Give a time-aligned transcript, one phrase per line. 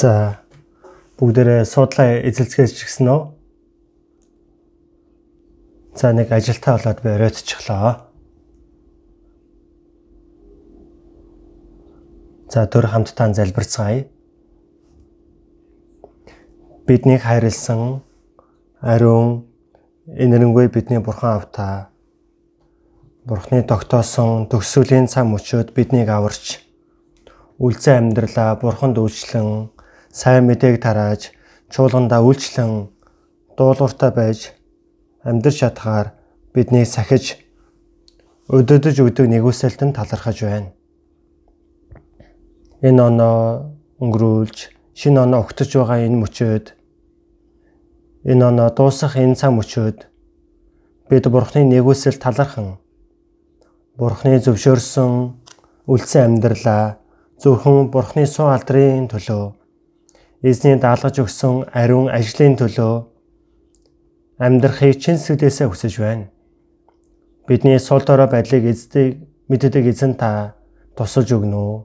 [0.00, 0.40] За
[1.20, 3.20] бүгдээрээ суудлаа эзэлцгээж гисэн үү?
[5.92, 8.08] За нэг ажилтаа болоод би оройтчихлоо.
[12.48, 14.08] За төр хамтдаа залбирцгаая.
[16.88, 18.00] Биднийг хайрлсан
[18.80, 19.44] ариун
[20.08, 21.92] энэрэнгүй бидний бурхан автаа.
[23.28, 26.64] Бурхны тогтоосон төгсөлийн цаг мөчөд биднийг аварч
[27.60, 29.76] үлзэн амьдралаа бурханд үйлчлэн
[30.10, 31.30] сайн мэдээг тарааж
[31.70, 32.90] чуулгандаа үйлчлэн
[33.54, 34.50] дуулууртай байж
[35.22, 36.18] амьдрч чадхаар
[36.50, 37.38] бидний сахиж
[38.50, 40.74] өдөрдөж өгдөг нэгүсэлтэн талархаж байна.
[42.82, 43.70] Энэ оноо
[44.02, 44.58] өнгөрүүлж
[44.98, 46.66] шинэ оноо өгтөж байгаа энэ мөчөөд
[48.26, 49.98] энэ оноо дуусах энэ цаг мөчөөд
[51.06, 52.82] бид бурхны нэгүсэл талархан
[53.94, 55.12] бурхны зөвшөөрсөн
[55.86, 56.98] үлдсэн амьдралаа
[57.38, 59.59] зөвхөн бурхны суу алдрын төлөө
[60.40, 62.94] эзний даалгаж өгсөн ариун ажлын төлөө
[64.40, 66.32] амьдрахыг чин сэтгэлээсээ хүсэж байна.
[67.44, 69.20] Бидний сул дорой байдлыг эздэг
[69.52, 70.56] мэддэг эзэн та
[70.96, 71.84] тусалж өгнө?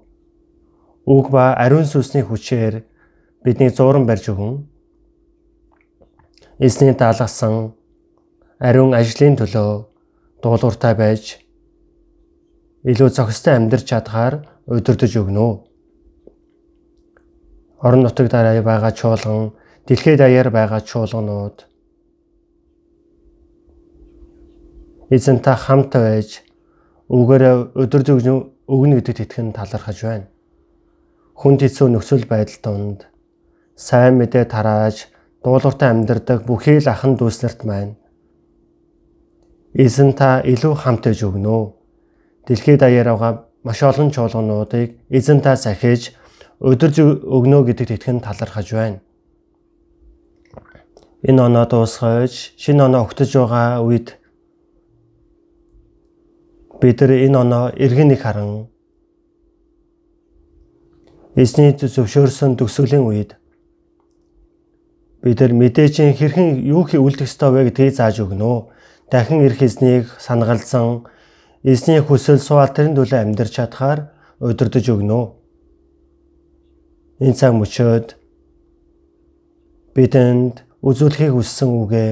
[1.03, 2.88] Үг ба ариун сүнсний хүчээр
[3.44, 4.64] бидний зууран барьж өгөн.
[6.64, 7.76] Эзний даалгасан
[8.59, 9.72] ариун ажлын төлөө
[10.39, 11.44] дуулууртай байж
[12.88, 15.75] илүү зохистой амьдрч чадхаар удирдах өгнө?
[17.86, 19.53] Орон нутаг дараа байгаа чуулган,
[19.86, 21.58] дэлхийд даяар байгаа чуулганууд
[25.14, 26.30] эзэнтэй хамт байж
[27.14, 27.44] үгээр
[27.77, 28.17] өдөрдөг
[28.73, 30.27] өгнө гэдэгт итгэн талархаж байна.
[31.38, 33.00] Хүнд хэцүү нөхцөл байдал донд
[33.77, 35.05] сайн мэдээ тарааж
[35.45, 37.94] дуулууртай амьдардаг бүхий л ахан дүүснэрт маань
[39.77, 41.77] эзэн та илүү хамт ээж өгнө.
[42.49, 46.16] Дэлхийд даяар байгаа маш олон чуулгануудыг эзэн та сахиж
[46.64, 48.99] өдөрж өгнө гэдэгт итгэн талархаж байна.
[51.27, 54.16] Энэ оноо дуусгаж шинэ оноо өгтөж байгаа үед
[56.80, 58.71] бид нар энэ оноо эргэн нэг харан
[61.36, 63.36] эзний зөвшөөрсөн төгсгөлийн үед
[65.20, 68.72] бид нар мэдээж хэрхэн юу хий үлдэх ёстой вэ гэдгийг зааж өгнө.
[69.11, 71.04] Дахин эрх эзнийг санагалзан
[71.67, 75.45] эзний хүсэл суул тэрэн төлөө амьдрч чадхаар удирдах өгнө
[77.20, 78.08] энэ цаг мөчөөд
[79.95, 82.11] бидэнд үзүүлэхийг хүссэн үгээ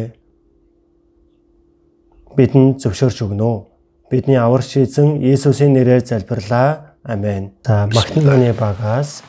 [2.40, 3.68] бидэнд зөвшөөрч өгнө.
[4.08, 6.96] Бидний аварч эзэн Иесусийн нэрээр залбирлаа.
[7.03, 7.52] Амен.
[7.68, 9.24] За магтаны багаас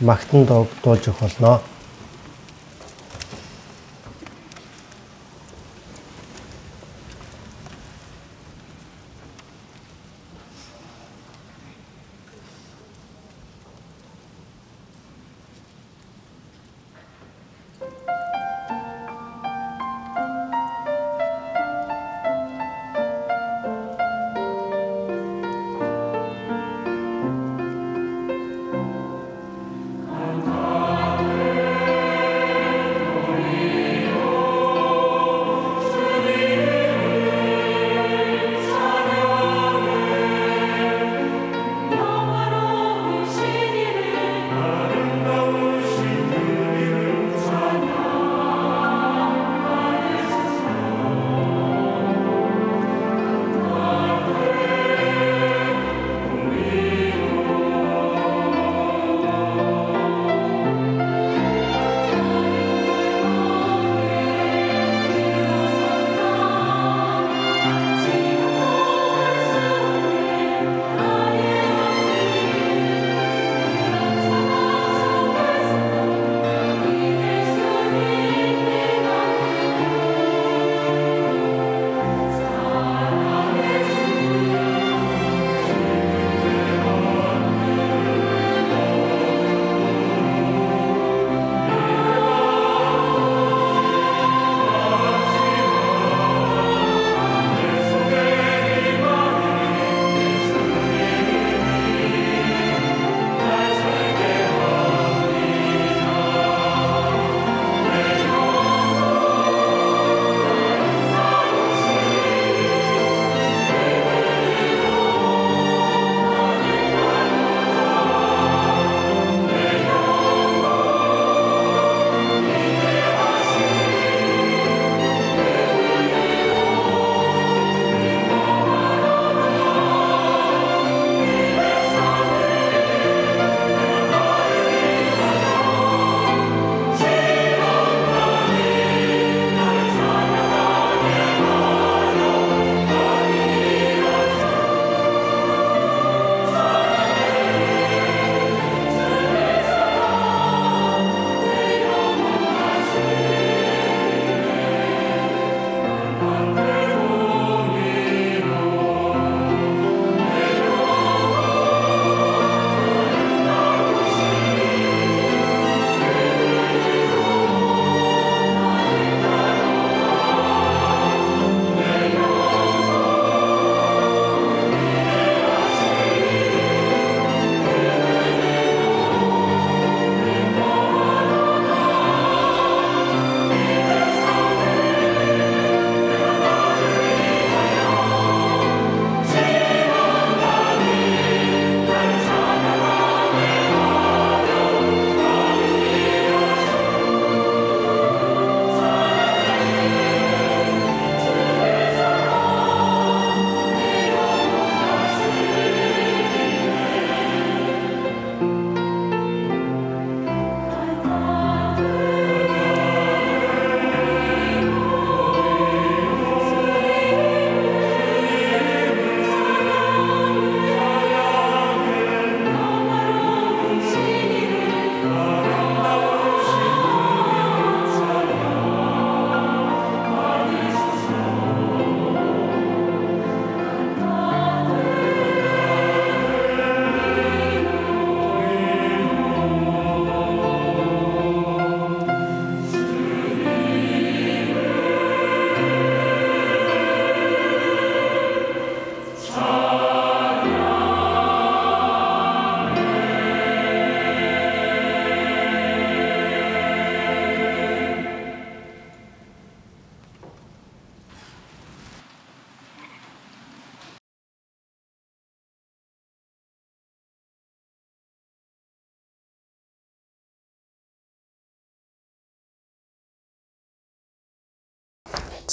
[0.00, 1.62] магтан дуулж өгөх болно.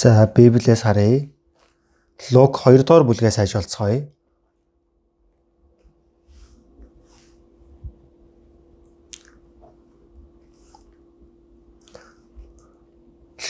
[0.00, 1.28] За Библиэс харъя.
[2.30, 4.06] Лук 2 дугаар бүлгээс хайж болцгоё.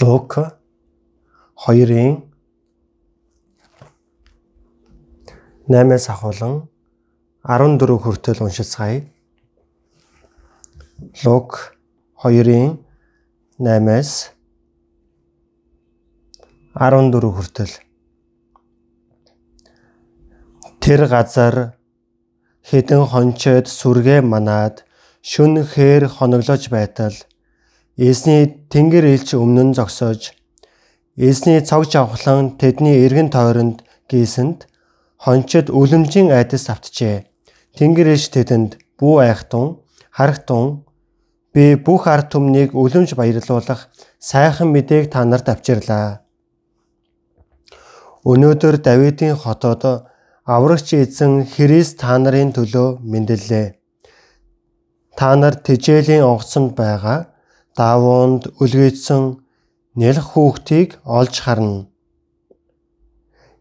[0.00, 0.32] Лук
[1.68, 2.24] 2-ын
[5.68, 6.54] 8-аас ахуулан
[7.44, 9.04] 14 хүртэл уншицгаая.
[11.24, 11.76] Лук
[12.24, 12.80] 2-ын
[13.60, 14.37] 8-аас
[16.78, 17.72] 14 хүртэл
[20.78, 21.74] Тэр газар
[22.70, 24.86] хэдэн хончоод сүргээ манаад
[25.18, 27.16] шүн хээр хоноглож байтал
[27.98, 30.38] Эсний тэнгэр элч өмнө нь зогсоож
[31.18, 34.70] Эсний цог жавхлан тэдний эргэн тойронд гисэнд
[35.18, 37.26] хончид үлэмжийн айдас автжээ.
[37.74, 39.82] Тэнгэр элч тэдэнд бүү айхтун
[40.14, 40.86] харахтун
[41.50, 43.90] би бүх ард түмнийг үлэмж баярлуулах
[44.22, 46.27] сайхан мэдээг та нарт авчирлаа.
[48.28, 49.84] Өнөөдөр Давидын хотод
[50.44, 53.66] аврагч эзэн Христ та нарын төлөө мэндэллээ.
[55.16, 57.32] Та нар тижээлийн онгоцонд байгаа
[57.72, 59.22] Давуунд үлгэйтсэн
[59.96, 61.88] нэлх хүүхдийг олж харна.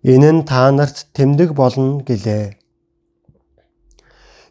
[0.04, 2.60] Энэ нь та нарт тэмдэг болно гэлээ.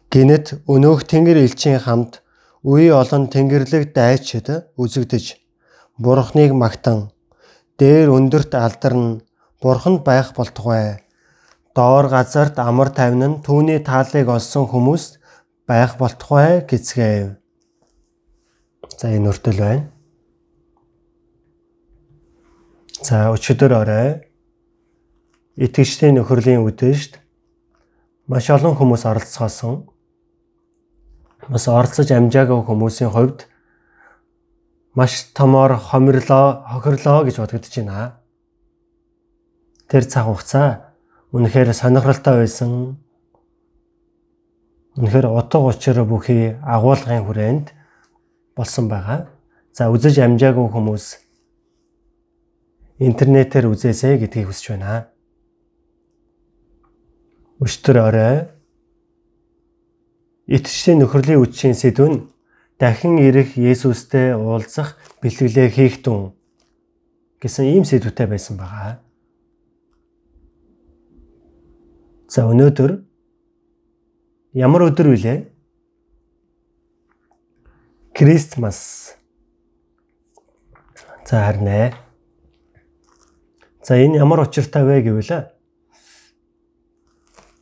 [0.09, 2.25] Гинэт өнөөх тэнгэр элчийн хамт
[2.65, 4.49] үе олон тэнгэрлэг дайчид
[4.81, 5.25] үзэгдэж
[6.01, 7.13] бурхныг магтан
[7.77, 9.26] дээр өндөрт алдарн
[9.61, 11.03] бурханд байх болтугай.
[11.75, 15.17] Доор газарт амар тайван нь түүний тааллыг олсон хүмүүс
[15.67, 17.37] байх болтугай гэцгээв.
[18.97, 19.89] За энэ өртөл байна.
[23.01, 24.09] За өчигдөр орой
[25.57, 27.21] итгэжтийн нөхөрлийн үдээшд
[28.29, 29.89] маш олон хүмүүс оролцоосон.
[31.49, 33.45] Бас оролцож амжаагүй хүмүүсийн хувьд
[34.97, 38.16] маш томоор хомирлоо, хохирлоо гэж бодогдож байна.
[39.87, 40.95] Тэр цаг хугацаа
[41.31, 42.99] үнэхээр сонирхолтой байсан.
[44.99, 47.67] Үнэхээр утга учир бүхий агуулгын хүрээнд
[48.55, 49.31] болсон байгаа.
[49.71, 51.05] За үзэж амжаагүй хүмүүс
[52.99, 55.07] интернетээр үзээсэй гэдгийг хүсэж байна.
[57.63, 58.35] Өчтөр орой
[60.49, 62.25] итгэжлийн нөхөрлийн үдшийн сэдв нь
[62.81, 66.33] дахин ирэх Есүстэй уулзах бэлтгэлээ хийх тун
[67.41, 69.06] гэсэн ийм сэдвтэй байсан байгаа.
[72.27, 72.91] За өнөөдөр
[74.59, 75.37] ямар өдөр вүлээ?
[78.11, 79.15] Крисмас.
[81.23, 81.93] За харин ээ.
[83.79, 85.55] За энэ ямар учиртай вэ гэвэл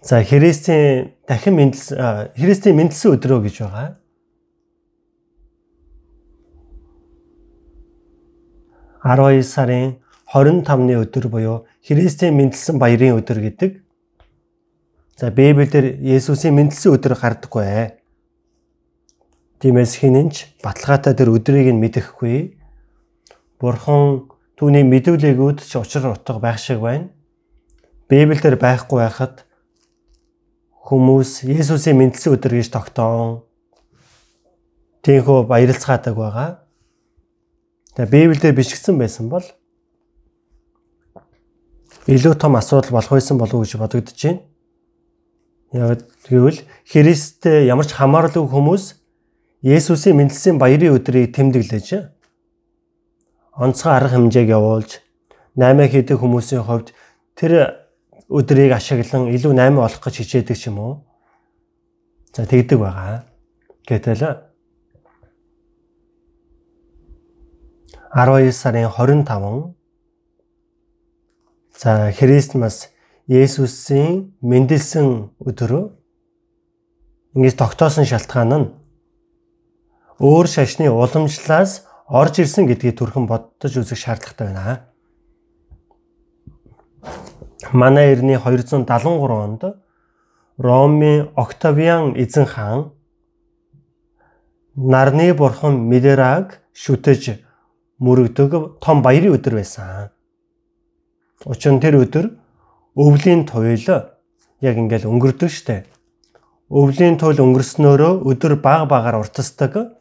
[0.02, 3.98] За Христийн дахин мэндэлсэн Христийн мэндэлсэн өдрөө гэж байгаа.
[9.02, 10.02] Арван сарын
[10.34, 13.85] 25-ны өдөр буюу Христийн мэндэлсэн баярын өдөр гэдэг.
[15.16, 17.88] За Библиэлд Есүсийн мэндэлсэн өдөр гардаггүй ээ.
[19.64, 22.60] Тиймээс хинэнч баталгаатай тэр өдрийг нь мэдэхгүй.
[23.56, 24.28] Бурхан
[24.60, 27.16] түүний мэдүүлээгүүд ч учир утга байх шиг байна.
[28.12, 29.48] Библиэлд байхгүй байхад
[30.84, 33.48] хүмүүс Есүсийн мэндэлсэн өдөр гэж тогтоон
[35.00, 36.50] тийхүү баярлцгаадаг байгаа.
[37.96, 39.48] Тэгээ Библиэлд бичигдсэн байсан бол
[42.04, 44.44] илүү том асуудал болох байсан болов уу гэж бодогдож байна.
[45.74, 48.84] Яг гэвэл Христтэй ямар ч хамааралгүй хүмүүс
[49.66, 52.14] Есүсийн мэндэлсэн баярын өдрийг тэмдэглэж
[53.58, 55.02] онцгой арга хэмжээг явуулж
[55.58, 56.94] 8 хийдэг хүмүүсийн хувьд
[57.34, 57.82] тэр
[58.30, 60.94] өдрийг ашиглан илүү 8 болох гэж хичээдэг ч юм уу.
[62.36, 63.26] За тэгдэг байгаа.
[63.88, 64.46] Гэтэл
[68.16, 69.76] 12 сарын 25
[71.76, 72.90] за Христмас
[73.26, 75.98] Есүсийн мэндэлсэн өдөр
[77.34, 78.68] ингэж тогтоосон шалтгаан нь
[80.22, 84.86] өөр шашны уламжлалаас орж ирсэн гэдгийг түрхэн боддож үзэх шаардлагатай байна.
[87.74, 88.86] Манай эртний 273
[89.34, 89.64] онд
[90.62, 92.94] Ромын Октавиан эзэн хаан
[94.78, 97.42] нарны бурхан Милераг шүтэж
[97.98, 100.14] мөрөгдөг том баярын өдөр байсан.
[101.50, 102.45] Учир нь тэр өдөр
[102.96, 103.86] өвлийн туйл
[104.64, 105.84] яг ингээл өнгөрдөг штэ.
[106.72, 109.96] Өвлийн туйл өнгөрснөөрөө өдөр баг багаар уртасдаг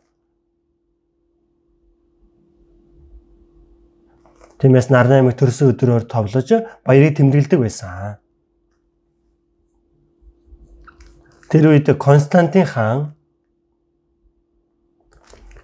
[4.64, 6.48] Тиймээс нар наймыг төрсөн өдрөөр товлож
[6.88, 8.16] баярыг тэмдэглэдэг байсан.
[11.52, 13.12] Тэр үед Константин хаан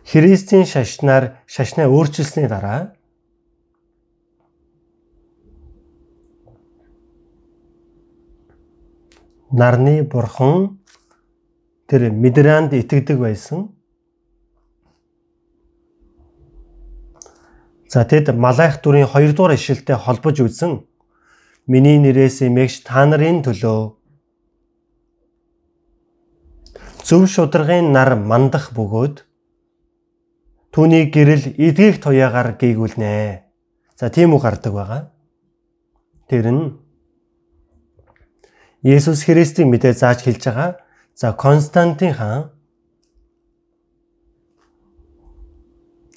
[0.04, 2.92] Христийн шашнаар шашнаа өөрчилсөний дараа
[9.50, 10.78] нарны бурхан
[11.87, 13.75] тэр Медранд итгэдэг байсан.
[17.90, 20.87] За тэгэд Малайх дүрийн 2 дугаар ишлэлтэй холбож үзсэн.
[21.66, 24.00] Миний нэрээс эмээгч та нарын төлөө
[27.11, 29.26] зөв шударгын нар мандах бөгөөд
[30.71, 33.42] түүний гэрэл эдгийх туяагаар гээгүүлнэ.
[33.99, 35.02] За тийм үг гардаг байгаа.
[36.30, 36.79] Тэр нь
[38.82, 40.80] Есүс Христийн мэдээ зааж хэлж байгаа.
[41.14, 42.50] За Константин хаан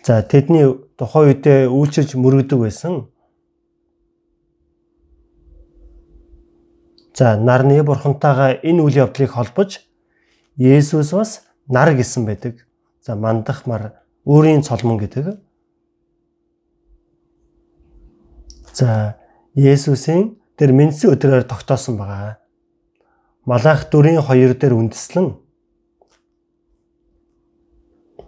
[0.03, 0.67] За тэдний
[0.99, 3.07] тухайн үедээ үйлчилж мөрөгдөг байсан.
[7.15, 9.79] За нарны бурхантайгаа энэ үйл явдлыг холбож
[10.59, 12.67] Есүс бас нар гэсэн байдаг.
[12.99, 15.39] За мандах мар өөрийн цолмон гэдэг.
[18.75, 19.15] За
[19.55, 22.42] Есүсийн тэр мэндсэн өдрөөр тогтоосон байгаа.
[23.45, 25.35] Малах 4-2 дээр үндэслэн.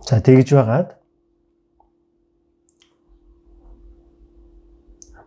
[0.03, 1.00] За тэгж байгаад.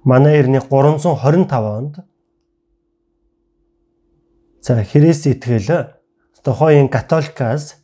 [0.04, 1.94] Манай эртний 325 онд
[4.60, 5.96] за Христ итгэл
[6.44, 7.80] тухайн католикаас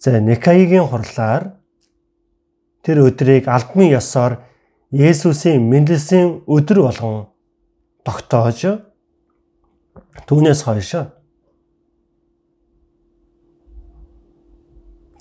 [0.00, 1.60] за Никаигийн хурлаар.
[2.80, 4.40] Тэр өдрийг албан ёсоор
[4.90, 7.28] Есүсийн мэндэлсэн өдөр болгон
[8.00, 8.85] тогтоож
[10.24, 10.90] түүнээс хойш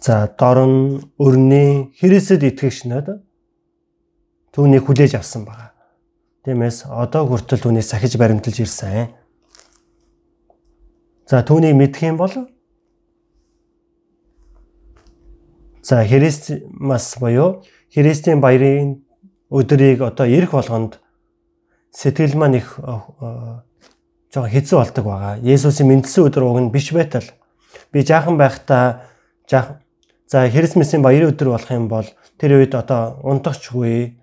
[0.06, 3.26] за дорн өрний Христэд итгэгч нар
[4.54, 5.74] түүнийг хүлээж авсан байна.
[6.46, 9.10] Тиймээс одоо хүртэл түүнийг сахиж баримталж ирсэн.
[11.26, 12.32] За түүнийг мэдэх юм бол
[15.86, 17.62] За Христмас буюу
[17.94, 19.06] Христийн баярын
[19.50, 20.98] өдрийг одоо ирэх болгонд
[21.94, 22.80] сэтгэл маань их
[24.36, 25.40] жоохон хэцүү болдог байгаа.
[25.40, 27.24] Есүсийн мэндэлсэн өдөр уг нь биш байтал
[27.96, 29.08] би жаахан байхдаа
[29.48, 29.80] жаах
[30.28, 34.20] за Христмасийн баярын өдөр болох юм бол тэр үед одоо унтахчгүй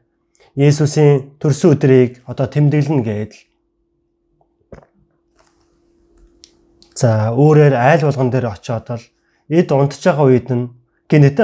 [0.53, 3.33] Есүсийн төрсөн өдрийг одоо тэмдэглэнэ гээд
[6.93, 9.05] За өөрөөр айл болгон дээр очиод л
[9.49, 10.71] эд унтж байгаа үед нь
[11.09, 11.41] гинэт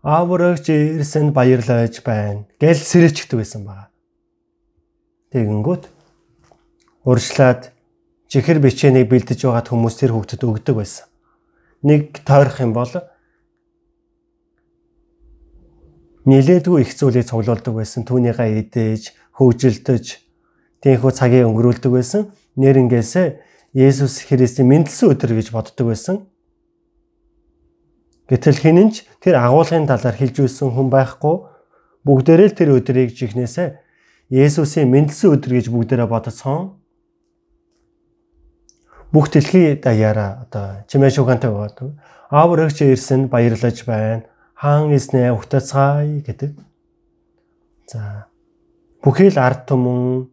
[0.00, 3.92] ааврагч ирсэн баярлаж байна гэл сэрэлчдэг байсан байна.
[5.30, 5.84] Тэгэнгүүт
[7.04, 7.70] урьдчилаад
[8.32, 11.04] чихэр бичээнийг бэлдэж байгаад хүмүүс тэр хүүхдэд өгдөг байсан.
[11.84, 12.88] Нэг тойрох юм бол
[16.24, 18.08] нилээдгүй их зүйлийг цуглуулдаг байсан.
[18.08, 20.06] Түүнийгээ идээж, хөгжилдөж,
[20.80, 22.32] тийхүү цагийг өнгөрүүлдэг байсан.
[22.56, 26.24] Нэрнгээсээ Есүс Христийн мэндэлсэн өдөр гэж боддог байсан.
[28.32, 31.36] Гэтэл хинэнч тэр агуулгын талаар хэлж үйсэн хүн байхгүй
[32.08, 33.76] бүгдээрээ л тэр өдрийг жихнээсээ
[34.32, 36.81] Есүсийн мэндэлсэн өдөр гэж бүгдээрээ бодоцсон.
[39.12, 41.92] Бүх дэлхий даяараа одоо чимээ шугантай байдаг.
[42.32, 44.24] Аавар өгч ирсэн баярлаж байна
[44.56, 46.56] хаан эснээ ухтацгаая гэдэг.
[47.90, 48.30] За
[49.02, 50.30] бүхий л ард түмэн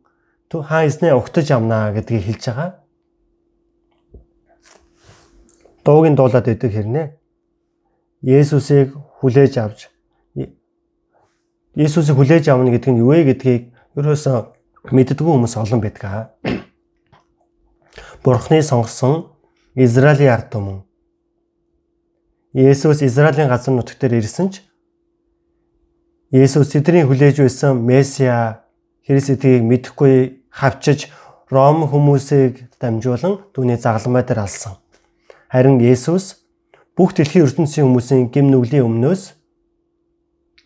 [0.48, 2.70] хаан эснээ ухтаж амнаа гэдгийг хэлж байгаа.
[5.84, 7.08] Дуугийн дуулаад идэг хэрнээ.
[8.22, 9.90] Есүсийг хүлээж авч
[11.76, 14.38] Есүсийг хүлээж авна гэдэг нь юу вэ гэдгийг ерөөсөө
[14.94, 16.36] мэддэггүй хүмүүс олон байдаг.
[18.24, 19.32] Бурхны сонгосон
[19.76, 20.84] Израилийн ард түмэн
[22.52, 24.60] Есүс Израилийн газар дээр ирсэн ч
[26.32, 28.68] Есүс тэдний хүлээж байсан Месиа
[29.08, 31.08] Христийг мэдэхгүй хавчиж
[31.50, 34.76] Ром хүмүүсийг дамжуулан түүний загалмай дээр алсан.
[35.48, 36.44] Харин Есүс
[36.94, 39.34] бүх дэлхийн ертөнцийн хүмүүсийн гим нүглийн өмнөөс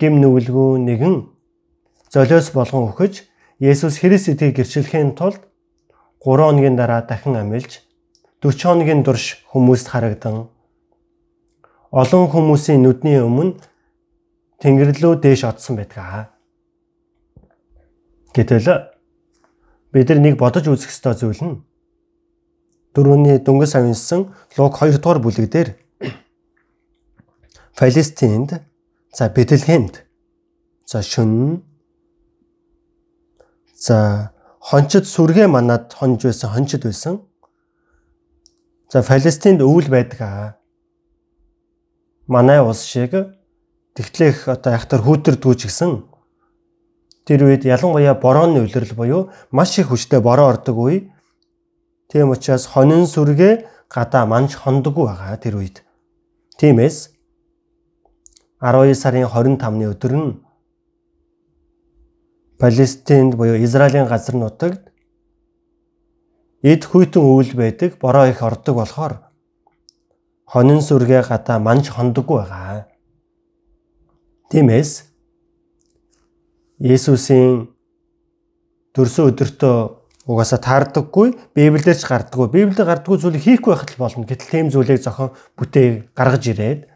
[0.01, 1.15] гим нүгэлгүй нэгэн
[2.10, 3.24] золиос болгон өгөж
[3.62, 5.39] Есүс Христийг гэрчлэхийн тулд
[6.25, 7.84] 3 хоногийн дараа дахин амилж
[8.42, 10.48] 40 хоногийн турш хүмүүст харагдан
[11.92, 13.60] олон хүмүүсийн нүдний өмнө
[14.63, 16.32] Тэнгэрлөө дээш отсон байдаг.
[18.32, 18.88] Гэтэл
[19.92, 21.62] бид нар нэг бодож үзэх ёстой зүйл нь
[22.96, 25.70] дөрөвний дөнгөс авинсан Луг 2 дугаар бүлэг дээр
[27.77, 28.63] Палестинд
[29.13, 30.01] за Бэтлехемд
[30.86, 31.62] за шүн
[33.75, 34.33] за
[34.63, 37.20] хончид сүргээ манад хонж байсан хончид байсан.
[38.92, 40.55] За Палестинд өвөл байдаг
[42.27, 43.11] манай улс шиг
[43.96, 45.92] тэгтлэх одоо яхтар хүүтэрдгүү ч гэсэн
[47.27, 51.11] тэр үед ялангуяа борооны үлрэл буюу маш их хүчтэй бороо ордог үе.
[52.07, 55.83] Тийм учраас хонин сүргээ гадаа манж хондоггүй байгаа тэр үед.
[56.55, 57.11] Тиймээс
[58.64, 60.43] 12 сарын 25-ны өдөр нь
[62.64, 64.88] Палестинд буюу Израилийн газар нутагт
[66.64, 69.20] эд хүйтэн өвөл байдаг, бороо их ордог болохоор
[70.48, 72.88] хонин сүргээ гадаа манж хондоггүй байгаа.
[74.48, 75.12] Тиймээс
[76.80, 77.68] Есүсийн
[78.96, 79.76] төрсөн өдөртөө
[80.32, 82.48] угаасаа таардаггүй, Библиэлд ч гардаггүй.
[82.48, 84.24] Библиэд гардаггүй зүйлийг хийхгүй байхад л болно.
[84.24, 86.88] Гэтэл тийм зүйлийг зохион бүтээг гаргаж ирээд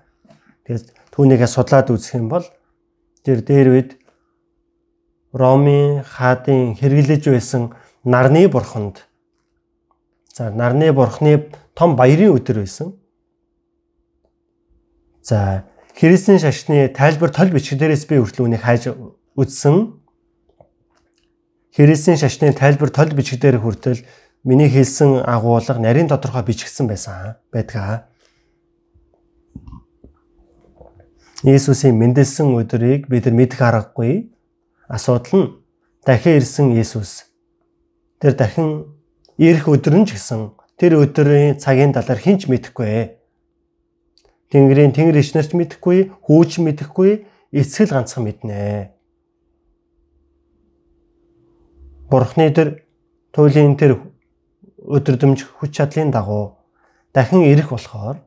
[0.63, 2.47] тэгээд түүнийгээ судлаад үзэх юм бол
[3.27, 3.91] тэр дээр үед
[5.33, 9.07] Ромын хаадын хэрэглэж байсан нарны бурханд
[10.33, 12.93] за нарны бурхны том баярын өдөр байсан.
[15.21, 15.65] За
[15.97, 18.93] Христийн шашны тайлбар тол бичиг дээрээс би хүртэл үнийг хайж
[19.35, 19.97] үзсэн.
[21.73, 24.05] Христийн шашны тайлбар тол бичиг дээр хүртэл
[24.45, 28.07] миний хэлсэн агуулга нарийн тодорхой бичигдсэн байсан байдгаа.
[31.43, 34.36] Есүсийн мэндэлсэн өдрийг бид нар мэдэх аргагүй.
[34.87, 35.47] Асуудал нь
[36.07, 37.27] дахин ирсэн Есүс.
[38.19, 38.95] Тэр дахин
[39.37, 43.19] ирэх өдөр нь ч гэсэн тэр өдрийн цагийн талаар хинч мэдэхгүй.
[44.47, 48.95] Тэнгэрийн тэнгэр ичнэрч мэдэхгүй, хүүч мэдэхгүй, эцгэл ганцхан мэднэ.
[52.07, 52.87] Бурхны тэр
[53.35, 53.99] туйлын тэр
[54.87, 56.55] өдрөмж хүч чадлын дагуу
[57.11, 58.23] дахин ирэх болохоор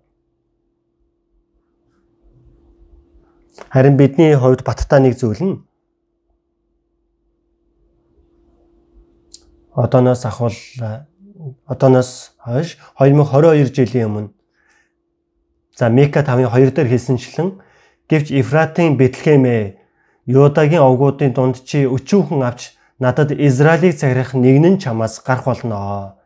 [3.72, 5.56] харин бидний хувьд баттай нэг зүйл нь
[9.74, 10.56] одооноос ахвал
[11.66, 14.30] одооноос хойш 2022 жилийн өмнө
[15.80, 17.48] за Мека 5-2 дээр хэлсэнчлэн
[18.10, 19.80] гэвч Ефратын Бэтлехэмээ
[20.26, 26.20] Юдагийн овгуудын дунд чи өчүүхэн авч надад Израилийг захирах нэг нь чамаас гарах болно.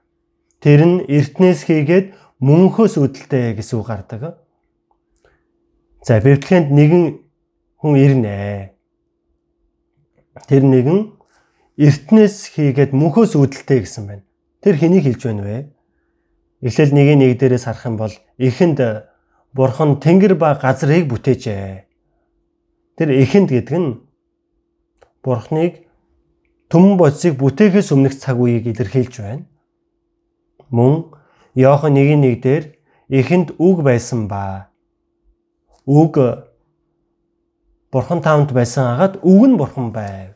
[0.58, 4.42] Тэр нь эртнээс хийгээд мөнхөөс үүдэлтэй гэсэн үг гардаг.
[6.02, 7.04] За Бэтлехемд нэгэн
[7.78, 8.74] хүн ирнэ.
[10.50, 11.13] Тэр нэгэн
[11.78, 14.24] эртнээс хийгээд мөнхөөс үүдэлтэй гэсэн байна.
[14.62, 15.58] Тэр хэнийг хэлж байна вэ?
[16.62, 18.78] Нэг нэг дээрээс харах юм бол эхэнд
[19.52, 21.84] бурхан тэнгэр ба газрыг бүтээжээ.
[22.96, 23.90] Тэр эхэнд гэдэг нь
[25.22, 25.84] бурхныг
[26.70, 29.44] төмөн бодисыг бүтээхээс өмнөх цаг үеийг илэрхийлж байна.
[30.70, 31.10] Мөн
[31.54, 32.64] Иохан 1:1 дээр
[33.10, 34.70] эхэнд үг байсан ба
[35.86, 36.14] үг
[37.92, 40.34] бурхан таамд байсан агаад үг нь бурхан байв.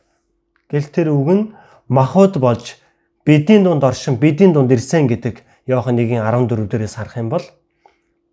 [0.69, 1.43] Гэл тэр үг нь
[1.89, 2.77] махуд болж
[3.25, 7.45] бидний дунд оршин бидний дунд ирсэн гэдэг Иохан 1:14 дээрээс харах юм бол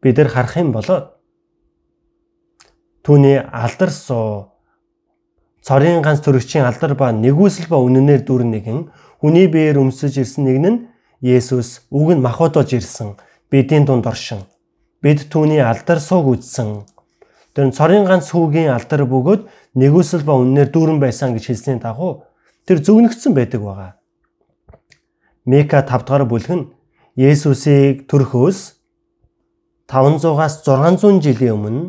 [0.02, 0.88] бид нар харах юм бол
[3.04, 4.52] түүний алдар суу
[5.64, 10.58] цорын ганц төрөгчийн алдар ба нэгүсэл ба үнэнээр дүр нэгэн хүний биеэр өмсөж ирсэн нэг
[10.60, 10.78] нь
[11.24, 13.16] Есүс үг нь махуудаж ирсэн
[13.50, 14.44] бидний дунд оршин.
[15.00, 16.84] Бид түүний алдар сууг үзсэн
[17.56, 22.24] тэр цорын ганц хүүгийн алдар бөгөөд нэгүсэл ба үнэнээр дүүрэн байсан гэж хэлсний дагуу
[22.64, 23.92] тэр зөвнөгдсөн байдаг байгаа.
[25.44, 26.64] Мека 5 дугаар бүлэг нь
[27.16, 28.58] Есүсийг төрхөөс
[29.88, 31.82] 500-аас 600 жилийн өмнө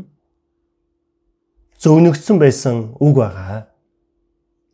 [1.80, 3.68] зөвнөгдсөн байсан үг байгаа.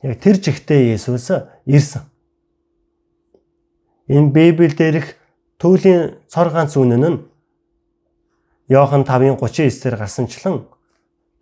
[0.04, 1.32] Яг тэр жигтэй Есүс
[1.65, 2.04] ирсэн.
[4.10, 5.15] Энэ Библиэл дээрх
[5.62, 7.19] түүлийн цор ганц үнэн нь
[8.67, 10.67] Иохан 5:39-ээр гарсанчлан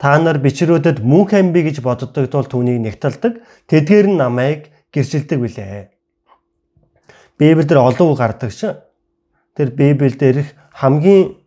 [0.02, 3.34] та нар бичрүүдэд мөнх амби гэж боддог тул түүнийг нэгтэлдэг
[3.70, 5.94] тэдгээр нь намайг гэрчилдэг билээ.
[7.38, 8.82] Библиэл дээр олон үг гардаг ш.
[9.54, 11.38] Тэр Библиэл дээрх хамгийн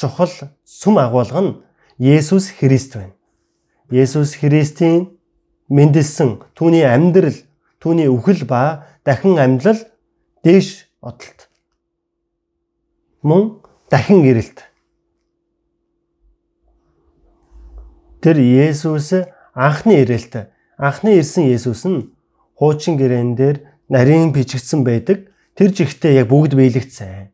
[0.00, 0.32] чухал
[0.64, 1.60] сүм агуулга нь
[2.00, 3.12] Есүс Христ байна.
[3.92, 5.20] Есүс Христийн
[5.68, 7.36] мэндэлсэн түүний амьдрал,
[7.84, 9.76] түүний үхэл ба дахин амьдлал
[10.40, 11.52] дээш одолт.
[13.20, 13.60] Мөн
[13.92, 14.69] дахин ирэлт.
[18.20, 22.12] Тэр Есүс анхны ирэлт, анхны ирсэн Есүс нь
[22.54, 23.56] хуучин гэрээн дээр
[23.88, 25.32] нарийн бичигдсэн байдаг.
[25.56, 27.32] Тэр жигтэй яг бүгд биелэгдсэн.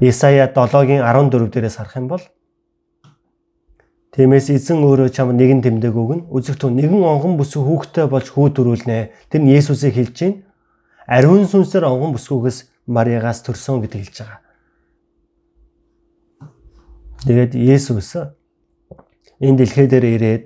[0.00, 2.24] Исая 7-гийн 14 дээрээс харах юм бол
[4.10, 6.26] Тиймээс эзэн өөрөө чам нэгэн тэмдэг өгнө.
[6.34, 9.14] Үзэгтэн нэгэн онгон бүсгүй хүүхдэд болж хүү төрүүлнэ.
[9.30, 10.42] Тэр нь Есүсийг хэлж байна.
[11.06, 14.42] Ариун сүнсээр онгон бүсгүйгээс Мариагаас төрсөн гэдэг хэлж байгаа.
[17.26, 18.16] Тэгээд Есүс
[19.40, 20.44] энэ дэлхий дээр ирээд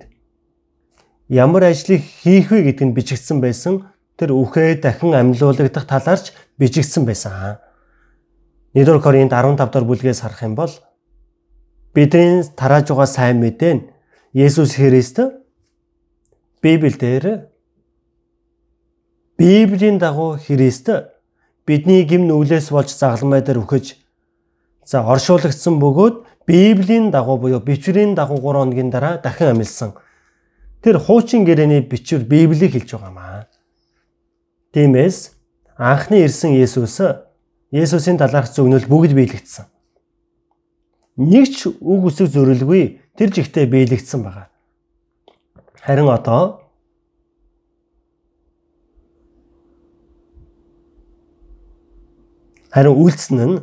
[1.31, 3.87] ямар ажлыг хийх вэ гэдг нь бичигдсэн байсан.
[4.19, 7.63] Тэр үхээ дахин амьлуулагдах талаарч бичигдсэн байсан.
[8.75, 10.71] 1-р Коринт 15 дахь бүлгээс харах юм бол
[11.95, 13.87] бидний тарааж байгаа сайн мэдээ нь
[14.35, 15.23] Есүс Христ
[16.59, 17.55] Библиэлд
[19.39, 20.91] Библийн дагуу Христ
[21.67, 23.95] бидний гим нүглээс болж загалмай дээр үхэж
[24.83, 29.95] за оршуулгдсан бөгөөд Библийн дагуу буюу бичвэрийн дагуу 3 хоногийн дараа дахин амилсан.
[30.83, 33.49] Тэр хуучин гэрээний бичвэр Библийг хэлж байгаа маа.
[34.73, 35.33] Тиймээс
[35.77, 37.01] анхны ирсэн Есүс
[37.75, 39.67] Есүсийн талаарх зөвнөл бүгд биелэгдсэн.
[41.17, 44.47] Нэг ч үг үсэг зөрөлгүй тэр жигтэй биелэгдсэн байна.
[45.83, 46.63] Харин одоо
[52.71, 53.59] харин үйлцэн нь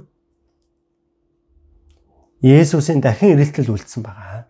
[2.41, 4.49] Есүсийн дахин ирэлтэл үлдсэн байгаа.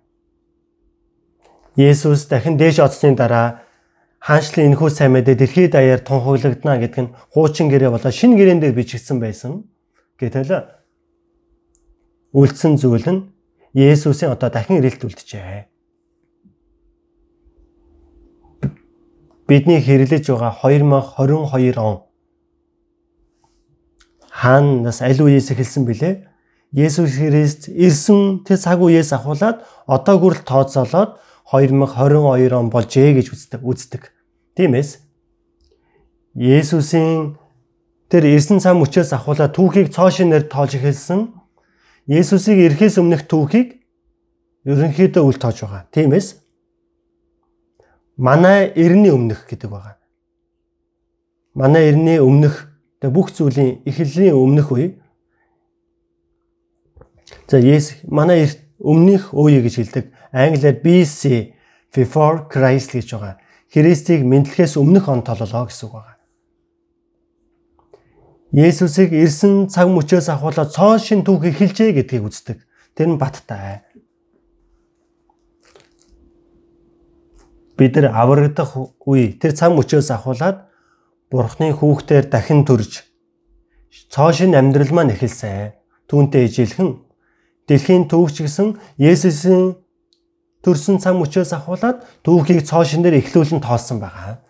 [1.76, 3.68] Есүс дахин дээш оцсны дараа
[4.24, 8.76] хаанчлын энэхүү сайн мэдээ дэлхийд даяар тунхаглагдана гэдэг нь хуучин гэрээ болоо шинэ гэрээн дээр
[8.80, 9.68] бичигдсэн байсан.
[10.16, 10.72] Гэтэл
[12.32, 13.28] үлдсэн зүйл нь
[13.76, 15.68] Есүсийн одоо дахин ирэлт үлджээ.
[19.48, 22.08] Бидний хэрэглэж байгаа 2022 он
[24.32, 26.31] хаанаас аль үеэс эхэлсэн бilé?
[26.72, 31.20] Есүс Христ ирсэн тэр цаг үеэс ахуулаад одоо хүрэл тооцоолоод
[31.52, 33.60] 2022 он болжээ гэж үздэг.
[33.60, 34.04] үздэг.
[34.56, 35.04] Тиймээс
[36.32, 37.36] Есүсийн
[38.08, 41.36] тэр ирсэн цам мөчөөс ахуулаад түүхийг цоо шинээр тоож эхэлсэн.
[42.08, 43.84] Есүсийг ирэхээс өмнөх түүхийг
[44.64, 45.92] ерөнхийдөө үл тоож байгаа.
[45.92, 46.40] Тиймээс
[48.16, 50.00] манай эртний өмнөх гэдэг байгаа.
[51.52, 52.72] Манай эртний өмнөх
[53.04, 55.01] бүх зүйлийн эхлэлийн өмнөх үе
[57.48, 58.48] За Yes манай
[58.80, 60.06] өмнөх үе гэж хэлдэг.
[60.32, 61.54] Англиар BC
[61.94, 63.36] before Christ гэж байгаа.
[63.72, 66.20] Христийг мэдлэхээс өмнөх он тололоо гэсэн үг байна.
[68.52, 72.60] Есүсийг ирсэн цаг мөчөөс ахуулаад цоо шин түүх эхэлжээ гэдгийг үздэг.
[72.96, 73.84] Тэр нь баттай.
[77.80, 78.76] Бид нар аврагдах
[79.08, 80.68] үе тэр цаг мөчөөс ахуулаад
[81.32, 83.08] Бурхны хүүхдээр дахин төрж
[84.12, 85.72] цоо шин амьдрал маань эхэлсэн.
[86.12, 87.11] Түүнтэй ижилхэн
[87.68, 89.78] Дэлхийн төвөгч гэсэн Есүсийн
[90.66, 94.42] төрсэн цам өчөөс ахуулаад төвхийг цоо шинээр эхлүүлэн тоолсон байгаа.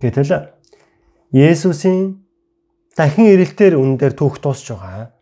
[0.00, 0.52] Гэтэл
[1.32, 2.24] Есүсийн
[2.96, 5.12] дахин ирэлтээр үн дээр түүх тусч байгаа.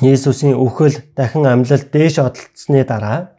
[0.00, 3.36] Есүсийн өхөл дахин амлалт дээш одолцсны дараа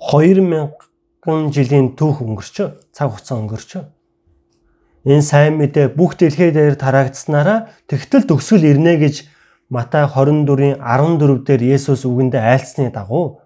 [0.00, 0.91] хоёр мянга
[1.22, 2.68] 3 жилийн түүх өнгөрчөө.
[2.90, 3.82] Цаг хугацаа өнгөрчөө.
[5.06, 9.26] Энэ сайн мэдээ бүх дэлхийд дээр тараагдсанараа тэгтэл төгсгөл ирнэ гэж
[9.72, 13.40] Матай 24-ийн 14 дээр Есүс үгэндээ айлцсны дагуу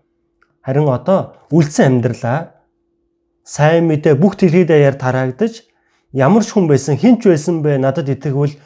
[0.65, 2.65] харин одоо үлдсэн амьдралаа
[3.45, 5.65] сайн мэдээ бүх дэлхийд даяар тараагдж
[6.13, 8.59] ямар ч хүн байсан хинч байсан бэ надад итгэвэл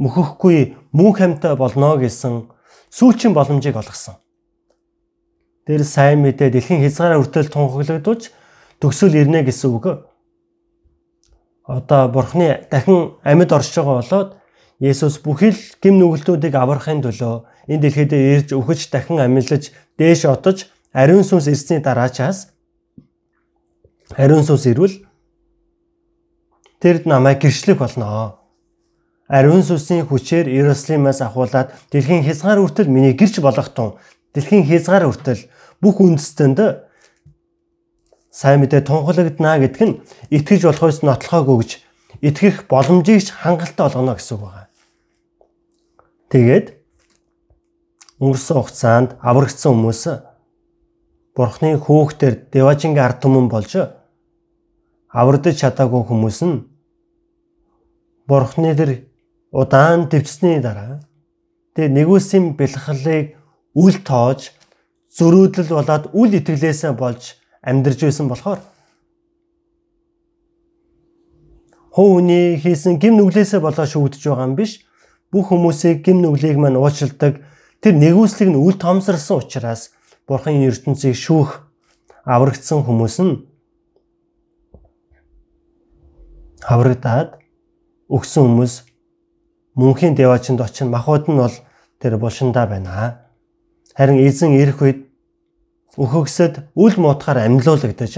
[0.00, 2.48] мөхөхгүй мөн хамтаа болно гэсэн
[2.90, 4.18] сүүлчийн боломжийг олгосон.
[5.66, 8.34] Тэр сайн мэдээ дэлхийн хязгаараа хүртэл тунхаглагдаж
[8.82, 10.10] төгсөл ирнэ гэсэн үг.
[11.62, 14.30] Одоо бурхны дахин амьд орж байгаа болоод
[14.82, 21.22] Есүс бүхэл гим нүгэлтүүдийг аврахын төлөө энэ дэлхийд ирж өхөж дахин амьлаж дээш отож ариун
[21.22, 22.50] сүнс ирсний дараачаас
[24.18, 25.06] ариун сүнс ирвэл
[26.82, 28.42] тэр намайг гэрчлэх болно.
[29.30, 33.94] Ариун сүнсийн хүчээр Иерусалимаас ахуулаад дэлхийн хязгаар хүртэл миний гэрч болгох тун
[34.32, 35.46] дэлхийн хязгаар хүртэл
[35.80, 36.58] бүх үндэстэнд
[38.32, 40.00] сайн мэдээ тунхаглагдана гэдг нь
[40.32, 41.70] итгэж болохоос нотлохоо гэж
[42.24, 44.68] итгэх боломжийг хангалттай болгоно гэсэн үг байна.
[46.32, 46.66] Тэгээд
[48.22, 50.02] өнгөрсөн хугацаанд аврагдсан хүмүүс
[51.32, 53.72] Бурхны хөөхтөр Деважингийн ард түмэн болж
[55.12, 56.64] аврагдаж чадаагүй хүмүүс нь
[58.28, 59.08] Бурхны тэр
[59.52, 61.04] удаан дэвцсний дараа
[61.76, 63.36] тэр нэгүсийн бэлхлыг
[63.74, 64.52] үл тоож
[65.16, 68.60] зөрүүдлэл болоод үл итгэлээсээ болж амьдарч байсан болохоор
[71.92, 74.80] хууны хийсэн гим нүглээсээ болоо шүүгдэж байгаа юм биш.
[75.32, 77.44] Бүх хүмүүсийг гим нүглийг маань уучилдаг
[77.84, 79.92] тэр нэгүслийг нь үл томсорсон учраас
[80.24, 81.68] бурхан ертөнцийг шүүх
[82.24, 83.34] аврагдсан хүмүүс нь
[86.64, 87.36] аврагдаад
[88.08, 88.74] өгсөн хүмүүс
[89.76, 91.56] мөнхийн девачинд очин махбод нь бол
[92.00, 93.21] тэр булшиндаа байна.
[93.96, 95.00] Харин эзэн ирэх үед
[95.96, 98.14] өхөгсөд үл муутахаар амьлуулагдаж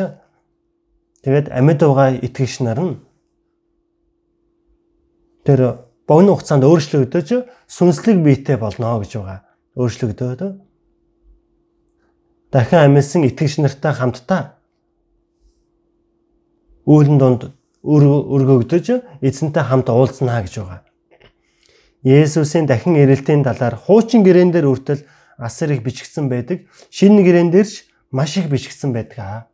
[1.27, 2.95] тэгээд амьд байгаа итгэгч нар нь
[5.43, 7.29] тэр богино хугацаанд өөрчлөгдөж
[7.67, 9.41] сүнслэг биетэй болно гэж байгаа.
[9.75, 10.41] Өөрчлөгдөөд
[12.55, 14.43] дахин амьсан итгэгч нартай хамтдаа
[16.87, 17.41] үүлэн донд
[17.83, 18.87] өргөгдөж
[19.27, 20.81] эзэнтэй хамт уулзнаа гэж байгаа.
[22.05, 25.03] Есүсийн дахин ирэлтийн талаар хуучин гэрээн дээр үртэл
[25.39, 26.69] асар их бичигдсэн байдаг.
[26.91, 29.49] Шинэ гэрээн дээрч маш их бичигдсэн байдаг.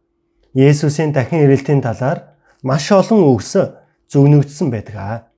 [0.54, 3.56] Есүсийн дахин ирэлтийн талаар маш олон үгс
[4.10, 5.30] зөвнөгдсөн байдаг.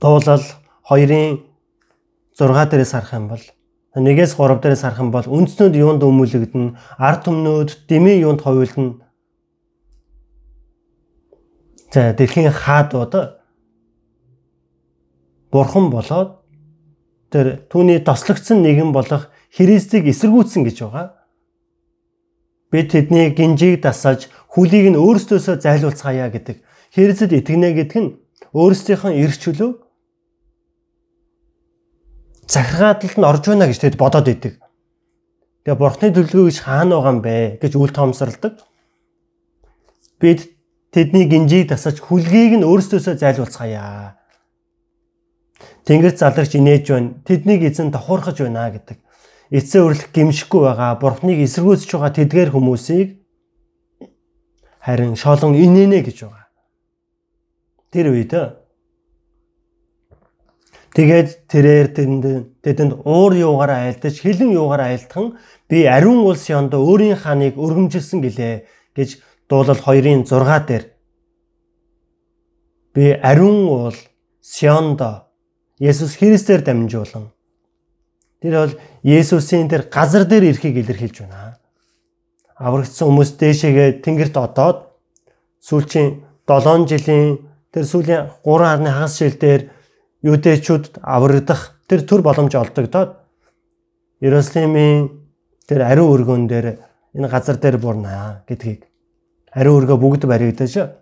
[0.00, 0.44] Дуулал
[0.88, 1.44] 2-ын
[2.34, 3.44] 6 дээрээс харах юм бол
[3.90, 9.02] Нэгээс 3 дээрээс харах юм бол үндснүүд юунд өмүүлэгдэн, ард түмнүүд дэмий юунд ховилно.
[11.90, 13.42] За дэлхийн хаадууд
[15.50, 16.39] бурхан болоод
[17.30, 21.06] тэр түүний тослогдсон нэгэн болох Христийг эсэргүүцсэн гэж байгаа.
[22.70, 26.62] Бид тэдний гинжийг дасаж хүлийг нь өөрсдөөсөө зайлуулцгаая гэдэг.
[26.94, 28.14] Христэд итгэнэ гэдэг нь
[28.54, 29.70] өөрсдийнх нь эрх чөлөө
[32.50, 34.58] захиргааталд нь орж байна гэж тэд бодоод идэг.
[35.62, 38.54] Тэгээ бурхны төлөвлөгөө гэж хаана байгаа юм бэ гэж үл тоомсоролдог.
[40.18, 40.50] Бид
[40.90, 44.18] тэдний гинжийг тасаж хүлгийг нь өөрсдөөсөө зайлуулцгаая.
[45.86, 47.14] Тэнгэр залгаж инээж байна.
[47.24, 48.98] Тэднийг эзэн давхуурхаж байна гэдэг.
[49.50, 53.08] Эцсээ өрлөх гимшихгүй байгаа бурхныг эсэргүүцэж байгаа тэдгээр хүмүүсийг
[54.78, 56.46] харин шолон инээнэ гэж байгаа.
[57.90, 58.32] Тэр үед
[60.90, 62.24] Тэгээд тэрээр тэнд
[62.66, 65.38] тэдэнд уур юугаараа айлдаж хилэн юугаараа айлдхан
[65.70, 68.66] би ариун улс ёнд өөрийн хааныг өргөмжилсөн гэлээ
[68.98, 70.84] гэж дуулал 2-ын 6 дээр
[72.90, 73.98] би ариун уул
[74.42, 75.29] Сиондо
[75.80, 77.32] Есүс Христээр дамжуулан
[78.44, 81.56] тэр бол Есүсийн тэр газар дээр ирэхийг илэрхийлж байна.
[82.60, 84.92] Аврагдсан хүмүүс дээшээгээ тэнгэрт одоод
[85.64, 87.40] сүүлчийн 7 жилийн
[87.72, 89.72] тэр сүүлийн 3 харны хагас шил дээр
[90.20, 93.16] юудэчүүд аврагдах тэр төр боломж олдогдоод
[94.20, 95.08] Иерусалимийн
[95.64, 96.66] тэр ариун өргөн дээр
[97.16, 98.84] энэ газар дээр бурнаа гэдгийг
[99.56, 100.92] ариун өргөө бүгд баригдаж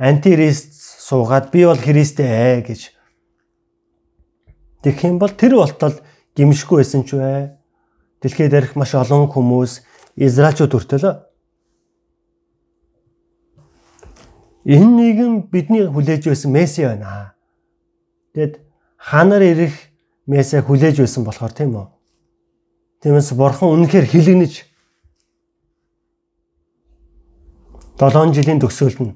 [0.00, 0.72] антирист
[1.04, 2.95] суугаад би бол Христээ гэж
[4.86, 5.98] тэгэх юм бол тэр болтол
[6.38, 7.58] гимшгүй байсан ч вэ?
[8.22, 9.82] Дэлхийд дээрх маш олон хүмүүс
[10.14, 11.26] Израильчууд хүртэл
[14.62, 17.34] энэ нэгэн бидний хүлээж байсан месси байна.
[18.38, 18.62] Тэгэд
[18.94, 19.74] ханаар ирэх
[20.30, 21.86] месээ хүлээж байсан болохоор тийм үү.
[23.02, 24.54] Тиймээс бурхан үнэхээр хилэгнэж
[27.98, 29.14] 7 жилийн төгсгөлд нь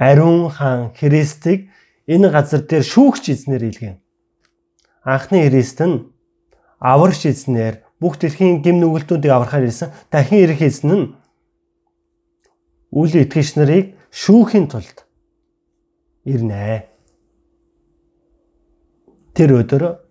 [0.00, 1.68] Ариун хаан Христийг
[2.10, 3.94] энэ газар дээр шүүгч эзнэр илгэв.
[5.06, 6.10] Анхны Христ нь
[6.82, 9.94] аварч эзнэр бүх дэлхийн гим нүгэлтүүдийг аврахаар ирсэн.
[10.10, 11.06] Дахин ирэх эзэн нь
[12.90, 15.06] үл итгэгч нарыг шүүхийн тулд
[16.26, 16.90] ирнэ.
[19.36, 20.02] Тэр өдөр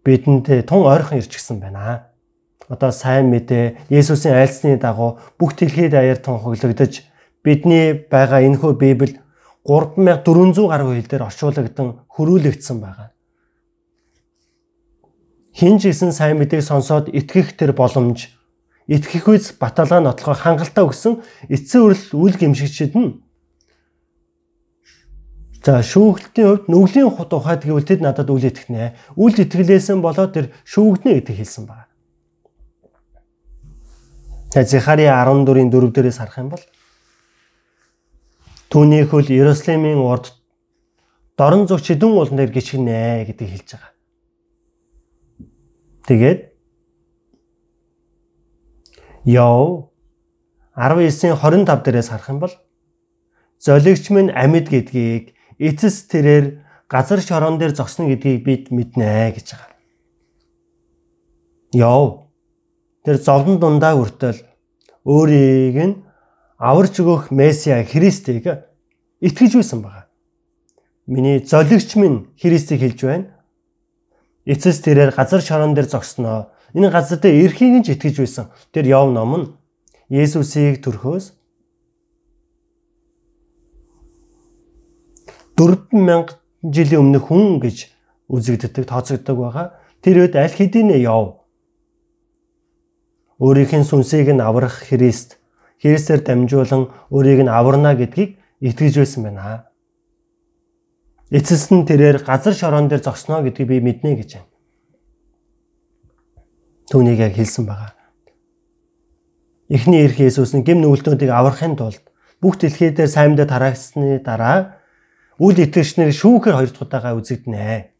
[0.00, 2.08] бидэнд тун ойрхон ирчихсэн байна.
[2.72, 7.04] Одоо сайн мэдээ Есүсийн айлсны дагуу бүх дэлхийд аяар тунхаглагдаж
[7.44, 9.21] бидний байгаа энэхүү Библи
[9.66, 13.08] 3400 гаруй хэл дээр орчуулагдсан хөрүүлэгдсэн байгаа.
[15.54, 18.32] Хинж исэн сайн мэдээг сонсоод итгэх тэр боломж
[18.90, 23.22] итгэх үз баталгаа нотлохоор хангалттай өгсөн эцсийн үрэл үл гимшигчд нь
[25.62, 28.98] За шүүгтийн хувьд нүглийн тухайд гэвэл тэд надад үл итгэнэ.
[29.14, 31.86] Үл итгэлээсэн болоод тэр шүүгднэ гэдэг хэлсэн байна.
[34.50, 36.64] За Захария 14-ийн 4 дээрээс харах юм бол
[38.72, 40.32] түүний хөл Иерусалимын урд
[41.36, 43.92] дорн зүг чидэн уулан дээр гიშгэнэ гэдэг хэлж байгаа.
[46.08, 46.40] Тэгээд
[49.28, 49.92] Яв
[50.72, 52.54] 19-ийн 25 дээрээс харах юм бол
[53.60, 59.76] золигч минь амьд гэдгийг эцэс тэрээр газар шорон дээр зогсно гэдгийг бид мэднэ гэж байгаа.
[61.76, 62.32] Яв.
[63.04, 64.40] Тэр зовлон дундаа хүртэл
[65.04, 65.94] өөрийг нь
[66.62, 68.46] аварч өгөх Месиа Христийг
[69.18, 70.06] итгэж байсан байгаа.
[71.10, 73.26] Миний золигч минь Христийг хэлж байна.
[74.46, 76.54] Эцэс тэрээр газар шорон дээр зогсноо.
[76.70, 78.46] Энэ газар дээр эрхийг нь ч итгэж байсан.
[78.70, 79.46] Тэр Яв ном нь
[80.06, 81.34] Есүсийг төрхөөс
[85.58, 87.90] 4000 жилийн өмнөх хүн гэж
[88.30, 89.66] үзэгддэг, тооцогддог байгаа.
[89.98, 91.42] Тэр үед аль хэдийнэ яв.
[93.42, 95.41] Өөрийнх нь сүнсийг нь аврах Христ,
[95.82, 99.66] Христээр дамжуулан өөрийг нь аварна гэдгийг итгэж байсан байна.
[101.34, 104.50] Эцэст нь тэрээр газар шорон дээр зогсноо гэдгийг би мэднэ гэж байна.
[106.86, 107.98] Түүнийг яг хэлсэн байгаа.
[109.66, 112.04] Эхний эрх Есүс нь гим нүгэлтүүдийг аврахын тулд
[112.38, 114.78] бүх дэлхий дээр саймдаа тараагдсны дараа
[115.42, 117.90] үл итгэгчнэр шүүхээр хоёр дахь удаага үзэгдэнэ.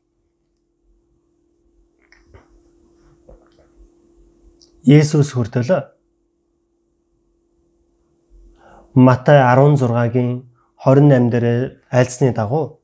[4.87, 5.92] Есүс хүртэл
[8.95, 10.45] Матай 16-гийн
[10.85, 11.47] 28 дээр
[11.91, 12.83] айлсны дагуу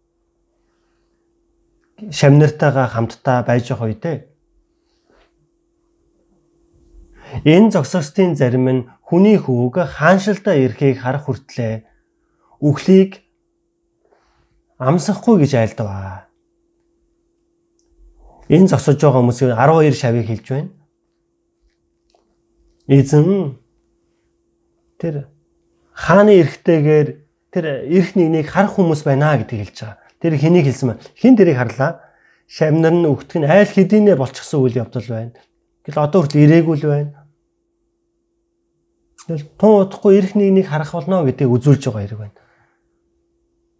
[2.10, 4.16] шамнартайгаа хамтдаа байж байгаа үедээ
[7.44, 11.84] энэ зогсогчдын зарим нь хүний хөвөг хааншилдаа ирэхийг харах хүртлээр
[12.60, 13.22] үхлийг
[14.78, 16.28] амсахгүй гэж айлдваа.
[18.48, 20.70] энэ зогсож байгаа хүмүүсийн 12 шавыг хэлж байна.
[22.88, 23.58] Эзэн
[24.96, 25.28] тэр
[25.98, 27.08] хааны эрхтэйгээр
[27.50, 29.98] тэр эрх нэгнийг харах хүмүүс байна гэдгийг хэлж байгаа.
[30.22, 31.02] Тэр хэнийг хэлсэн бэ?
[31.18, 32.06] Хин тэрийг харлаа.
[32.46, 35.34] Шамнар нь өгтг нь айл хэдийнэ болчихсон үйл явдал байна.
[35.82, 37.26] Гэл одоо хүртэл ирээгүй л байна.
[39.26, 42.38] Тэгэл тун удахгүй эрх нэгнийг харах болно гэдгийг үзүүлж байгаа хэрэг байна.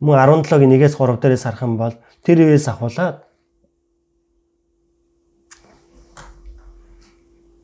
[0.02, 1.94] Мөн 17-гийн 1-ээс 3 дээрээс харах юм бол
[2.26, 3.27] тэр үеэс ахуулаад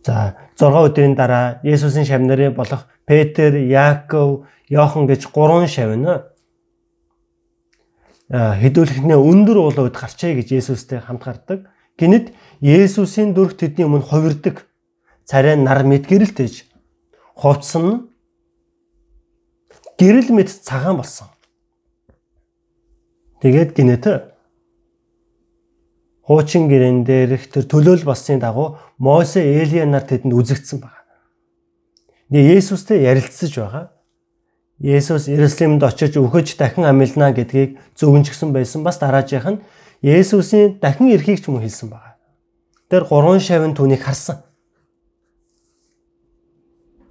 [0.05, 6.29] За 6 өдрийн дараа Есүсийн шавнарын болох Петр, Яаков, Йохан гэж гурван шавна
[8.29, 11.73] хэдүүлэхнээ өндөр уулууд гарчээ гэж Есүстэй хамт гардаг.
[11.97, 14.69] Гинэд Есүсийн дүрх тэдний өмнө хувирдаг.
[15.25, 16.69] Царай нар мэд гэрэлтэж
[17.33, 18.13] хувцсан
[19.97, 21.29] гэрэл мэд цагаан болсон.
[23.41, 24.34] Тэгээд гинэт
[26.25, 31.05] хуучин гэрэн дээрх тэр төлөөл болсны дагуу Мосе Элия нар тэдэнд үзэгдсэн байна.
[32.33, 33.85] Нэг Есүстэй ярилцсаж байгаа.
[34.81, 38.83] Есүс Иерусалимд очиж өгөж дахин амилнаа гэдгийг зөвгөнчгсөн байсан.
[38.83, 39.63] Бас дараажийнх нь
[40.01, 42.17] Есүсийн дахин эрхийг ч мөн хэлсэн байна.
[42.89, 44.41] Тэр гурван шавын түүнийг харсан.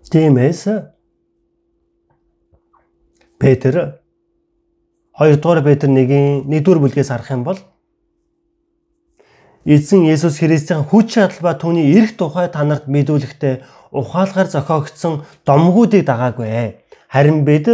[0.09, 0.67] Тиймээс
[3.37, 4.01] Петр
[5.17, 7.57] 2 дугаар Петр 1-ийн 1-р бүлгээс харах юм бол
[9.65, 13.63] Эзэн Есүс Христийн хүч чадал ба түүний эрх тухай танарт мэдүүлэхдээ
[13.95, 16.83] ухаалгаар зохиогдсон домгуудыг дагаагүй.
[17.07, 17.71] Харин бид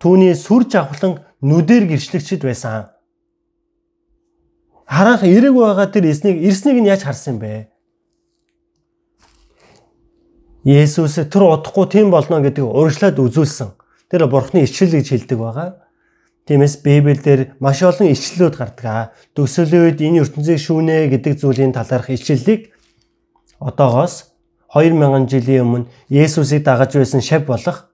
[0.00, 2.88] түүний сүр жавхлан нүдээр гэрчлэгчд байсан.
[4.88, 7.68] Харах эрэг байгаа тэр эснийг эрснийг нь яаж харсан бэ?
[10.64, 13.76] Есүс тэр удахгүй тийм болно гэдгийг урьдчилаад үзүүлсэн.
[14.08, 15.68] Тэр бурхны ичил гэж хэлдэг байгаа.
[16.46, 19.14] Тиймээс Библиэлд маш олон илчлэлүүд гардаг.
[19.38, 22.74] Үед энэ ертөнцийг шүүнэ гэдэг зүйлийн талаарх илчлэлийг
[23.62, 24.34] одоогоос
[24.74, 27.92] 2000 жилийн өмнө Есүсийг дагаж байсан шав болох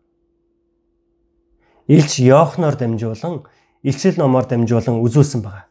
[1.89, 3.45] Илч Йохноор дамжуулан
[3.83, 5.69] илчил номоор дамжуулан үзүүлсэн байна.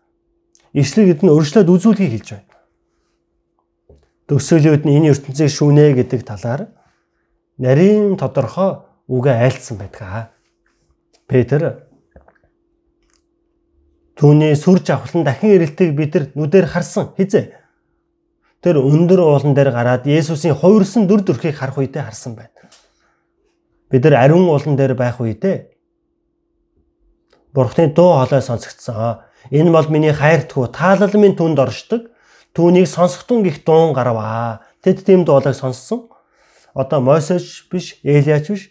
[0.74, 2.54] Ишлэг эдэн өршлөөд үзүүлгийг хэлж байна.
[4.28, 6.68] Төсөөлөд нь энэ ертөнцийг шүүнэ гэдэг талаар
[7.58, 10.34] нарийн тодорхой үгээ айлцсан байдаг.
[11.28, 11.87] Петр
[14.18, 17.54] Түүний сүр жавхлан дахин ирэлтийг бид нар нүдээр харсан хизээ.
[18.66, 22.66] Тэр өндөр уулан дээр гараад Есүсийн хувирсан дүр төрхийг харах үедээ харсан байна.
[23.94, 25.78] Бид нар ариун уулан дээр байх үедээ
[27.58, 29.18] Бурхны дуу хоолой сонсогдсон.
[29.50, 32.14] Энэ бол миний хайртгуу таалал минь түнд оршдог.
[32.54, 34.62] Түүнийг сонсохтун гих дуун гарваа.
[34.86, 36.06] Тэд тийм дуулайг сонссон.
[36.76, 38.70] Одоо Мосеч биш, Элиач биш.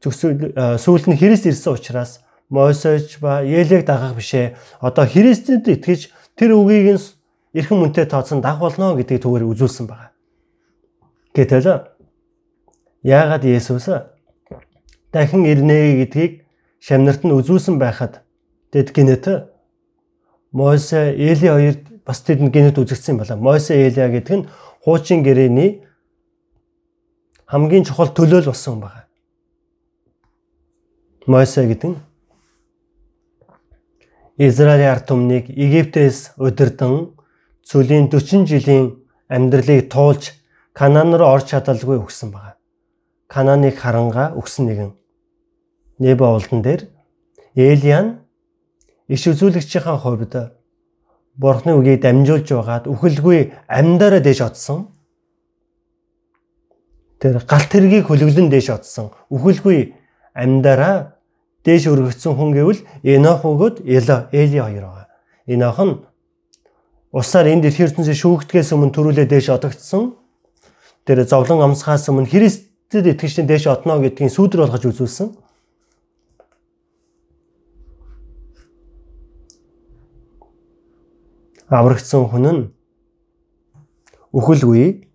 [0.00, 2.23] Сүүлд нь Христ ирсэн учраас
[2.54, 4.54] Мосеч ба Елег дагах бишээ.
[4.78, 7.02] Одоо Христэд итгэж тэр үгийг нь
[7.58, 10.14] эрхэм үнэтэй тооцсон даг болно гэдгийг түгээр үзүүлсэн байна.
[11.34, 11.90] Гэтэл
[13.02, 13.90] яагаад Есүс
[15.10, 16.46] дахин ирнэ гэдгийг
[16.78, 18.22] шамнарт нь үзүүлсэн байхад
[18.70, 19.50] тэд гинэт
[20.54, 23.34] Мосе Эли хоёрд бас тэдэнд гинэт үзэгдсэн байна.
[23.34, 24.48] Мосе Элиа гэдэг нь
[24.86, 25.82] хуучин гэрээний
[27.50, 29.10] хамгийн чухал төлөөл болсон байна.
[31.26, 31.98] Мосе гэдэг нь
[34.36, 37.14] Израилийн ард түмнийг Египтээс удирдан
[37.62, 38.98] цөлийн 40 жилийн
[39.30, 40.34] амьдралыг туулж
[40.74, 42.58] Канаан руу орж чадалгүй өгсөн байна.
[43.30, 44.90] Канааныг харанга өгсөн нэгэн.
[46.02, 46.90] Небо улдан дээр
[47.54, 48.26] Элиан
[49.06, 50.34] иш үзүүлэгчийн хувьд
[51.38, 54.90] Бурхны үгийг дамжуулж байгаад үхэлгүй амьдараа дэш одсон.
[57.22, 59.14] Тэр галт тэргийг хөлөглөн дэш одсон.
[59.30, 59.94] Үхэлгүй
[60.34, 61.13] амьдараа
[61.64, 63.88] дээш өргөгдсөн хүн гэвэл Энох өгөөд
[64.36, 65.08] Эли хоёр байгаа.
[65.48, 65.94] Энох нь
[67.08, 70.12] усаар дэлхийн ертөнцийн шүүгдгээс өмнө төрүүлээ дээш одогдсон.
[71.08, 75.28] Тэр зовлон амсгаас өмнө Христэд итгэжтэй дээш отно гэдгийг сүүдэр болгож үзүүлсэн.
[81.72, 82.62] Аврагдсан хүн нь
[84.36, 85.13] үхэлгүй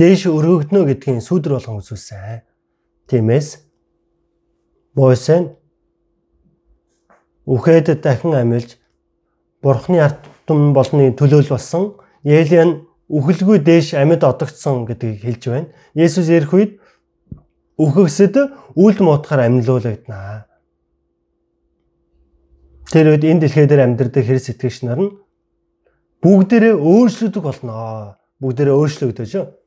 [0.00, 2.40] дээш өргөгднө гэдгийг сүудэр болгон үзүүлсэн.
[3.12, 3.48] Тиймээс
[4.96, 5.36] Мосе
[7.44, 8.80] үхээд дахин амилж
[9.60, 15.68] Бурхны ард тум болны төлөөл болсон Елиан үхэлгүй дээш амьд одогдсон гэдгийг хэлж байна.
[15.92, 16.72] Есүс ирэх үед
[17.76, 18.34] үхэгсэд
[18.80, 20.48] үл муутахаар амьлуулагдана.
[22.88, 25.12] Тэр үед энэ дэлхий дээр амьдардаг Христ итгэгч нар нь
[26.24, 28.16] бүгдээрээ өөрчлөгдөх болно.
[28.40, 29.59] Бүгдээрээ өөрчлөгдөж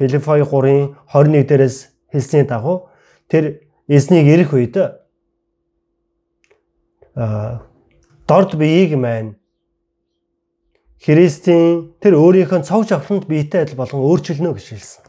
[0.00, 1.76] Филиппой 3-ын 21 дээрээс
[2.08, 2.88] хэлсний дагуу
[3.28, 4.80] тэр эзнийг ирэх үед
[8.24, 9.36] дорд биеийг маань
[11.04, 15.04] Христийн тэр өөрийнхөө цогж авланд биетэй адил болгон өөрчилнө гэж хэлсэн.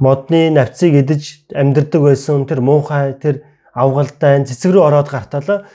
[0.00, 5.68] Модны навцыг идэж амьдардаг байсан тэр муухай тэр авгалтай цэцэг рүү ороод гартал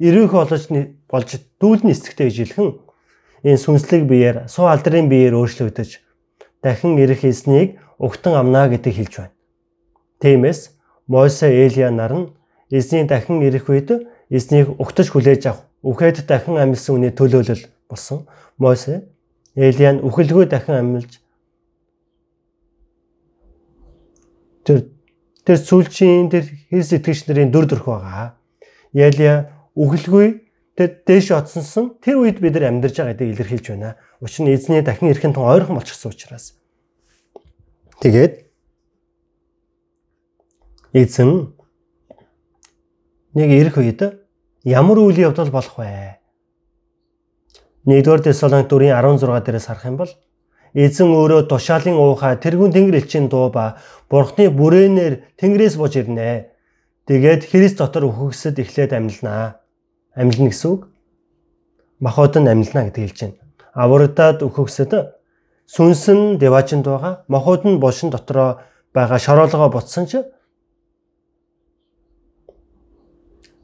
[0.00, 0.68] эрүүх олж
[1.08, 1.30] болж
[1.60, 2.68] дүүлний эсэгтэй гэж хэлхэн
[3.44, 5.90] энэ сүнслэг биеэр суу алдрын биеэр өөрчлөгдөж
[6.62, 9.34] дахин ирэх эснийг угтан амнаа гэдэг хэлж байна.
[10.20, 10.76] Тиймээс
[11.08, 12.30] Мосе Элия нар нь
[12.70, 18.28] эзний дахин ирэх үед эзнийг угтаж хүлээж авах үхээд дахин амьсан үний төлөөлөл болсон.
[18.58, 19.08] Мосе
[19.56, 21.20] Элия нь үхэлгүй дахин амьлж
[24.64, 24.92] тэр
[25.44, 28.36] тэр сүүлчийн тэр Христ итгэгч нарын дүр төрх байгаа.
[28.92, 33.96] Ялия үхэлгүй тэр дээш оцсонсон тэр үед бид нар амьдарч байгаа гэдгийг илэрхийлж байна.
[34.20, 36.54] Учир нь эзний дахин ирэхин тун ойрхон болчихсон учраас.
[38.00, 38.48] Тэгээд
[40.92, 41.52] эзэн
[43.34, 44.00] нэг ирэх үед
[44.64, 46.18] ямар үйл явдал болох вэ?
[47.84, 50.12] Нэгдүгээр Тесалоник 4:16 дээрээс харах юм бол
[50.74, 56.52] эзэн өөрөө тушаалын уухай тэрүүн тэнгэр элчийн дуу ба бурхны бүрээнээр тэнгэрээс бож ирнэ.
[57.06, 59.59] Тэгээд Христ дотор үхэгсэд эхлээд амьлнаа.
[60.20, 60.82] Амьлна гэсэн үг.
[62.04, 63.40] Махбод нь амьлна гэдэг хэлж байна.
[63.72, 64.92] Аврагдаад үхэгсэд
[65.64, 67.24] сүнсэн деважинд байгаа.
[67.32, 68.60] Махбод нь бошин дотроо
[68.92, 70.20] байгаа шороолгоо ботсон ч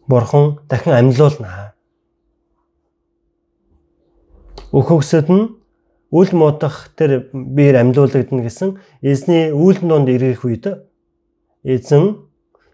[0.08, 1.74] Бурхан дахин амьлуулнаа.
[4.72, 5.58] Өөхөксөд нь
[6.10, 10.86] үл муудах тэр биер амьлуулагдана гэсэн эзний үйлдэн донд ирэх үед
[11.66, 12.25] эзэн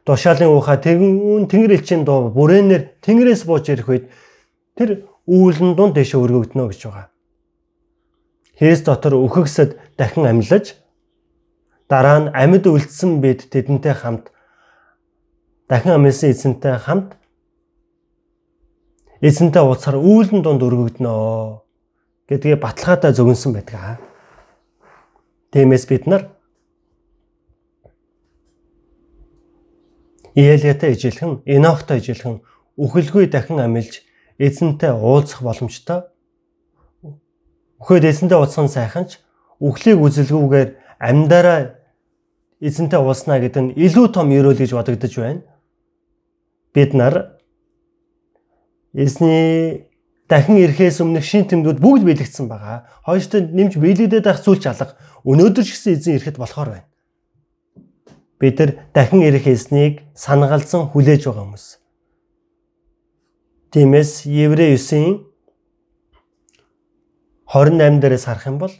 [0.04, 4.04] тушаалын ухаа тэгүн тэнгэр элчийн доо бүрээнээр тэнгэрээс бууж ирэх үед
[4.74, 7.06] тэр үйлдэн донд дэше өргөгдөнө гэж байгаа.
[8.58, 10.74] Христ дотор өөхөксөд дахин амьлаж
[11.86, 14.34] дараа нь амьд үлдсэн бид тэдэнтэй хамт
[15.70, 17.14] дахин амьсан эзэнтэй хамт
[19.22, 21.62] эзэнтэй уулзахаар үүлэн донд өргөгднөө
[22.26, 24.02] гэдгээ баталгаатай зөгнсөн байдаг.
[25.54, 26.22] Тиймээс бид нар
[30.34, 32.40] Иелиатай ижилхэн, Энохтой ижилхэн
[32.76, 34.00] үхэлгүй дахин амилж
[34.38, 36.08] эзэнтэй уулзах боломжтой.
[37.80, 39.20] Өхөөд эзэнтэй уулзсан сайханч
[39.60, 41.76] үхлийг үзэлгүйгээр амьдараа
[42.64, 45.42] эзэнтэй уулзнаа гэдэг нь илүү том ерөөл гэж бодогдож байна.
[46.72, 47.36] Бид нар
[48.92, 49.88] Эзний
[50.28, 52.84] дахин ирэхээс өмнөх шин тэмдгүүд бүгд биелэгдсэн байгаа.
[53.08, 56.91] Хойштой нэмж биелэгдээд байх зүйл чалга өнөөдөр ч гэсэн эзэн ирэхэд болохоор байна.
[58.42, 61.66] Бид нар дахин ирэх эзнийг санагалзан хүлээж байгаа хүмүүс.
[63.70, 65.30] Тиймээс Еврей 9-ийн
[67.46, 68.74] 28 дээрээс харах юм бол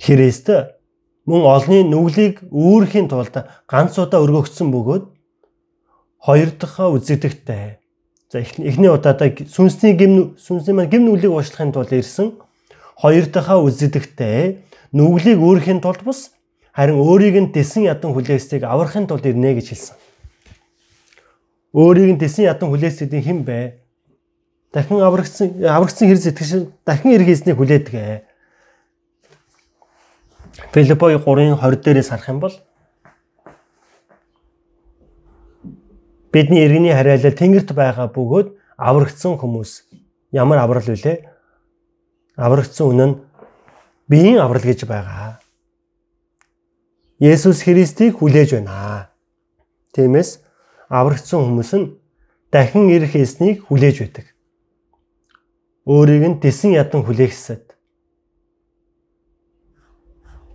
[0.00, 0.48] Христ
[1.28, 3.36] мөн олны нүглийг үүрхийн тулд
[3.68, 5.04] ганц удаа өргөгдсөн бөгөөд
[6.24, 7.76] хоёр дахь үзэгдэхтэй.
[8.32, 12.40] За эхний удаадаа сүнсний гим сүнсний маань гим нүглийг уушлахын тулд ирсэн.
[12.96, 14.64] Хоёр дахь үзэгдэхтэй
[14.94, 16.30] нүглийг өөрхийн тулд бус
[16.70, 19.96] харин өөрийг нь дэсэн ядан хүлээсийг аврахын тулд ирнэ гэж хэлсэн.
[21.74, 23.82] Өөрийг нь дэсэн ядан хүлээсэдийн хэн бэ?
[24.70, 26.50] Дахин аврагдсан аврагдсан хэрэг сэтгэж
[26.86, 28.22] дахин ирэх эзнийг хүлээдэг.
[30.70, 32.54] Филиппой 3-ын 20 дээрээс харах юм бол
[36.34, 39.86] Бидний иргэний хариалал тэнгэрт байгаа бөгөөд аврагдсан хүмүүс
[40.34, 41.30] ямар аврал вүлээ?
[42.34, 43.18] Аврагдсан үнэн нь
[44.08, 45.40] биеийн аврал гэж байгаа.
[47.20, 49.10] Есүс Христийг хүлээж байна.
[49.94, 50.40] Тиймээс
[50.88, 51.92] аврагдсан хүмүүс нь
[52.52, 54.26] дахин ирэх эснийг хүлээж байдаг.
[55.86, 57.74] Өөрийг нь тесэн ядан хүлээхсэд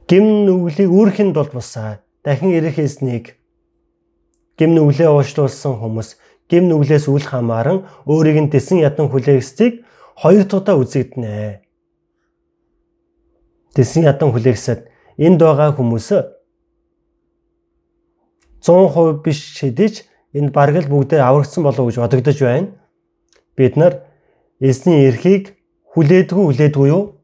[0.09, 3.37] гим нүглийг үүрхэн тулд бусаа дахин ирэх эснийг
[4.57, 6.17] гим нүглээ уушлуулсан хүмүүс
[6.49, 9.85] гим нүглээс үл хамааран өөрийг нь дэсэн ядан хүлээгсдийг
[10.17, 11.61] хоёр удаа үзэгдэнэ.
[13.75, 16.07] Дэсэн ядан хүлээгсэд энд байгаа хүмүүс
[18.65, 19.93] 100% биш шидэж
[20.33, 22.75] энэ бараг л бүгдээ аврагдсан болов гэж бодогдож байна.
[23.55, 24.03] Бид нар
[24.59, 25.55] эсний эрхийг
[25.95, 27.21] хүлээдгүй хүлээдгүй юу?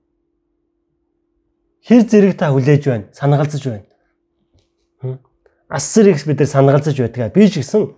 [1.86, 3.06] Хэр зэрэг та хүлээж байна?
[3.12, 3.86] Санагалзаж байна
[5.68, 7.34] асар их бид нар санагалзаж байдаг.
[7.34, 7.94] Би ч гэсэн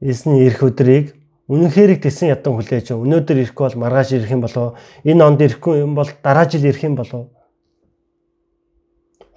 [0.00, 1.14] эсний ирэх өдрийг
[1.48, 5.84] үнэнхээр их тесэн ядан хүлээж өнөөдөр ирэхгүй бол маргааш ирэх юм болоо энэ онд ирэхгүй
[5.84, 7.28] юм бол дараа жил ирэх юм болоо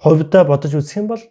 [0.00, 1.22] ховдоо бодож үзэх юм бол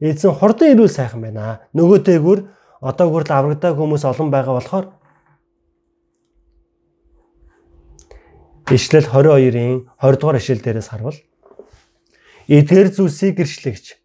[0.00, 1.66] эзэн хурдан ирүүл сайхан байна.
[1.74, 2.40] Нөгөө дээгүр
[2.80, 4.86] одоо хүртэл аврагдаг хүмүүс олон байгаа болохоор
[8.70, 11.18] Ишлэл 22-ын 20 дугаар ишлэл дээрээс харвал
[12.48, 14.00] эдгээр зүйлсийг гэрчлэгч.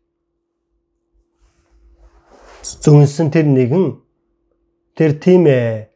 [2.83, 4.03] Зөвнсөн тэр нэгэн
[4.99, 5.88] тэр тийм ээ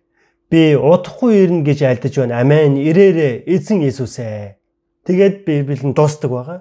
[0.54, 2.38] би удахгүй ирнэ гэж альдаж байна.
[2.46, 2.78] Амен.
[2.78, 4.62] Ирээрээ эзэн Иесус ээ.
[5.10, 6.60] Тэгээд Библи нь дуустдаг байгаа.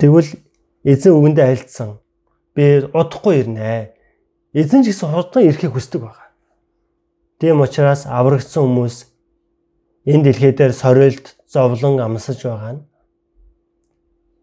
[0.00, 0.32] Тэгвэл
[0.88, 2.00] эзэн үгэндээ альдсан.
[2.56, 3.92] Би удахгүй ирнэ.
[4.56, 6.32] Эзэн ч гэсэн хурдан ирэхийг хүсдэг байгаа.
[7.36, 8.96] Тийм учраас аврагдсан хүмүүс
[10.08, 12.84] энэ дэлхий дээр сорилт зовлон амсаж байгаа нь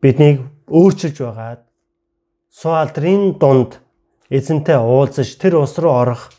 [0.02, 1.62] биднийг өөрчилж байгаад
[2.54, 3.82] суу алдрын дунд
[4.30, 6.30] эзэнтэй уулзаж тэр ус руу орох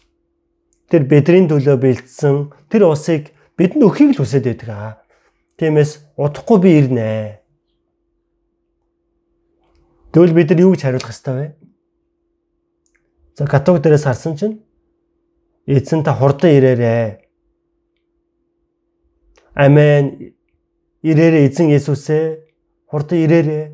[0.93, 4.93] тэр бидний төлөө бэлдсэн тэр усыг бидэнд өхийг л хүсэж байдаг аа.
[5.57, 7.41] Тиймээс удахгүй би ирнэ.
[10.13, 11.47] Тэгвэл бид нар юу гэж хариулах ёстой вэ?
[13.41, 14.61] За каталог дээрээс харсан чинь
[15.65, 17.25] эзэн та хурдан ирээрээ.
[19.57, 20.37] Амен.
[21.01, 22.45] Ирээрээ эзэн Есүсээ
[22.93, 23.65] хурдан ирээрээ.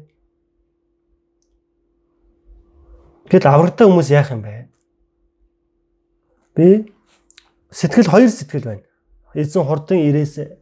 [3.26, 4.70] Гэтэл аврагтай хүмүүс яах юм бэ?
[6.54, 6.94] Би
[7.70, 8.82] сэтгэл хоёр сэтгэл байна.
[9.34, 10.56] Эзэн хурдан ирээсэ.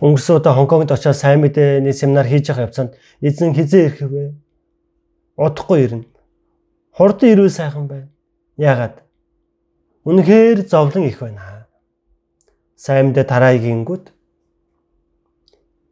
[0.00, 4.24] Өнгөрсөн удаа Хонконгд очиад сайн мэдээний семинар хийж байгаа явцанд эзэн хизээ ирэх вэ?
[5.36, 6.08] Удахгүй ирнэ.
[6.96, 8.08] Хурдан ирвэл сайхан байна.
[8.56, 9.04] Яагаад?
[10.08, 11.68] Үнэхээр зовлон их байна.
[12.76, 14.08] Сайн мэдээ тараа гингүүд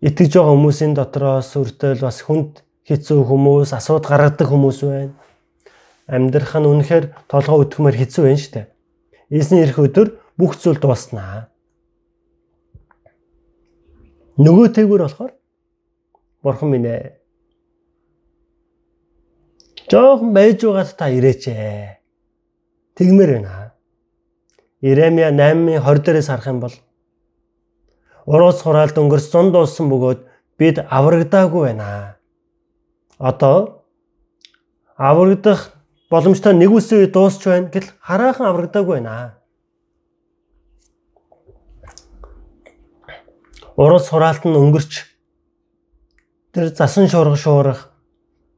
[0.01, 5.13] итгэж байгаа хүмүүсийн дотроос үртэл бас хүнд хэцүү хүмүүс, асууд гаргадаг хүмүүс байна.
[6.09, 8.67] Амьдрах нь үнэхээр толгой өтгмөр хэцүү байна шүү дээ.
[9.29, 10.09] Эзний ирэх өдөр
[10.41, 11.53] бүх зүйл дууснаа.
[14.41, 15.33] Нөгөө тэгвэр болохоор
[16.41, 17.21] Бурхан минь ээ.
[19.91, 22.01] Жохон байж байгаад та ирээч ээ.
[22.97, 23.75] Тэгмэр байна.
[24.81, 26.75] Иремья 8-ын 20 дээрээс харах юм бол
[28.29, 30.21] Уруус хураалд өнгөрс зун дууссан бөгөөд
[30.61, 32.21] бид аврагдаагүй байна.
[33.19, 33.85] Одоо
[34.95, 35.78] аврагдах
[36.11, 39.39] боломжтой нэг үсээ дуусч байна гэл хараахан аврагдаагүй байна.
[43.77, 44.93] Уруус хураалт нь өнгөрч
[46.53, 47.81] тэр засан шуурга шуурах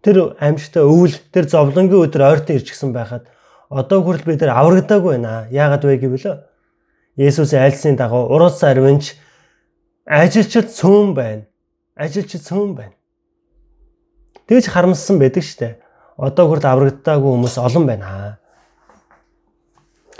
[0.00, 3.26] тэр амьжтай өвөл тэр зовлонгийн өдөр ойртон ирчихсэн байхад
[3.68, 5.50] одоо хүртэл бид нар аврагдаагүй байна.
[5.50, 6.46] Яагаад вэ гэвэл
[7.18, 9.18] Есүс айлсны дагуу уруус арвинч
[10.06, 11.44] ажилчид цөөн байна.
[11.98, 12.94] Ажилчид цөөн байна.
[14.46, 15.76] Тэгж харамссан байдаг штэ.
[16.20, 18.36] Одоо хүрд аврагдаагүй хүмүүс олон байна.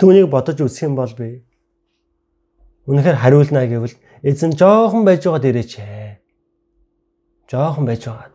[0.01, 1.45] Түүнийг бодож үзэх юм бол би
[2.89, 3.93] үнэхээр хариулнаа гэвэл
[4.25, 6.17] эзэн жоохон байж байгаад ирээч ээ.
[7.45, 8.33] Жоохон байж байгаад.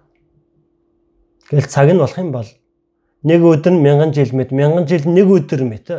[1.50, 2.50] Гэл цаг нь болох юм бол
[3.26, 5.90] нэг өдөр нь мянган жил мэт мянган жил нэг өдөр мэт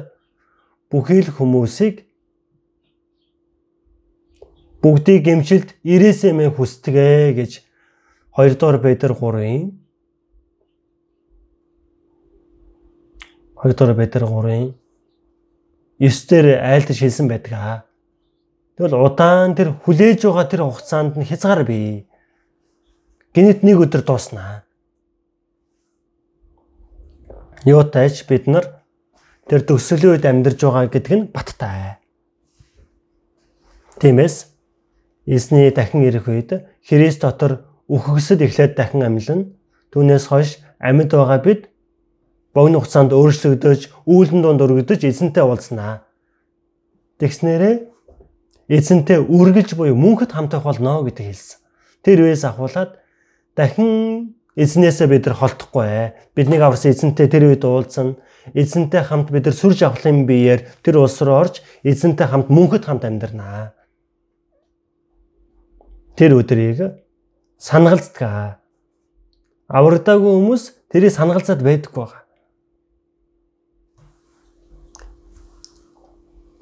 [0.88, 2.07] бүхий л хүмүүсийг
[4.80, 7.51] бүгдийг гимшилд ирээсээ мэн хүсдэгэ гэж
[8.39, 9.86] 2 дугаар Петр 3-ын
[13.64, 14.76] 2 дугаар Петр 3-ын
[15.99, 17.78] 9 дээр айлтж хэлсэн байдаг аа.
[18.78, 22.05] Тэгвэл удаан тэр хүлээж байгаа тэр хугацаанд нь хязгаар бий.
[23.34, 24.62] Гинэт нэг өдөр дууснаа.
[27.66, 28.86] Юутайч бид нар
[29.49, 31.97] тэр төсөлийн үед амьдарч байгаа гэдэг нь баттай.
[33.97, 34.53] Тиймээс
[35.26, 39.49] Эзний дахин ирэх үед Христ дотор үхгсэд эхлээд дахин амьлна.
[39.89, 41.62] Түүнээс хойш амьд байгаа бид
[42.58, 46.10] богино хугацаанд өөрчлөгдөж, үүлэн донд өргөдөж эзэнтэй уулзнаа.
[47.22, 47.76] Тэгснээрээ
[48.74, 51.62] эзэнтэй үргэлж буюу мөнхөд хамтах болно гэдэг хэлсэн.
[52.01, 52.97] Тэр үеэс ахуулаад
[53.53, 56.18] дахин эзнээсээ бид нар холдохгүй.
[56.34, 58.18] Биднийг аварсан эзэнтэй тэр үед уулзсан.
[58.58, 63.05] Эзэнтэй хамт бид нар сүр жавхлын биеэр тэр улс руу орж эзэнтэй хамт мөнхөд хамт
[63.05, 63.78] амьдрнаа
[66.18, 66.97] тэр өдрийг
[67.62, 68.58] санагалцдаг.
[69.70, 72.26] Аврагдаагүй хүмүүс тэрийг санагалцаад байдаггүй байгаа.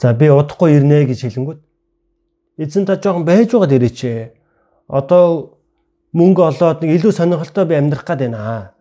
[0.02, 1.60] За би удахгүй ирнэ гэж хэлэнгүүт
[2.60, 4.02] эзэн та жоохон байж байгаад ирээч.
[4.88, 5.58] Одоо
[6.12, 8.76] мөнгө олоод нэг илүү сонирхолтой би амьдрах гээд байна.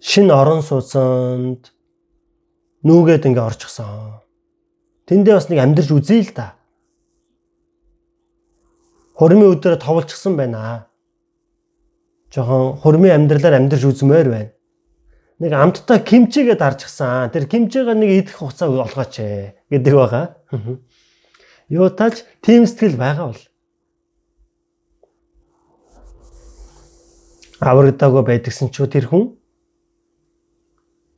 [0.00, 1.70] Шин орон сууцанд
[2.82, 4.24] нүүгээд ингээ орчихсон.
[5.06, 6.62] Тэндээ бас нэг амьдарч үзье л да
[9.22, 10.88] хурмын өдрөө товолчихсан байна.
[12.34, 14.50] Жохон хурмын амьдралаар амьдарч үзмээр байна.
[15.42, 17.34] Нэг амттай кимчигээ дарчихсан.
[17.34, 20.26] Тэр кимчигээ нэг идэх хугацаа олгооч ээ гэдэг байгаа.
[21.66, 23.42] Юу тач тийм сэтгэл байгаа бол.
[27.58, 29.34] Аврагдаагүй байдгсан ч тэр хүн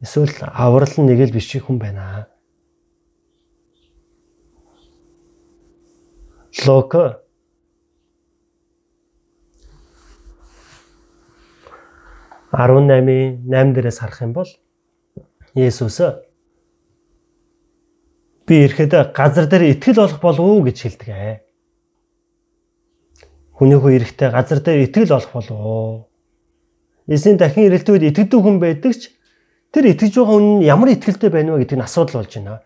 [0.01, 2.33] эсвэл аврал нэг л биш хүн байна.
[6.64, 7.24] Локо
[12.55, 14.50] 18-ийн 8 дээрээс харах юм бол
[15.55, 15.98] Есүс
[18.46, 21.40] би ирэхэд газар дээр итгэл болох болов уу гэж хэлдэг.
[23.57, 26.09] Хүний хөө ирэхдээ газар дээр итгэл олох болов уу?
[27.09, 29.11] Эсийн дахин ирэлтүүд итгэдэг хүн байдаг ч
[29.72, 32.61] тэр итгэж байгаа хүн ямар итгэлтэй байна вэ гэдэг нь асуудал болж байна.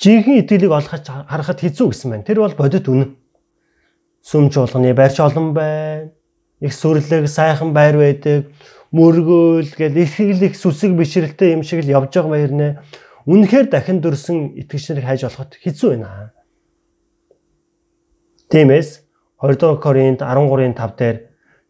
[0.00, 2.26] Жинхэнэ итгэлийг олоход харахад хэцүү гэсэн байна.
[2.26, 3.14] Тэр бол бодит үнэн.
[4.24, 6.19] Сүмж болгоны байрч олон байна
[6.60, 8.52] их сүрлэг, сайхан байр байдаг,
[8.92, 12.68] мөргөөл гэл их их сүсэг бишрэлтэй юм шиг л явж байгаа баяр нэ.
[13.26, 16.32] Үнэхээр дахин дөрсөн итгэгч нарыг хайж олоход хэцүү байна.
[18.50, 19.06] Тиймээс
[19.38, 21.16] 2 дугаар Коринт 13-ын 5 дээр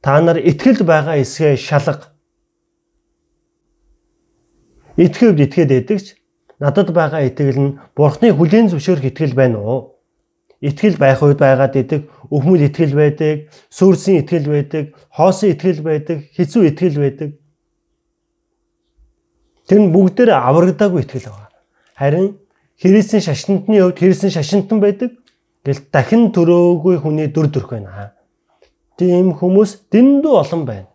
[0.00, 2.16] та нар итгэлд байгаа эсгээ шалга.
[4.96, 6.06] Итгэвд итгээд эдэгч
[6.58, 9.99] надад байгаа итгэл нь Бурхны хүлийн зөвшөөрөх итгэл байна уу?
[10.60, 16.62] Итгэл байх үед байгаад идэг, өвмөл итгэл байдаг, сүрсийн итгэл байдаг, хоосон итгэл байдаг, хэцүү
[16.68, 17.30] итгэл байдаг.
[19.64, 21.48] Тэр нь бүгдээр аврагдаагүй итгэл байгаа.
[21.96, 22.36] Харин
[22.76, 25.16] Христийн шашинтны хувьд Христийн шашинтан байдаг.
[25.64, 28.12] Гэл дахин төрөөгүй хүний дүр төрх байна.
[28.96, 30.88] Тийм хүмүүс дэндүү олон байна.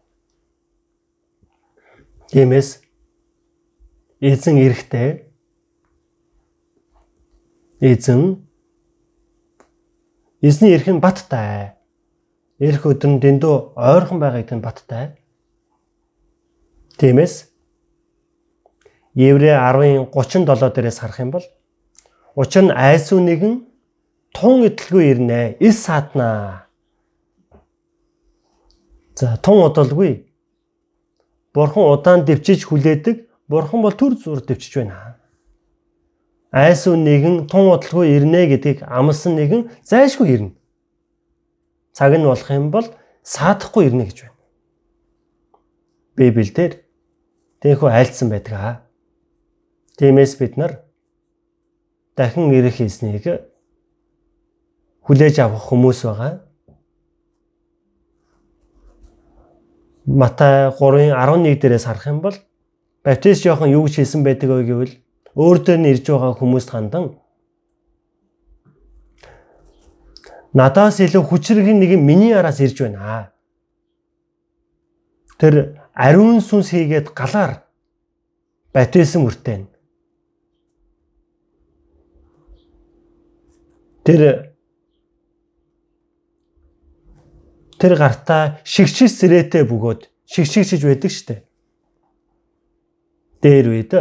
[2.30, 2.82] Тиймээс
[4.22, 5.30] эзэн эрэхтэй
[7.82, 8.45] эзэн
[10.46, 11.74] Эзний эрх нь баттай.
[12.62, 15.06] Эрх өдөр нь дэндүү ойрхон байгаа гэдэг нь баттай.
[17.02, 17.50] Тиймээс
[19.18, 21.46] Еврэ 10-ын 37 дээрээс харах юм бол
[22.38, 23.66] учир нь айсуу нэгэн
[24.38, 25.58] тун идэлгүй ирнэ.
[25.58, 26.70] Ис саатнаа.
[29.18, 30.30] За тун удалгүй.
[31.58, 33.50] Бурхан удаан дэвчиж хүлээдэг.
[33.50, 35.15] Бурхан бол төр зүр дэвчиж байна
[36.56, 40.52] айсуу нэгэн тун удалгүй ирнэ гэдгийг амлсан нэгэн зайшгүй ирнэ.
[41.92, 42.88] Цаг нь болох юм бол
[43.28, 44.40] саадахгүй ирнэ гэж байна.
[46.16, 46.80] Библиэлд
[47.60, 48.74] тэхүү айлцсан байдаг аа.
[50.00, 50.80] Тиймээс бид нар
[52.16, 53.28] дахин ирэх хийснийг
[55.04, 56.34] хүлээж авах хүмүүс байгаа.
[60.08, 62.38] Матай 3:11 дээрээс харах юм бол
[63.04, 64.94] Баптист Иохан юу гэж хэлсэн байдаг вэ гэвэл
[65.36, 67.06] өөр дээр нь ирж байгаа хүмүүст хандан
[70.56, 73.32] надаас илүү хүчрэг нэг миний араас ирж байна.
[75.36, 77.68] Тэр ариун сүнс хийгээд галаар
[78.72, 79.68] батисэн үртэн.
[84.08, 84.56] Тэр
[87.76, 91.44] тэр гартаа шигшил сэрээтэй бөгөөд шигшигчж байдаг штэ.
[93.44, 93.92] Дээр үед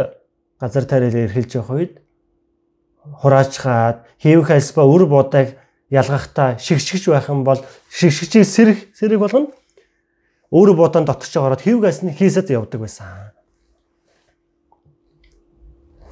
[0.65, 1.93] газар тариалан эрхэлж явах үед
[3.21, 5.53] хураачхаад хийвх альс ба үр бодог
[5.93, 7.61] ялгахтаа шигшгэж байх юм бол
[7.93, 9.53] шигшгчийг сэрэх сэрэг болгоно
[10.49, 13.29] өөр бодон дотч ороод хийвх альсны хийсэд явдаг байсан.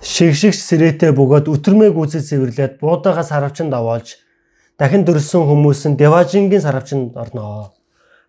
[0.05, 4.21] Шигшгч сэрээтэй бөгөөд өтөрмөө гүцэд цэвэрлээд буудагаас харавчанд аваалж
[4.77, 7.73] дахин дөрсөн хүмүүс нь деважингийн сарвчанд орноо.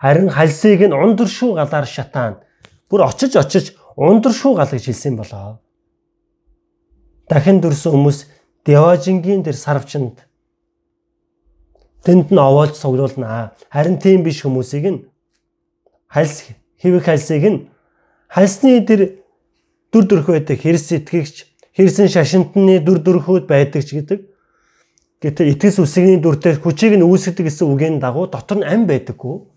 [0.01, 2.41] Харин хальсыг нь ундар шүү галаар шатаан
[2.89, 5.61] бүр очиж очиж ундар шүү гал гэж хэлсэн болоо
[7.29, 8.19] дахин дөрсөн хүмүүс
[8.65, 10.25] Диожингийн тэр сарвчанд
[12.05, 13.53] тэнд нь овоолж цуглуулна.
[13.73, 15.05] Харин тийм биш хүмүүсийг нь
[16.09, 16.49] хальс
[16.81, 17.59] хэвэг хальсыг нь
[18.29, 19.25] хальсны тэр
[19.93, 24.21] дүр төрх байдаг хэрс итгэгч хэрсэн шашинтны дүр төрхүүд байдаг ч гэдэг.
[25.25, 29.49] Гэтэл итгэс үсгийн дүртэй хүчийг нь үүсгэдэг гэсэн үгийн дагуу дотор нь ам байдаггүй.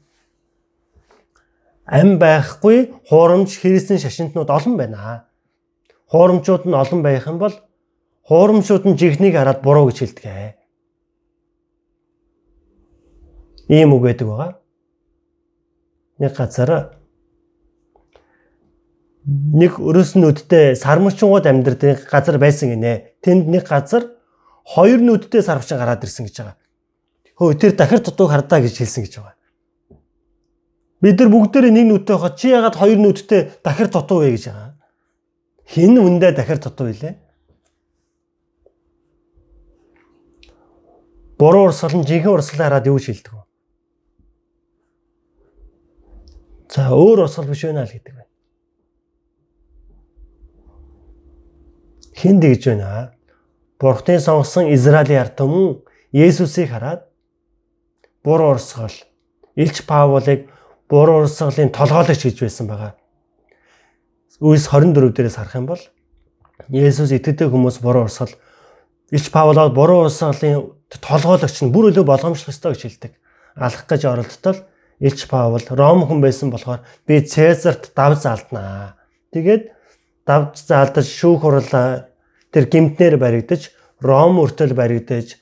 [1.88, 5.27] Ам байхгүй хуурамч хэрсэн шашинтнууд олон байна
[6.12, 7.55] хуурамчууд нь олон байх юм бол
[8.28, 10.55] хуурамчууд нь жихнийг хараад буруу гэж хэлдэг.
[13.68, 14.51] Ийм үг байдаг байгаа.
[16.20, 16.97] Нэг газар
[19.28, 23.20] нэг өрөөс нүдтэй сармчингууд амьдрэх газар байсан гинэ.
[23.20, 24.16] Тэнд нэг газар
[24.64, 26.58] хоёр нүдтэй сарвчин гараад ирсэн гэж байгаа.
[27.36, 29.36] Хөө тэр дахир дутууг хардаа гэж хэлсэн гэж байгаа.
[31.03, 34.66] Бид нар бүгдээрээ нэг нүдтэй хаа чи ягаад хоёр нүдтэй дахир дутуу вэ гэж байгаа.
[35.68, 37.15] Хин үндэ дахир дутуу илээ.
[41.38, 43.43] Буруу урсгал нь жинхэнэ урсгал хараад юу шилдэг вэ?
[46.72, 48.32] За өөр урсгал биш байна л гэдэг байна.
[52.15, 53.13] Хинд гэж байна.
[53.78, 55.84] Бурхны сонгосон Израилийн ард түмэн
[56.15, 57.05] Есүсийг хараад
[58.24, 58.95] буруу урсгал
[59.53, 60.49] Илч Паулыг
[60.89, 62.95] буруу урсгалын толгойлогч гэж байсан байгаа.
[64.38, 65.82] Үйлс 24 дээрээс харах юм бол
[66.70, 68.34] Есүс итгэдэг хүмүүс буруу урсгал
[69.10, 73.14] Илч Паулод буруу урсгалын толгойлогч нь бүр өлөө болгоомжлох ёстой гэж хэлдэг.
[73.58, 74.62] Алах гэж оролдтол
[75.02, 78.94] Илч Паул Ром хүн байсан болохоор би Цезарт дав заалднаа.
[79.34, 79.74] Тэгээд
[80.22, 82.14] дав заалдаж шүүх хурлаа
[82.54, 83.74] тэр гимтнэр баригдаж
[84.06, 85.42] Ром өртөл баригдаж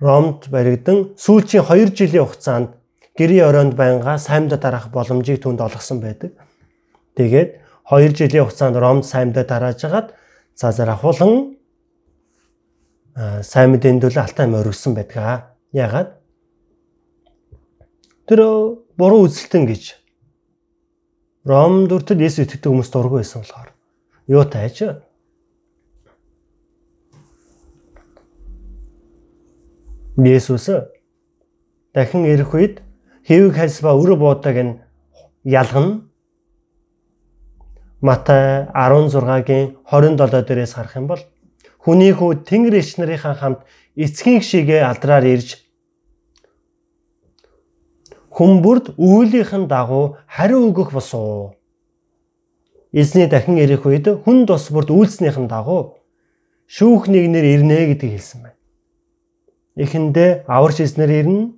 [0.00, 2.76] Ромд баригдан сүүлчийн 2 жилийн хугацаанд
[3.16, 6.32] гэрийн оройнд байнга саймдаа дараах боломжийг түнд олгосон байдаг.
[7.16, 10.12] Тэгээд 2 жилийн хугацаанд Ромд саймдаа дарааж хагаад
[10.54, 11.56] цаазаар ахуулан
[13.42, 15.56] сайн мэдээний төлөө алтай моригсон байдаг.
[15.72, 16.20] Ягаад?
[18.28, 18.40] Тэр
[18.98, 19.96] буруу үзэлтэн гэж
[21.46, 23.70] Ром дүртэд Есүс итгэдэг хүмүүс дургүй байсан болохоор
[24.26, 24.76] юу тааж
[30.18, 30.66] Есүс
[31.94, 32.82] дахин ирэх үед
[33.28, 34.80] хэвэг хальс ба өр буудаг нь
[35.44, 36.05] ялгана.
[38.06, 41.22] Матай 16-гийн 27 дээрээс харах юм бол
[41.82, 43.60] хүний хүү Тэнгэр ич нарынхаа хамт
[43.98, 45.66] эцгийн шигээ алдраар ирж
[48.36, 51.56] хүмүүрд үйлийнхэн дагуу хариу өгөх босуу.
[52.92, 55.98] Эзний дахин ирэх үед хүн тус бүрд үйлснийхэн дагуу
[56.68, 58.60] шүүх нэгнэр ирнэ гэдгийг хэлсэн байна.
[59.82, 61.56] Эхэндээ аварч эзнэр ирнэ.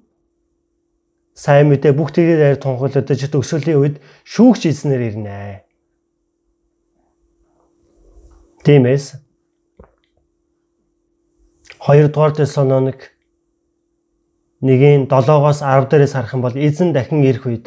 [1.34, 5.68] Сайн мэдээ бүх тэгээд тунхаглагдаж төгсөлийн үед шүүгч эзнэр ирнэ.
[8.64, 9.14] Тиймээс
[11.78, 13.14] 2 дугаар Тесалоник
[14.62, 17.66] 1-ийн 7-оос 10 дээрээс харах юм бол эзэн дахин ирэх үед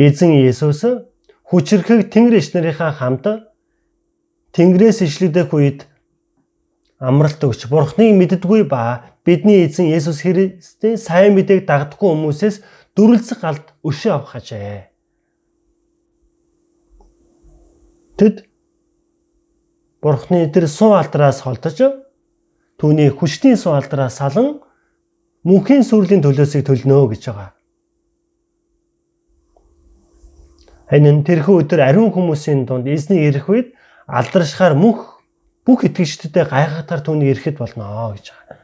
[0.00, 0.80] эзэн Есүс
[1.44, 3.28] хүчрхэг Тэнгэр иш нарынхаа хамт
[4.56, 5.84] Тэнгэрээс ишлэгдэх үед
[6.96, 12.56] амралт өгч Бурхныг мэддэггүй ба бидний эзэн Есүс Христийн сайн мэдээг дагдахгүй хүмүүсээс
[12.96, 14.93] дүрлцэх галд өшөө авах хажээ.
[18.14, 18.46] Тэд
[19.98, 21.80] Бурхны тэр суу алдраас холдож
[22.78, 24.60] түүний хүчний суу алдраас салан
[25.42, 27.50] мөнхийн сүрлийн төлөөсийг төлнө гэж байгаа.
[30.94, 33.74] Энэ тэрхүү өдөр ариун хүмүүсийн дунд эзний ирэх үед
[34.06, 35.18] алдаршихаар мөнх
[35.66, 38.58] бүх итгэжтэдээ гайхалтаар түүний ирэхэд болно гэж байгаа.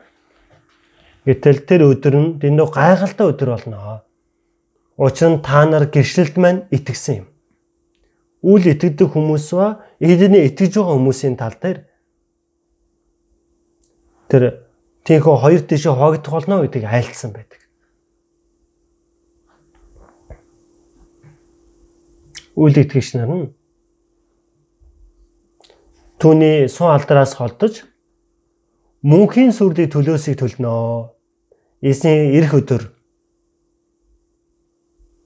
[1.26, 4.04] Гэтэл тэр өдөр нь дэндүү гайхалтай өдөр болно.
[5.00, 7.29] Учир нь та нар гэрчлэлд маань итгэсэн юм
[8.40, 11.78] үл итгэдэг хүмүүс ба эдний итгэж байгаа хүмүүсийн тал дээр
[14.32, 14.42] тэр
[15.04, 17.60] тийхүү хоёр тишээ хоогдох болно гэдгийг айлтсан байдаг.
[22.56, 23.52] Үл итгэгч нар нь
[26.20, 27.84] түүний сун алдараас холдож
[29.04, 31.12] мөнхийн сүрдийн төлөөсийг төлнө.
[31.80, 32.92] Эсний эрх өдөр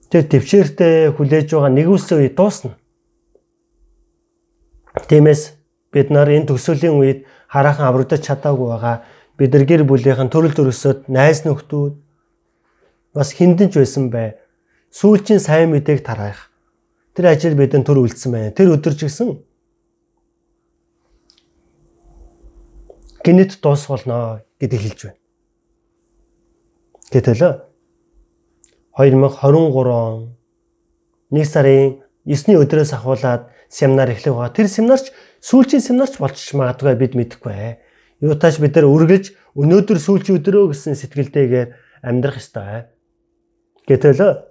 [0.06, 2.78] тэр төвчээртэй хүлээж байгаа нэгүсээ үе дуусна.
[4.94, 5.58] Тиймээс
[5.90, 8.96] бид нар энэ төсөөлийн үед хараахан аврагдаж чадаагүй байгаа
[9.38, 11.94] бид нар гэр бүлийнхэн төрөл төрөсөд найз нөхдүүд
[13.14, 14.38] бас хиндэнч байсан бай.
[14.94, 16.50] Сүүлчийн сайн мэдээг тараах.
[17.14, 18.54] Тэр ажил бидэнд төр үлдсэн байна.
[18.54, 19.42] Тэр өдөр ч гэсэн
[23.26, 25.18] гинэт дуусгуулно гэдгийг хэлж байна.
[27.10, 27.66] Гэтэл
[28.94, 30.30] 2023
[31.34, 34.54] 1 сарын 9-ний өдрөөс ахуулаад семинар эхлэх байгаа.
[34.54, 35.10] Тэр семинарч
[35.42, 37.82] сүүлчийн семинарч болчих магадгүй бид мэдэхгүй.
[38.22, 41.68] Юутаач бид нар үргэлж өнөөдөр сүүлчийн өдрөө гэсэн сэтгэлдээгээр
[42.06, 42.86] амьдрах ёстой.
[43.90, 44.46] Гэтэл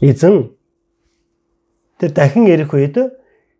[0.00, 0.56] эзэн
[2.00, 2.96] тэр дахин ирэх үед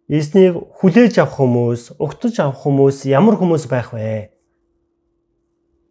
[0.09, 4.33] эзнийг хүлээж авах хүмүүс, угтаж авах хүмүүс ямар хүмүүс байх вэ?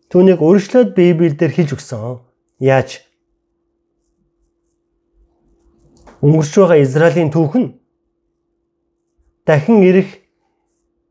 [0.09, 2.21] Түүнийг өөрчлөөд Библиэлд хэлж өгсөн.
[2.61, 3.01] Яаж?
[6.24, 7.69] Өнгөрч байгаа Израилийн түүх нь
[9.45, 10.24] дахин ирэх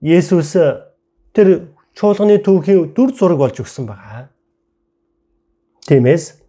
[0.00, 0.56] Есүс
[1.36, 4.32] тэр чуулганы түүхийн дүр зураг болж өгсөн байгаа.
[5.86, 6.40] Тиймээс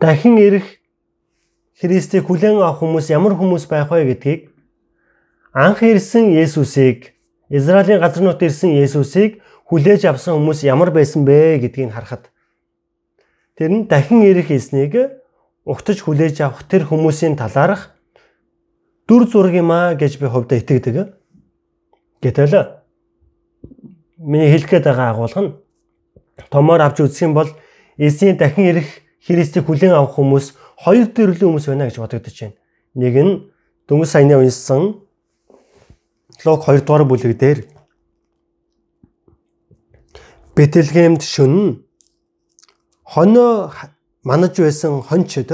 [0.00, 0.66] дахин ирэх
[1.76, 4.40] Христийг хүлээн авах хүмүүс ямар хүмүүс байх вэ гэдгийг
[5.52, 7.12] анх ирсэн Есүсийг
[7.52, 12.31] Израилийн газар нутагт ирсэн Есүсийг хүлээж авсан хүмүүс ямар байсан бэ гэдгийг харахад
[13.62, 15.22] Тэр нь дахин ирэх эснийг
[15.62, 17.94] угтаж хүлээж авах тэр хүмүүсийн талаарх
[19.06, 21.14] дүр зураг юм аа гэж би хувьдаа итгэдэг.
[22.18, 22.82] Гэтэл
[24.18, 25.54] миний хэлэх гээд байгаа агуулга нь
[26.50, 27.54] томоор авч үзэх юм бол
[28.02, 32.58] эсийн дахин ирэх Христийг хүлээн авах хүмүүс хоёр төрлийн хүмүүс байна гэж бодогдож байна.
[32.98, 33.32] Нэг нь
[33.86, 35.06] дөнгөж саяны уншсан
[36.42, 37.58] Луг 2 дугаар бүлэг дээр
[40.58, 41.91] Бэтлехемд шөнө
[43.12, 43.72] хоноо
[44.24, 45.50] манаж байсан хончд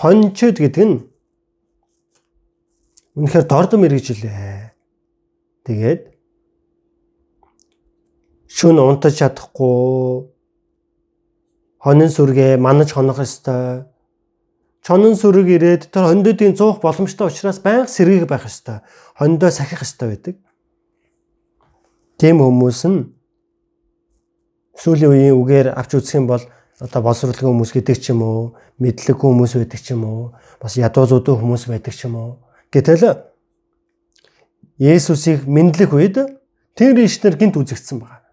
[0.00, 0.96] хончд гэдэг нь
[3.18, 4.72] үнэхээр дордом мэрэгжилээ.
[5.66, 6.02] Тэгээд
[8.46, 10.30] шүн унтаж чадахгүй
[11.82, 13.84] хонин сүргээ манаж хонох ёстой.
[14.86, 18.82] Чонон сүрэг ирээд тэр хондодын зуух боломжтой учраас байнга сэргийг байх ёстой.
[19.18, 20.36] Хондоо сахих ёстой байдаг.
[22.18, 23.21] Тийм хүмүүс нь
[24.82, 26.42] сүүлийн үеийн үгээр авч үзэх юм бол
[26.82, 31.06] одоо боловсруулах хүмүүс гэдэг ч юм уу, мэдлэг хүмүүс байдаг ч юм уу, бас ядуу
[31.06, 32.30] зүйдэн хүмүүс байдаг ч юм уу.
[32.74, 33.30] Гэтэл
[34.82, 36.16] Есүсийг мэдлэх үед
[36.74, 38.26] тэр ишнэр гинт үзэгдсэн байна.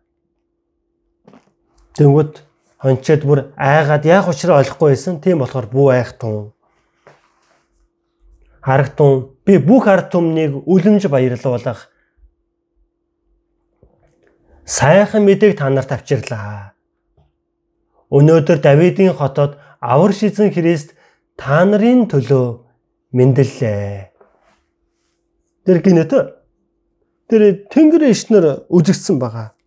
[1.93, 2.41] Тэнгүүд
[2.81, 5.21] хончоод бүр айгаад яах учраа ойлгохгүй байсан.
[5.21, 6.55] Тийм болохоор бүү айх тун.
[8.65, 11.91] Харагтун би бүх ард түмнийг үлэмж баярлуулах
[14.69, 16.77] сайхан мэдээг та нарт авчирлаа.
[18.13, 20.93] Өнөөдөр Давидын хотод авар шизэн Христ
[21.33, 22.61] та нарын төлөө
[23.17, 24.13] мэндэллээ.
[25.65, 26.13] Тэр гинэт
[27.29, 27.41] тэр
[27.73, 29.57] тэнгэр ишнэр үзэгдсэн байгаа.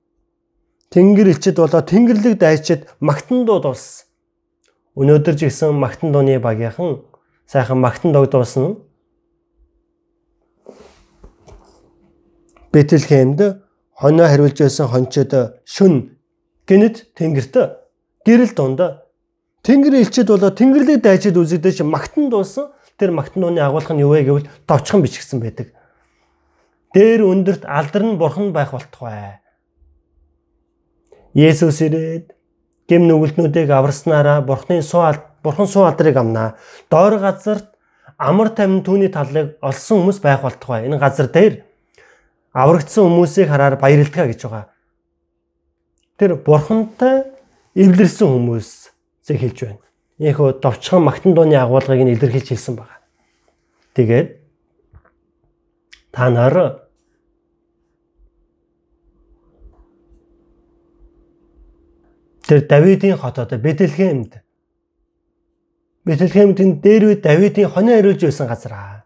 [0.95, 4.07] Тэнгэр элчэд болоо тэнгэрлэг дайчид магтан дуу дуулсан.
[4.95, 7.03] Өнөөдөр ч гэсэн магтан дууны багийнхан
[7.51, 8.79] сайхан магтан дог дуусан.
[12.71, 13.41] Бэтлехемд
[14.03, 16.19] хоноо хариулж байсан хончод шүн
[16.67, 17.55] гинэт тэнгэрт
[18.27, 18.81] гэрэл дунд
[19.63, 22.75] тэнгэр элчэд болоо тэнгэрлэг дайчид үзэгдэж магтан дуусан.
[22.99, 25.71] Тэр магтан дууны агуулга нь юу вэ гэвэл товчхон бичгсэн байдаг.
[26.95, 29.39] Дээр өндөрт алдар нь бурхан байх болтугай
[31.33, 32.37] Есүс ирээд
[32.91, 36.59] гэм нүгэлтнүүдийг аварснараа Бурхны суу Бурхан суу алдрыг амнаа.
[36.91, 37.73] Доор газарт
[38.19, 40.85] амар тамин түүний талыг олсон хүмүүс байх болтугай.
[40.87, 41.65] Энэ газар дээр
[42.53, 44.69] аврагдсан хүмүүсийг хараар баярлтгаа гэж байгаа.
[46.21, 47.33] Тэр Бурхантай
[47.75, 48.69] эвлэрсэн хүмүүс
[49.25, 49.85] зэ хэлж байна.
[50.21, 53.01] Ийхүү довчхон магтан дууны агуулгыг нь илэрхийлж хэлсэн байна.
[53.97, 54.29] Тэгээд
[56.13, 56.83] та нар
[62.43, 64.43] Тэр Давидын хотод Бэтлехемд
[66.05, 69.02] Бэтлехемд энэ дээр Давидын хоноо хариулж байсан газар аа.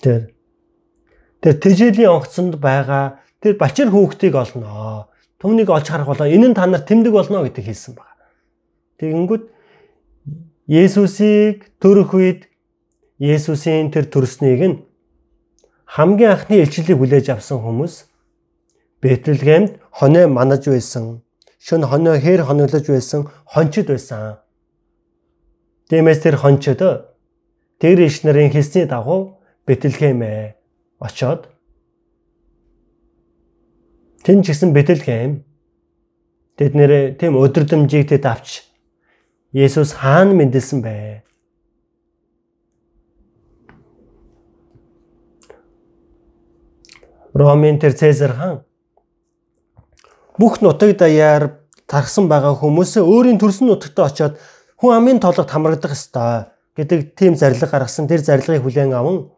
[0.00, 0.32] Тэр
[1.40, 5.08] тэр тэжээлийн онгоцонд байгаа тэр бачир хүүхдийг олноо.
[5.40, 8.24] Түмнийг олж харах болоо энэ нь та нар тэмдэг болно гэдэг хэлсэн байна.
[9.00, 9.44] Тэгэнгүүт
[10.70, 12.40] Есүсийг төрөх үед
[13.18, 14.76] Есүсийн тэр төрснийг нь
[15.88, 17.94] хамгийн анхны илчлэлийг хүлээж авсан хүмүүс
[19.00, 21.24] Бэтлехемд хоноо манаж байсан.
[21.58, 24.38] Шөн хоноо хээр хоноглож байсан хончид байсан.
[25.88, 26.80] Тиймээс тэр хончид
[27.80, 29.39] тэр иш нарын хэлсний дагуу
[29.70, 30.58] Бэтлехемэ
[30.98, 31.46] очоод
[34.26, 35.46] тэн ч гэсэн Бэтлехем
[36.58, 38.66] тэд нэрээ тийм өдөрдөмжийг тэд авч
[39.54, 41.22] Есүс хаана мэндэлсэн бэ?
[47.34, 48.58] Ромын тэр Цэзар хаан
[50.34, 54.34] бүх нутаг даяар тархсан байгаа хүмүүсээ өөрийн төрсөн нутагтаа очиод
[54.78, 58.08] хүн амын толгод хамрагдах ёстой гэдэг тийм зарлиг гаргасан.
[58.08, 59.30] Тэр зарлагыг хүлээн аван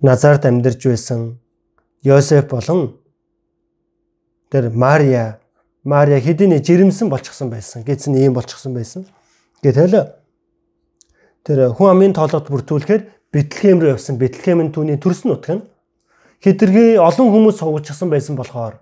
[0.00, 1.38] Назарт амьдарч байсан
[2.02, 2.96] Йосеф болон
[4.50, 5.40] тэр Мария
[5.84, 7.84] Мария хэдийн жирэмсэн болчихсон байсан.
[7.84, 9.06] Гэсэн ийм болчихсон байсан.
[9.62, 10.12] Гэтэл
[11.44, 14.18] тэр хүн амын тоолоод бүртгүүлэхээр Бэтлехэм рүү явсан.
[14.18, 15.64] Бэтлехэм нь түүний төрсөн нутаг нь
[16.40, 18.80] хэтэрхий олон хүмүүс суугачсан байсан болохоор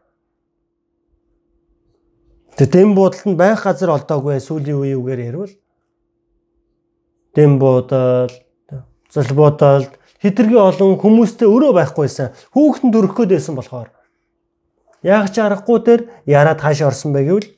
[2.54, 5.54] тэр дэм буудалд нь байх газар олдоогүй сүүлийн үеийн үгээр ярил
[7.34, 8.30] дэм буудал
[9.10, 13.88] зал буудалд хэтэрхий олон хүмүүстэй өрөө байхгүйсэн хүүхдэн төрөх гээд байсан болохоор.
[15.02, 17.48] Яг ч аргагүй тэр яраад хааш орсон бэ гэвэл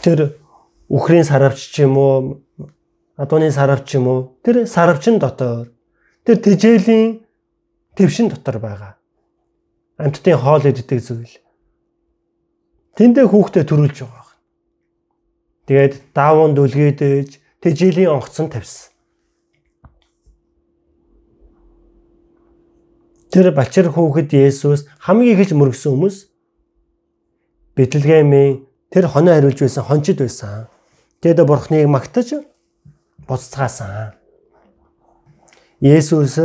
[0.00, 0.40] тэр
[0.88, 2.40] үхрийн саравч ч юм уу
[3.20, 5.68] адууны саравч ч юм уу тэр саравчин дотор
[6.24, 7.20] тэр тижээлийн
[7.94, 8.96] твшин дотор байгаа.
[10.00, 11.36] Амьтдын хоол иддэг зүйл.
[12.96, 14.26] Тэндээ хүүхдээ төрүүлж байгаа.
[15.68, 16.58] Тэгээд даавуунд
[17.62, 18.90] үлгээдэж тижээлийн онгоцон тавьсан.
[23.30, 26.16] Тэр бачир хүүхэд Есүс хамгийн их мөргсөн хүмүүс
[27.72, 30.68] Бэтлехемийн тэр хоноо хариулж байсан хончид байсан.
[31.22, 32.44] Тэгэд бурхныг магтаж
[33.24, 34.12] буццгаасан.
[35.80, 36.36] Есүс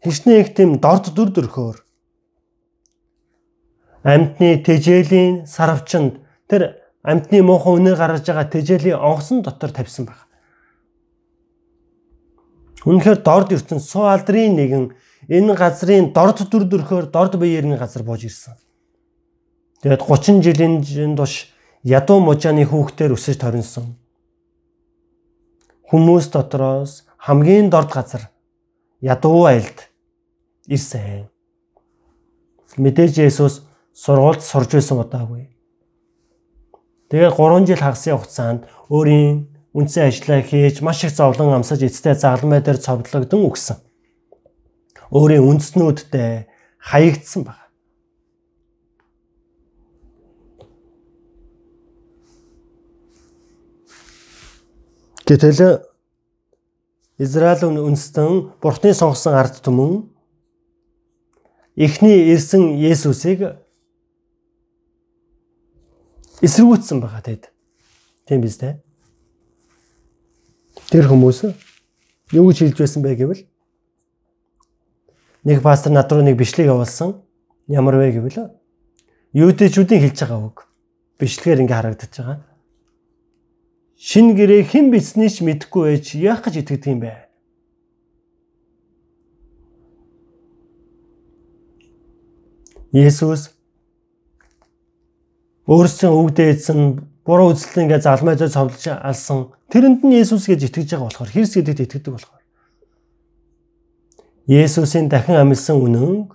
[0.00, 1.76] хичнээн их тийм дорд дүр дөрхөөр
[4.08, 10.28] амьтны тэжээлийн сарвчанд тэр амьтны муухан үнээр гаргаж байгаа тэжээлийн онгоцон дотор тавьсан баг.
[12.84, 14.84] Үнэхээр дорд ертөнц суу алдрын нэгэн
[15.32, 18.60] энэ газрын дорд дүр төрхөөр дорд биеэрний газар бууж ирсэн.
[19.80, 21.48] Тэгээд 30 жилийн туш
[21.82, 23.96] ядуу мужааны хүүхдээр өсөж торинсон.
[25.88, 28.28] Хүмүүс дотроос хамгийн дорд газар
[29.00, 29.88] ядуу айлд
[30.68, 31.26] ирсэн.
[32.76, 33.64] Мэдээж Есүс
[33.96, 35.57] сургуульд сурж байсан удаагүй.
[37.08, 42.60] Тэгээд 3 жил хагасын хугацаанд өөрийн үндсэн ажлаа хийж маш их зовлон амсаж эцтэй загалмай
[42.60, 43.78] дээр цовдлогдсон өгсөн.
[45.08, 47.68] Өөрийн үндснүүдтэй хаягдсан баг.
[55.24, 55.84] Гэтэл
[57.16, 60.08] Израиль үндэстэн Бурхны сонгосон ард түмэн
[61.76, 63.60] эхний ирсэн Есүсийг
[66.42, 67.44] эсэргүүцсэн байгаа тэгэд.
[68.26, 68.78] Тийм биз дээ.
[70.88, 71.50] Тэр хүмүүс
[72.32, 73.42] юу гэж хэлж байсан бэ гэвэл
[75.44, 77.18] нэг пастор над руу нэг бичлэг явуулсан.
[77.66, 78.54] Ямар вэ гэвэл
[79.34, 80.58] юудэчүүдийн хэлж байгаа үг.
[81.18, 82.38] Бичлэгээр ингээ харагдаж байгаа.
[83.98, 87.28] Шин гэрээ хэн бичсний ч мэдэхгүй байж яах гэж итгэдэг юм бэ?
[92.94, 93.57] Есүс
[95.68, 96.80] өөрсдийн өвдөө эзэн
[97.28, 99.52] буруу үзэлтэн ингээ залмай дээр цовлж алсан.
[99.68, 102.42] Тэрэнд нь Есүс гэж итгэж байгаа болохоор Христ гэдэгт итгэдэг болохоор.
[104.48, 106.32] Есүсийн дахин амьсан үнэн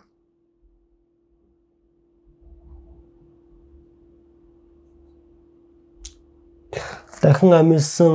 [7.26, 8.14] дахин амьсан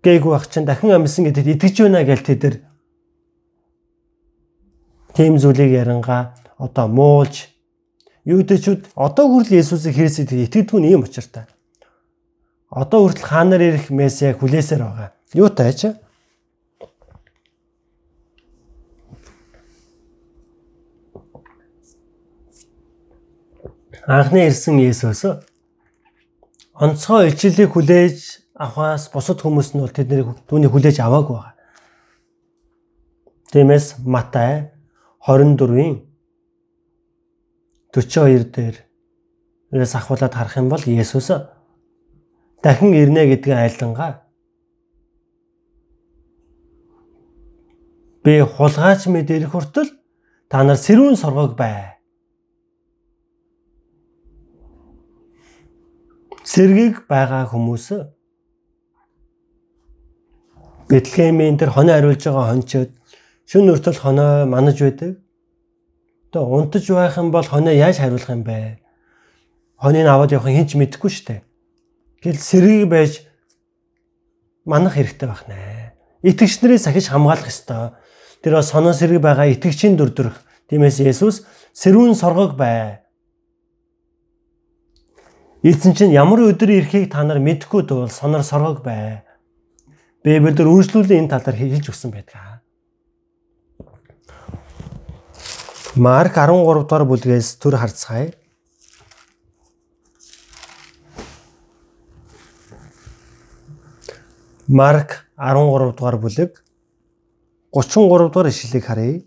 [0.00, 2.64] гээгүй ах чинь дахин амьсан гэдэгт итгэж байна гэж тэд
[5.12, 7.55] тийм зүйлийг яранга одоо муулж
[8.26, 11.46] Юудэчүүд одоо хүртэл Есүсийг Христэд итгэдэггүй нь ийм учиртай.
[12.66, 15.10] Одоо хүртэл хаанаар ирэх месиаг хүлээсээр байгаа.
[15.30, 15.94] Юутай ч
[24.06, 25.22] анхны ирсэн Есүс
[26.74, 28.18] онцгой илчлэлийг хүлээж
[28.54, 31.54] авахаас бусад хүмүүс нь бол тэднийг түүнийг хүлээж аваагүй байгаа.
[33.50, 34.70] Тиймээс Матай
[35.26, 36.05] 24-ийн
[37.96, 38.52] 42
[39.72, 41.32] дээрээс ахуулаад харах юм бол Есүс
[42.62, 44.26] дахин ирнэ гэдгийг айлдангаа
[48.26, 49.90] би хулгайч мэд ирэх хүртэл
[50.50, 51.96] та нар сэрүүн соргог бай.
[56.42, 57.86] Сэргийг байгаа хүмүүс
[60.90, 62.90] Бэтлехемийн тэр хоноо хариулж байгаа хончод
[63.46, 65.18] шүн өртөл хоноо манаж байдаг.
[66.36, 68.76] Тэгээ унтаж байх юм бол хоноо яаж хариулах юм бэ?
[69.80, 71.40] Хоныг аваад явах хин ч мэдэхгүй штэ.
[72.20, 73.24] Гэл сэргийг байж
[74.68, 75.96] манах хэрэгтэй байх нэ.
[76.20, 77.96] Итгэгч нарыг сахиж хамгаалах ёстой.
[78.44, 80.36] Тэр сонон сэрэг байгаа итгэгчийн дүрдүрх.
[80.68, 83.00] Тиймээс Есүс сэрүүн соргог бай.
[85.64, 89.24] Эзэн чинь ямар өдөр ирэхийг та нар мэдэхгүй тул сонор соргог бай.
[90.20, 92.55] Библиэлд үргэлжлүүлэн энэ талаар хэлж өгсөн байдаг.
[95.96, 98.36] Марк 13 дугаар бүлгээс төр харцгаая.
[104.68, 106.60] Марк 13 дугаар бүлэг
[107.72, 109.24] 33 дугаар ишлэлийг харъя.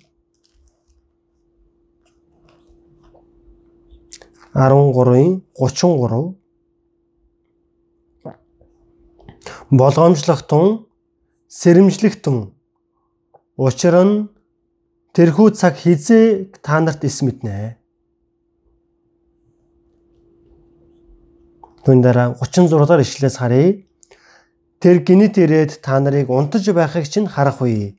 [4.53, 6.37] 13-ын 33
[9.71, 10.85] болгоомжлогтун
[11.47, 12.37] сэрэмжлэгтэн
[13.57, 14.38] учир нь
[15.13, 17.75] Тэрхүү цаг хизээ та нарт эс мэднэ.
[21.83, 23.81] Түүн дараа 36 дахь ишлээс харъя.
[24.77, 27.97] Тэр гинэт ирээд та нарыг унтаж байхыг чинь харах үе.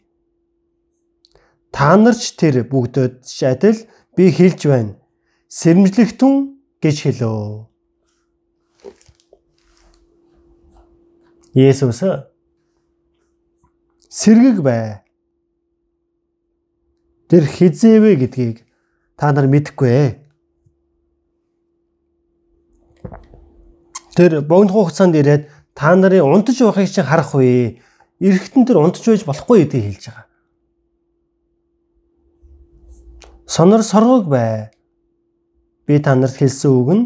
[1.75, 3.79] Та нарч тэр бүгдөөд адил
[4.15, 4.95] би хэлж байна.
[5.51, 6.33] Сэрэмжлэгтэн
[6.79, 7.67] гэж хэлөө.
[11.59, 12.01] Есүс
[14.11, 15.03] сэргэг бай
[17.31, 18.67] тэр хизээвэ гэдгийг
[19.15, 20.11] та нар мэдэхгүй ээ.
[24.19, 25.47] Тэр богино хугацаанд ирээд
[25.79, 27.79] та нарын унтаж байхыг чинь харах үе.
[28.19, 30.27] Эрэхтэн тэр унтаж байж болохгүй гэдгийг хэлж байгаа.
[33.47, 34.75] Сонор соргог бай.
[35.87, 37.05] Би та нарт хэлсэн үг нь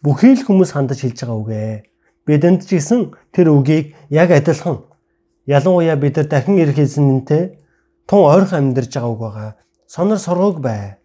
[0.00, 1.76] бүхий л хүмүүс хандаж хэлж байгаа үг ээ.
[2.24, 4.84] Бидэнд ч гэсэн тэр үгийг яг адилхан
[5.44, 7.61] ялангуяа бид нар дахин ирэх эзэнтэй
[8.06, 9.50] тун ойрхон амьдарч байгаа үг байгаа.
[9.86, 10.96] Сонор соргог бай.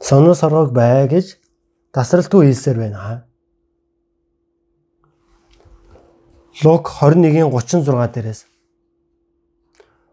[0.00, 1.38] Сонор соргог бай гэж
[1.92, 3.26] тасралтгүй хэлсээр байна.
[6.62, 8.46] Лук 21:36 дээрээс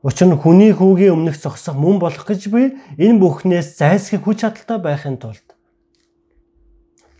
[0.01, 4.81] Учир нь хүний хүүгийн өмнөх зогсох мөн болох гэж би энэ бүхнээс зайлсхийх хүч чадалтай
[4.81, 5.45] байхын тулд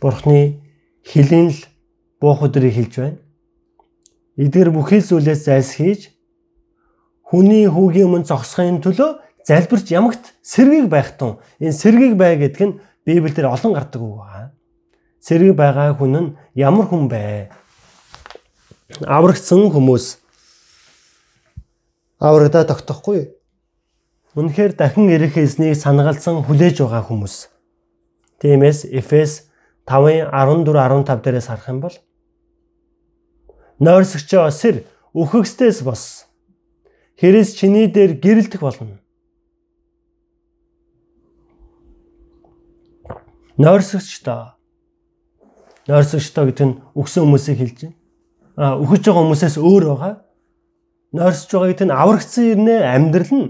[0.02, 0.58] Бурхны
[1.06, 1.60] хилийн л
[2.18, 3.18] буух өдрийг хэлж байна.
[4.42, 6.10] Эдгээр бүхий зүйлээс зайлсхийж
[7.30, 12.78] хүний хүүгийн өмнө зогсохын төлөө залбирч ямагт сэргийг байх тун энэ сэргийг бай гэдэг нь
[13.06, 14.50] Библиэлд олон гардаг үг байна.
[15.22, 17.54] Сэргийг байгаа хүн нь ямар хүн бэ?
[19.06, 20.18] Аврагцсан хүмүүс
[22.18, 23.30] аврагдаа тогтохгүй.
[24.34, 27.46] Үнэхээр дахин ирэх эзнийг санагалсан хүлээж байгаа хүмүүс.
[28.42, 29.50] Тиймээс Эфес
[29.86, 31.94] 5-ын 14 15 дээрээс харах юм бол
[33.82, 36.30] нойрсогчоо сэр үхэгстээс бос.
[37.18, 39.02] Хэрэс чиний дээр гэрэлтэх болно.
[43.58, 44.54] Нойрсогчтой.
[45.90, 47.96] Нойрсогчтой гэдэг нь үхсэн хүмүүсийг хэлж байна.
[48.56, 50.14] А үхэж байгаа хүмүүсээс өөр байгаа
[51.12, 53.48] нойрсож байгаа гэдэг нь аврагдсан ирнэ амьдрал нь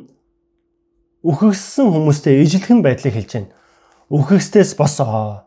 [1.23, 3.55] үхэгссэн хүмүүстэй ижилхэн байдлыг хэлж байна.
[4.11, 5.47] Үхэгстээс босоо.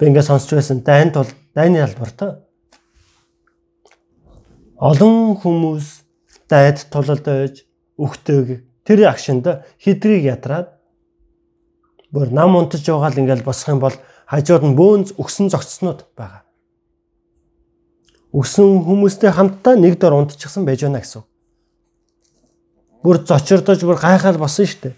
[0.00, 2.40] Би ингээд сонсч байсан дайнд бол дайны албартай.
[4.76, 5.86] Олон хүмүүс
[6.48, 7.64] дайд байж
[7.96, 9.46] үхтэйг тэр агшинд
[9.80, 10.76] хэдрийг ятраад
[12.12, 13.96] бүр нам унтаж байгаа л ингээд босох юм бол
[14.28, 16.46] хажууд нь бөөнц өгсөн зогцснууд байгаа
[18.36, 21.24] өсөн хүмүүстэй хамтдаа нэг дор унтчихсан байж байна гэсэн.
[23.00, 24.94] Бүр зочирдож бүр гайхаад босон шүү дээ.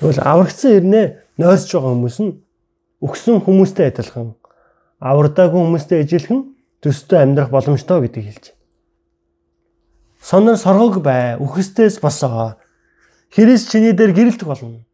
[0.00, 1.02] Тэгвэл аврагцсан ирнэ
[1.36, 2.32] нойрсож байгаа хүмүүс нь
[3.04, 4.32] өгсөн хүмүүстэй адилхан
[5.04, 6.40] авардаагүй хүмүүстэй ижилхэн
[6.82, 8.58] төстэй амьдрах боломжтой гэдгийг хэлж байна.
[10.22, 12.56] Сонор соргог бай, үхэстээс босоо.
[13.30, 14.84] Христ чиний дээр гэрэлтэх болно.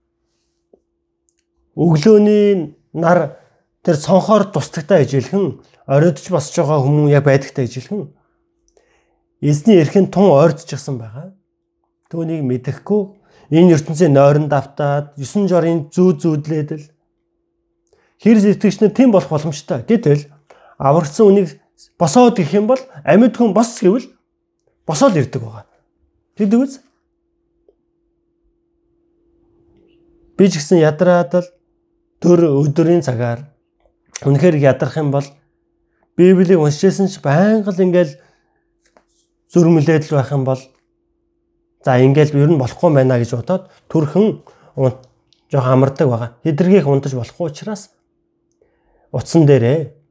[1.76, 3.38] Өглөөний нар
[3.82, 8.08] тэр цонхоор тусдагтай ижилхэн оройдож босч байгаа хүмүүс яг байдагтай ижилхэн
[9.42, 11.34] эзний эрхэн тун ойрдчихсан байгаа.
[12.08, 13.02] Түүнийг мэдэхгүй
[13.50, 16.84] энэ ертөнцийн нойронд автаад 9 жорын зүү зүүдлээдэл
[18.22, 19.84] хэр сэтгэгч нар тийм болох боломжтой.
[19.84, 20.30] Гэтэл
[20.78, 21.48] аврагсан үнийг
[21.98, 24.06] босоод гэх юм бол амьд хүн бос гэвэл
[24.86, 25.66] босоод ирдэг байгаа.
[26.36, 26.80] Тэгдэг үз?
[30.36, 31.48] Би ч гэсэн ядраад л
[32.18, 33.46] төр өдрийн цагаар
[34.26, 35.26] үнэхээр ядрах юм бол
[36.16, 38.18] Библийг уншижсэн ч байнга л ингээл
[39.50, 40.62] зүрмэлээд л байх юм бол
[41.82, 44.42] за ингээл ер нь болохгүй байна гэж бодоод төрхөн
[45.50, 46.30] жоох амардаг байгаа.
[46.42, 47.90] Хэдэргийх унтаж болохгүй учраас
[49.14, 50.03] утсан дээрээ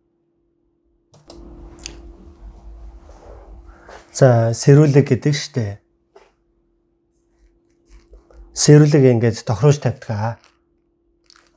[4.14, 5.82] за сэрүүлэг гэдэг штэ.
[8.54, 10.38] Сэрүүлэг ингээд тохируулж тавьдаг.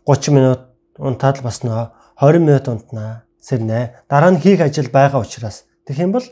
[0.09, 0.61] 30 минут
[0.97, 4.01] унтаад л басноо 20 минут унтнаа сэрнэ.
[4.09, 6.27] Дараа нь хийх ажил байгаа учраас тэгэх юм бол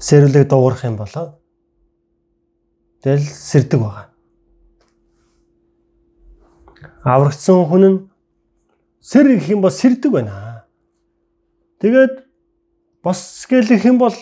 [0.00, 1.36] сэрүүлэг дуурах юм болоо.
[3.04, 4.06] Тэгэл сэрдэг байгаа.
[7.04, 7.98] Аврагдсан хүн нь
[9.04, 10.64] сэр гэх юм бол сэрдэг байна.
[11.78, 12.25] Тэгээд
[13.06, 14.16] бос гэлэх юм бол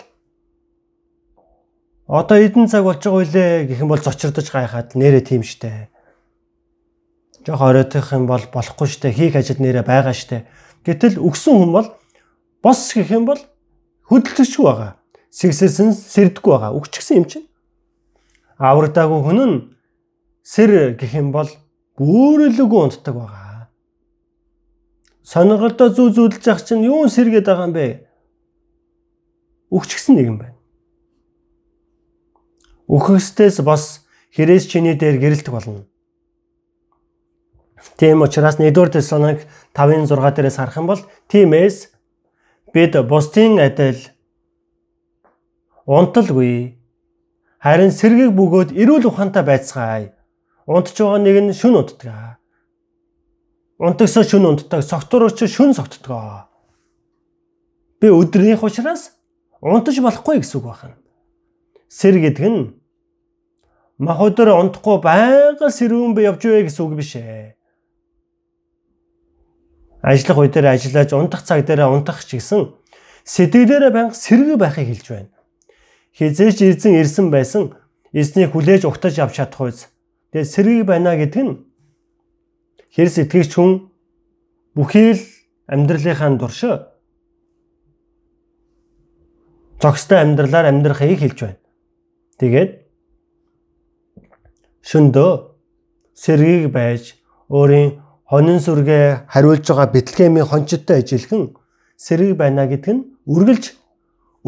[2.05, 5.89] одоо эдэн цаг болж байгаа үлээ гэх юм бол зочирдож гайхаад нэрэ тийм штэ
[7.47, 10.49] жоох оройтох юм бол болохгүй штэ хийх ажил нэрэ байгаа штэ.
[10.85, 11.89] Гэтэл өгсөн хүн бол
[12.65, 13.41] бос гэх юм бол
[14.09, 14.97] хөдөлгөжгүй байгаа.
[15.29, 16.73] Сэгсэлсэн сэрдэггүй байгаа.
[16.73, 17.47] Өгчихсэн юм чинь.
[18.57, 19.57] Аврагдаагүй хүн нь
[20.41, 21.49] сэр гэх юм бол
[22.01, 23.69] бүрэлэггүй унтдаг байгаа.
[25.21, 27.87] Сонирхолтой зүү зүүдэлж явах чинь юун сэргээд байгаа юм бэ?
[29.75, 30.55] Өгчихсэн нэг юм байна.
[32.87, 35.83] Үхэхстээс бас хэрээс чиний дээр гэрэлтэх болно.
[37.99, 39.43] Тийм учраас 1-р Тесалоник
[39.75, 41.91] 5-ын 6 дээрээс харах юм бол тиймээс
[42.73, 43.99] бид бусдын адил
[45.87, 46.79] унталгүй
[47.61, 50.15] харин сэргийг бөгөөд эрүүл ухаантай байцгаая.
[50.67, 52.41] Унтж байгаа нэг нь шүн унтдаг.
[53.79, 56.49] Унтагсаа шүн унтдаг, согтурууч шүн согтдог.
[58.01, 59.13] Би өдрийнх учраас
[59.65, 61.01] унтаж болохгүй гэсэн үг байна.
[61.89, 62.77] Сэр гэдэг нь
[63.97, 67.57] мах өдөр унтахгүй байнга сэрүүн би явж вэ гэсэн үг биш ээ
[70.05, 72.77] ажиллах үе дээр ажиллаж унтах цаг дээр унтах ч гэсэн
[73.25, 75.33] сэтгэлээрээ банга сэрэг байхыг хэлж байна.
[76.13, 77.73] Хизээч эзэн ирсэн байсан
[78.13, 79.89] эзнийг хүлээж угтаж авч чадах үз.
[80.37, 81.57] Тэгээ сэргийг байна гэдэг нь
[82.93, 83.89] хэр сэтгэгч хүн
[84.77, 85.25] бүхий л
[85.73, 86.61] амьдралынхаа дурш
[89.85, 91.61] зохистой амьдралаар амьдрахыг хэлж байна.
[92.41, 92.71] Тэгээд
[94.81, 95.33] шөндөө
[96.17, 97.21] сэргийг байж
[97.53, 101.53] өөрийн хонин сүргээ хариулж байгаа Бэтлехемийн хончидтой ижилхэн
[102.01, 103.65] сэрэг байна гэдг нь үргэлж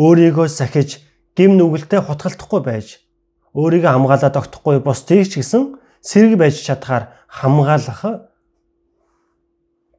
[0.01, 1.05] өөрийгөө сахиж
[1.37, 3.05] гим нүгэлтэд хутгалтахгүй байж
[3.53, 8.33] өөрийгөө хамгаалаад огтхгүй бус тийч гэсэн сэрэг байж чадхаар хамгаалах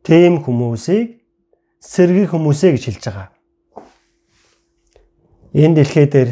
[0.01, 1.21] тийм хүмүүсийг
[1.77, 3.36] сэргийг хүмүүсээ гэж хэлж байгаа.
[5.57, 6.29] Энэ дэлхий дээр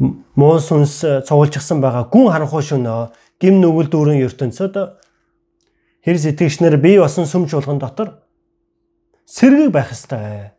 [0.00, 4.74] муу сүнс цугулжсан байгаа гүн харанхуй шөнөө гим нүгэл дүүрэн ертөнцөд
[6.00, 8.24] хэр сэтгэгчнэр бие басан сүм чуулган дотор
[9.28, 10.56] сэргийг байх ёстой.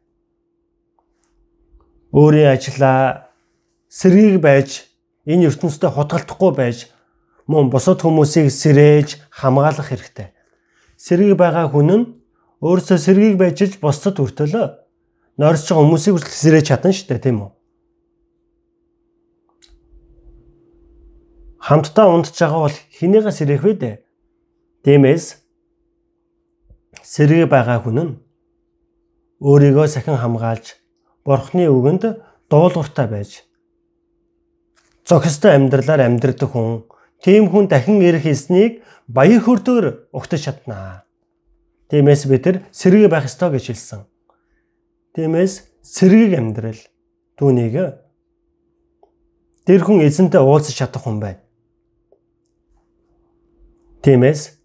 [2.14, 3.34] Өөрийн ажлаа
[3.90, 4.86] сэргийг байж
[5.26, 6.78] энэ ертөнцид хутгалтахгүй байж
[7.49, 10.30] мөн бусад хүмүүсийг сэрээж хамгаалах хэрэгтэй.
[10.94, 12.06] Сэргийг байгаа хүн нь
[12.61, 14.86] өөрөөсөө сэргийг байжж бусдад хүртэлөө
[15.38, 17.51] нойрсож байгаа хүмүүсийг хүртэл сэрээж чадна шүү дээ тийм үү?
[21.68, 23.95] Хамтдаа унтж байгаа бол хэнийгээ сэрэх вэ дээ?
[24.84, 25.26] Тиймээс
[27.03, 28.14] сэрэг байгаа хүн нь
[29.43, 30.80] өөрийгөө сахин хамгаалж
[31.27, 32.03] Бурхны үгэнд
[32.49, 33.43] дуулууртай байж
[35.03, 36.88] зохистой амьдралаар амьдрэх хүн
[37.23, 39.85] тийм хүн дахин ирэх эснийг баяр хөөртөөр
[40.15, 41.03] угтаж чаднаа.
[41.91, 44.01] Тиймээс бид тэр сэрэг байх ёстой гэж хэлсэн.
[45.18, 46.77] Тиймээс сэргийг амьдрал
[47.41, 47.73] түүнийг
[49.65, 51.41] тэр хүн эзэнтэй уулзах чадах хүн байна.
[54.06, 54.61] Тиймээс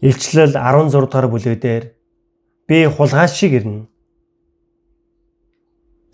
[0.00, 1.84] Илчлэл 16 дугаар бүлэгдэр
[2.64, 3.84] би хулгай шиг ирнэ.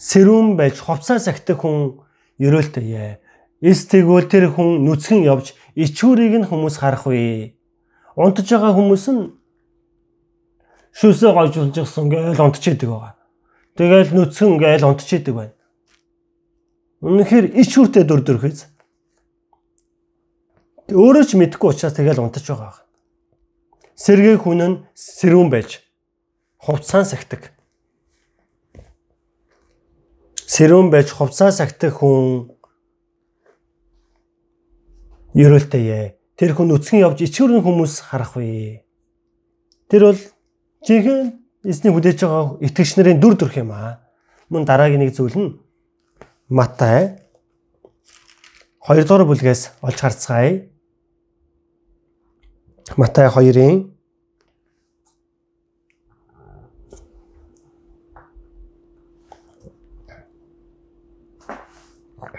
[0.03, 2.03] Сэрүүн байж хувцас сахтах хүн
[2.43, 3.23] ерөөлтөе.
[3.63, 7.55] Эс тэгвэл тэр хүн нүцгэн явж ичүүрийг нь хүмүүс харах вэ.
[8.19, 9.23] Унтж байгаа хүмүүс нь
[10.93, 13.15] шүсээ гойжулж гисэн гээл унтчихэдэг байгаа.
[13.77, 15.57] Тэгэл нүцгэн гээл унтчихэдэг байна.
[17.01, 18.69] Үнэхээр ичүүртэй дүр төрхөз.
[20.93, 22.85] Өөрөө ч мэдэхгүй учраас тэгэл унтаж байгаа.
[23.97, 25.81] Сэргээ хүн нь сэрүүн байж
[26.61, 27.51] хувцаан сахдаг.
[30.47, 32.53] Сэрүүн байж хувцаа сахдаг хүн
[35.33, 36.21] ерөөлтэйе.
[36.37, 38.85] Тэр хүн үцгэн явж ичүүрэн хүмүүс харах вэ.
[39.89, 40.21] Тэр бол
[40.87, 41.39] жинхэнэ
[41.71, 44.03] эзний хүлээж байгаа итгэгч нарын дүр төрх юм аа.
[44.51, 45.51] Мөн дараагийн нэг зүйл нь
[46.51, 47.23] Матай
[48.83, 50.67] 2 дугаар бүлгээс олж харцгаая.
[52.99, 53.95] Матай 2-ын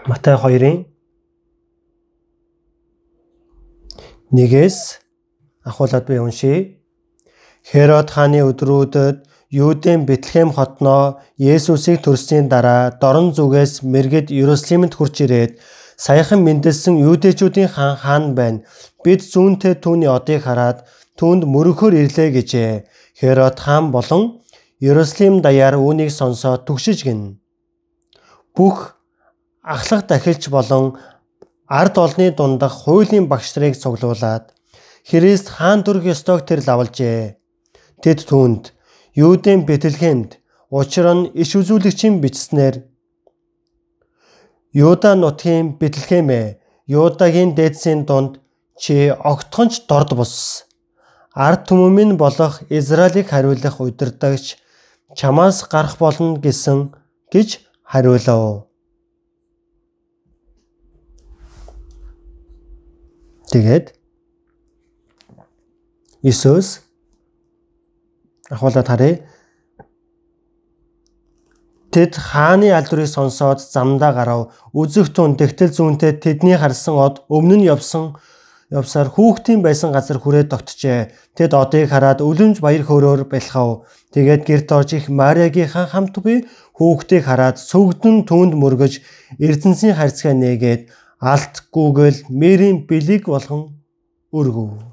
[0.04, 0.84] Матай 2-ын
[4.36, 4.78] 1-ээс
[5.64, 6.83] ахуулаад би уншия.
[7.64, 9.24] Херод хааны өдрүүдэд
[9.54, 15.52] Юудын Бэтлехэм хотноо Есүсийг төрсний дараа дорн зүгээс мэрэгд Иерусалимд хурж ирээд
[15.96, 18.64] саяхан мэндэлсэн юудэчүүдийн хаан хаан байна.
[19.04, 20.84] Бид зүүнтэй түүний одыг хараад
[21.16, 22.72] түүнд мөрөхөр ирлээ гэжээ.
[23.20, 24.44] Херод хаан болон
[24.84, 27.40] Иерусалим даяар үүнийг сонсоод түгшиж гин.
[28.56, 29.00] Бүх
[29.64, 31.00] ахлах дахилч болон
[31.70, 34.52] ард олны дундах хуулийн багш нарыг цуглуулад
[35.08, 37.43] Христ хаан дүрх ёстойг тэр лавлжээ.
[38.04, 38.64] Тэд түүнд
[39.16, 40.36] Юудын Бэтлехемд
[40.78, 42.76] учир нь иш үзүүлэгчийн бичснээр
[44.76, 46.42] Юда нутгийн Бэтлехемэ
[46.84, 48.44] Юдагийн дээдсийн дунд
[48.82, 50.68] чи огтхонч дорд бус.
[51.32, 54.60] Ард түмэн болох Израилийг хариулах удирдагч
[55.16, 56.92] чамаас гарах болно гэсэн
[57.32, 57.50] гэж
[57.88, 58.68] хариулав.
[63.52, 63.96] Тэгээд
[66.28, 66.84] Иесус
[68.54, 69.22] ахуулаад харъя.
[71.94, 74.42] Тэд хааны алдрыг сонсоод замдаа гарав.
[74.74, 78.18] Үзэх тун тэгтэл зүүнтэй тэдний харсан од өмнө нь явсан
[78.74, 81.14] явсаар хүүхдийн байсан газар хүрээд тогтжээ.
[81.38, 83.86] Тэд одыг хараад үлэмж баяр хөөрөөр бэлхав.
[84.14, 88.94] Тэгээд гэрт орж их Мариагийн хамт буй хүүхдийг хараад сүгдэн түүнд мөргөж
[89.38, 90.90] эрдэнсийн харьцаа нээгээд
[91.22, 93.78] алт гүгэл мэрийн бэлэг болгон
[94.34, 94.93] өргөв.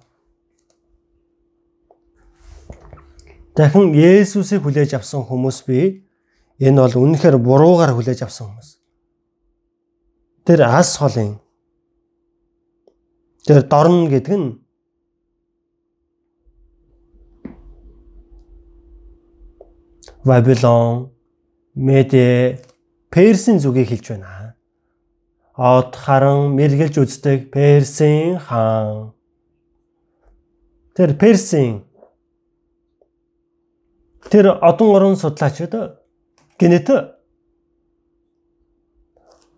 [3.56, 6.06] Дахин Есүсийг хүлээж авсан хүмүүс би
[6.62, 8.70] энэ бол үнэхээр буруугаар хүлээж авсан хүмүүс.
[10.46, 11.38] Тэр ас холын
[13.46, 14.48] тэр дорн гэдэг нь
[20.20, 21.10] Вавилон,
[21.74, 22.60] Меде,
[23.08, 24.40] Персийн зүгийг хэлж байна
[25.60, 29.12] од харан мэргэлж үздэг Персийн хаан.
[30.96, 31.84] Тэр Персийн
[34.28, 35.72] тэр одон орон судлаачид
[36.58, 36.88] гинэт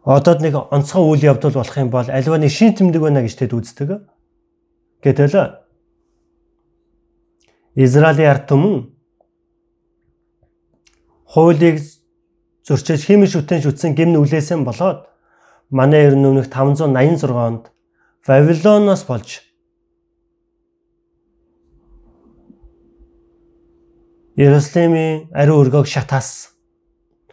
[0.04, 3.54] одоод нэг онцгой үйл явдал болох юм бол альва нэг шин тэмдэг байна гэж тэд
[3.54, 4.06] үздэг.
[5.02, 5.62] Гэтэл
[7.74, 8.92] Израилийн ард түмэн
[11.24, 11.80] хуулийг
[12.66, 15.08] зөрчиж химийн шүтэн шүтсэн гим нүглээсэн болоод
[15.70, 17.72] манай ер өмнөх 586 онд
[18.26, 19.40] Вавилоноос болж
[24.36, 26.56] Иерусалимийн ариун өргөөг шатаас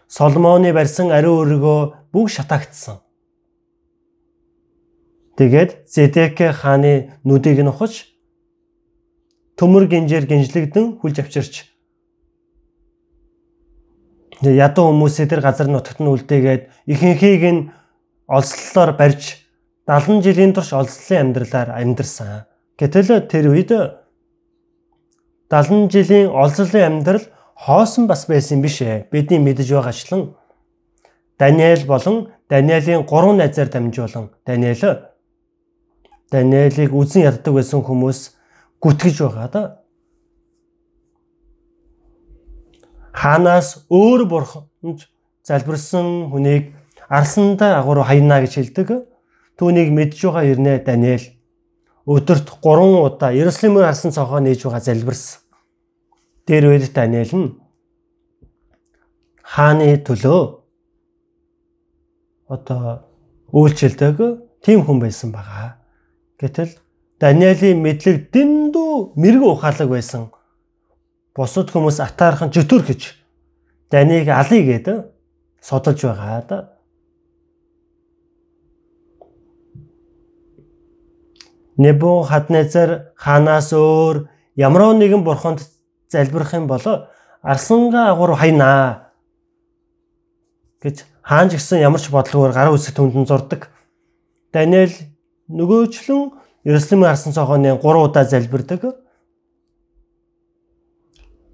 [0.10, 3.00] Соломоны барьсан ариун өргөө бүх шатаагдсан.
[5.40, 8.10] Тэгээд Зэдэкэ хааны нүдийг нь ухаж
[9.56, 11.72] төмөр гинжээр гинжлэгдэн хүлж авчирч
[14.44, 17.62] ядуу хүмүүсээ тэр газар нутагт нь үлдээгээд ихэнхийг нь
[18.28, 19.48] олслолоор барьж
[19.88, 22.44] 70 жилийн турш олслын амьдралаар амьдарсан.
[22.76, 23.72] Гэтэл тэр үед
[25.50, 29.10] 70 жилийн олзлын амьдрал хоосон бас байсан биш ээ.
[29.12, 30.36] Бидний мэдэж байгаачлан
[31.40, 35.10] Даниэл болон Даниэлийн гурван найзаар дамжуулан Даниэл
[36.32, 38.20] Даниэлийг үзэн яддаг байсан хүмүүс
[38.78, 39.64] гүтгэж байгаа да.
[43.14, 45.10] Ханаас өөр бурханд
[45.42, 46.78] залбирсан хүнийг
[47.10, 48.88] арсандаа агуур хайнаа гэж хэлдэг.
[49.58, 51.39] Түүнийг мэдж байгаа ирнэ Даниэл
[52.10, 55.42] өдөрт 3 удаа Иерусалимээр харсан цонхоо нээж байгаа залбирсан.
[56.46, 57.50] Тэр үед Даниэл нь
[59.46, 60.42] хааны төлөө
[62.50, 63.06] одоо
[63.54, 64.18] үйлчлдэг
[64.66, 65.78] тийм хүн байсан байгаа.
[66.42, 66.74] Гэтэл
[67.22, 70.34] Даниэлийн мэдлэг дэндүү мэрэгүү ухаалаг байсан.
[71.36, 73.02] Бусад хүмүүс атаархан жөтөр гэж
[73.92, 74.98] Данийг алъя гэдэг
[75.62, 76.58] содолж байгаа да.
[81.80, 84.28] Небо хадназар ханаас өөр
[84.60, 85.64] ямар нэгэн бурханд
[86.12, 86.84] залбирах юм бол
[87.42, 89.16] арсангаа агуур хайнаа
[90.84, 93.72] гэж хаан ч гэсэн ямар ч бодлогоор гараа үсэг түндэн зурдаг.
[94.52, 94.92] Даниэл
[95.48, 96.36] нөгөөчлөн
[96.68, 99.00] Иерусалимын арсан цохооны 3 удаа залбирдаг.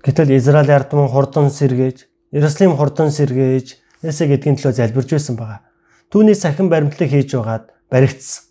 [0.01, 5.65] Гэтэл Израиль ард түмэн хурдан сэргээж, Иерусалим хурдан сэргээж, Эсэ гэдгийн төлөө залбирж байсан байгаа.
[6.13, 8.45] Түүний сахин баримтлаг хийж байгаад баригдсан.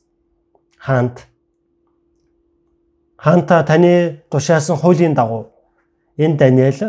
[0.78, 1.26] Хаант
[3.16, 5.52] хаанта таны тушаасан хуулийн дагуу
[6.16, 6.80] энэ Даниэл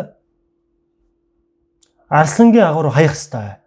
[2.10, 3.58] арслангийн агуур хаях ёстой.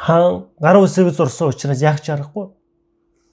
[0.00, 2.48] Хаан гар үсэг зурсан учраас яг ч аргагүй.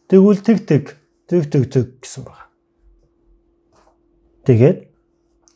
[0.09, 0.83] Тэгвэл тэг тэг
[1.27, 2.47] тэг тэг тэг гэсэн байна.
[4.45, 4.77] Тэгээд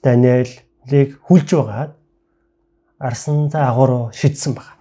[0.04, 1.92] Даниэлийг хүлж байгаад
[3.00, 4.80] арсантай агуур шидсэн байна.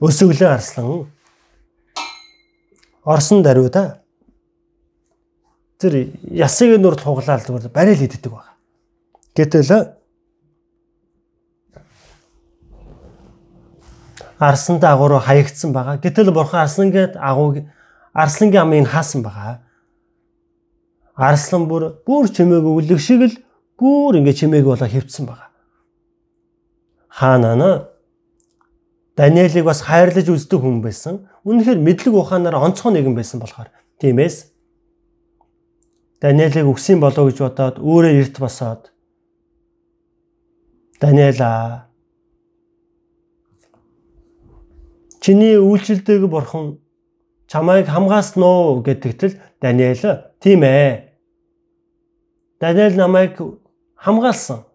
[0.00, 1.08] Өсөглөө арслан
[3.08, 4.04] Орсон даруйда
[5.78, 8.58] тэр ясыг нүр туглаал зүгээр барил иддэг баг.
[9.34, 9.94] Гэтэл
[14.38, 15.98] арсан дагуур хаягдсан байгаа.
[16.02, 17.62] Гэтэл бурхан арслангээд агууг
[18.12, 19.62] арслангийн амыг хаасан байгаа.
[21.14, 23.34] Арслан бүр бүр чимээгүй үлэг шиг л
[23.78, 25.50] бүр ингэ чимээг болоо хөвцсөн байгаа.
[27.08, 27.90] Хаанаа
[29.18, 31.26] Даниэлийг бас хайрлаж үздэг хүн байсан.
[31.42, 33.66] Үнэхээр мэдлэг ухаанаар онцгой нэгэн байсан болохоор
[33.98, 34.54] тиймээс
[36.20, 38.92] Даниэлийг өгсөн болов гэж бодоод өөрөө эрт босоод
[40.98, 41.88] Даниэла
[45.22, 46.78] чиний үйлчлдэг бурхан
[47.46, 50.02] чамайг хамгаалсан уу гэдэгтэл Даниэл
[50.42, 51.14] тийм ээ.
[52.60, 53.38] Даниэл намайг
[53.94, 54.67] хамгаалсан.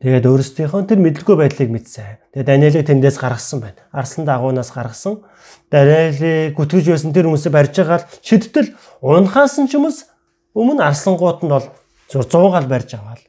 [0.00, 2.32] Тэгээд өөрсдийнхөө тэр мэдлгүй байдлыг мэдсэн.
[2.32, 3.84] Тэгээд Даниэлийг тэндээс гаргасан байна.
[3.92, 5.20] Арсан дагуунаас гаргасан.
[5.68, 8.72] Даниэлийг гүтгэж байсан тэр хүмүүсээ барьж байгаа шидтэл
[9.04, 10.08] унахаас нь ч юмс
[10.56, 11.68] өмнө арслангууд нь бол
[12.08, 13.20] 100 гал барьж аваад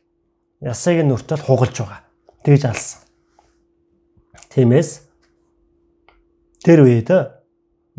[0.63, 2.07] ясыг нүртэл хугалж байгаа.
[2.47, 3.03] Тэгж алсан.
[4.55, 5.03] Тиймээс
[6.63, 7.11] тэр үед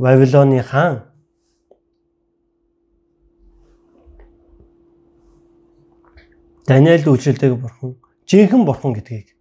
[0.00, 1.04] Вавилоны хаан
[6.64, 8.00] Даниэлд үйлчлдэг бурхан
[8.32, 9.36] жинхэнэ бурхан гэдгийг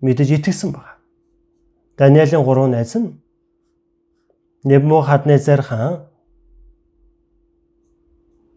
[0.00, 0.96] мэдэж итгэсэн байна.
[2.00, 3.20] Даниэлийн гурван найз нь
[4.64, 6.08] Небухаднецар хаан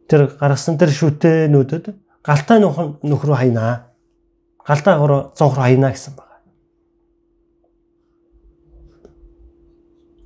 [0.07, 1.85] тэр гаргасан тэр шүтэнүүдэд
[2.23, 3.91] галтай нөхрөө хайнаа.
[4.63, 6.39] Галтай гурав зовхор хайнаа гэсэн байна.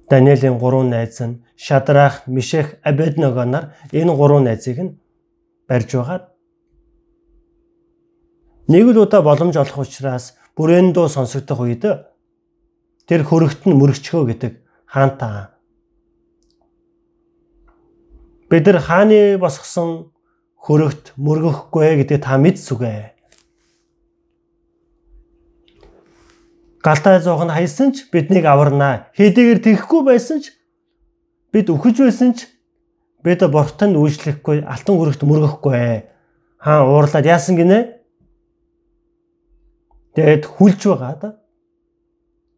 [0.10, 4.98] Даниэлийн гурван найз нь Шадрах, Мишех, Абедного нар энэ гурван найзыг нь
[5.68, 6.33] барьж байгаад
[8.68, 11.84] Нэг л удаа боломж олох учраас бүрээн дуу сонсогдох үед
[13.04, 14.54] тэр хөрөгт нь мөрөгчхөө гэдэг
[14.88, 15.60] хаантаа.
[18.48, 20.16] Бид нар хааны босгосон
[20.56, 23.12] хөрөгт мөргөхгүй гэдэг та мэдсүгэ.
[26.80, 29.12] Галтай зоог нь хайсан ч биднийг аварнаа.
[29.20, 30.56] Хэдийгээр тэхгүй байсан ч
[31.52, 32.48] бид үхэж байсан ч
[33.28, 36.08] бид бурхтанд үйлчлэхгүй алтан хүрэгт мөргөхгүй.
[36.64, 38.03] Хаа уурлаад яасан гинэ?
[40.14, 41.30] Тэгээд хүлж байгаа да.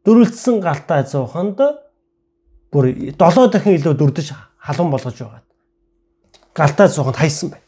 [0.06, 1.60] Дөрвөлдсөн галтай зоохонд
[2.72, 5.44] бүр 7 дахин илүү дүрдэж халуун болгож байгаа.
[6.54, 7.62] Галтай зоохонд хайсан бай.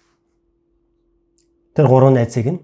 [1.73, 2.61] Тэр гурван найзыг нь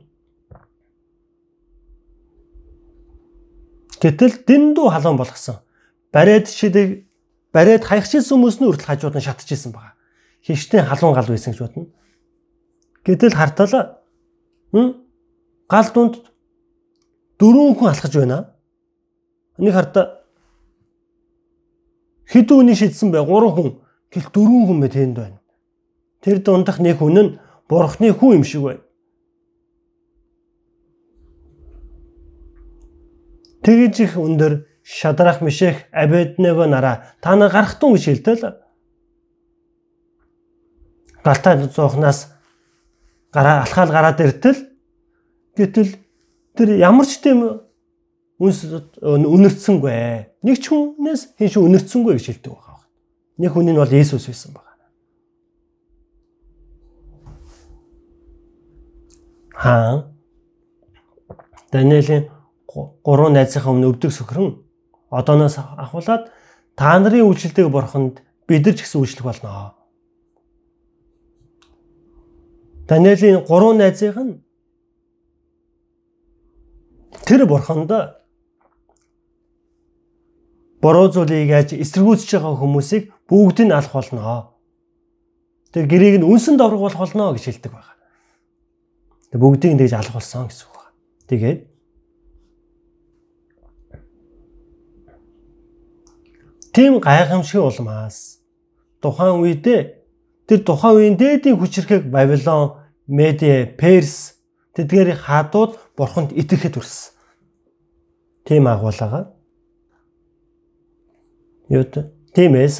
[4.03, 5.63] Гэтэл дэндүү халуун болгосон.
[6.11, 7.07] Бариад шидэг
[7.55, 9.95] бариад хаягчилсан хүмүүс нь үрдэл хажууд нь шатчихсан байгаа.
[10.43, 11.87] Хинштэй халуун гал байсан гэж бодно.
[13.07, 13.95] Гэтэл хартал
[15.71, 16.32] гал дунд
[17.43, 18.37] дөрвөн хүн алхаж байна.
[19.59, 20.23] Нэг харта
[22.31, 23.25] хэдэн үний шидсэн бай?
[23.27, 23.71] Гурван хүн.
[24.07, 25.39] Гэл дөрвөн хүн бэ тэнд байна.
[26.23, 27.35] Тэр дундах нэг хүн нь
[27.67, 28.83] бурхны хүн юм шиг байна.
[33.63, 38.55] Тэгж их өндөр шадрах мишэх Абедnego нараа та нар гарахтун гэж хэлтэл
[41.23, 42.35] галтай зоохнаас
[43.31, 44.59] гараа алхаал гараад иртэл
[45.55, 46.02] гэтэл
[46.57, 47.61] тэр ямар ч тийм
[48.38, 48.65] үнс
[49.01, 49.93] үнэрцсэнгүй
[50.43, 52.80] нэг ч хүнээс хин шиг үнэрцсэнгүй гэж хэлдэг байгаа.
[53.38, 54.73] Нэг хүн нь бол Есүс байсан байгаа.
[59.63, 60.13] Аа
[61.71, 62.30] Даниэлийн
[62.67, 64.61] гурван найзынхаа өмнө өвдөг сөхрөн
[65.09, 66.30] одооноос ахуулаад
[66.77, 69.73] та нарын үйлчлэлтэйг бурханд бид нар ч гэсэн үйлчлэх болно.
[72.85, 74.42] Даниэлийн гурван найзынх нь
[77.23, 77.91] тэр бурханд
[80.83, 84.51] буруу зүйлийг яаж эсэргүүцэж байгаа хүмүүсийг бүгдийг нь алах болно.
[85.71, 87.95] Тэр гэрээг нь үнсэнд оргуулах болно гэж хэлдэг байна.
[89.31, 90.91] Бүгдийг нь тэгж алах болсон гэсэн үг байна.
[91.31, 91.59] Тэгээд
[96.75, 98.43] тийм гайхамшиг улмаас
[98.99, 99.81] тухайн үедээ
[100.51, 104.35] тэр тухайн үеийн дээдийн хүчрэхэг Бабилон, Медиа, Перс
[104.75, 107.12] тэдгээрийн хаадууд бурханд итгэхэд хүрсэн.
[108.43, 109.33] Тийм агуулгаа.
[111.69, 111.93] Юут
[112.35, 112.77] тиймээс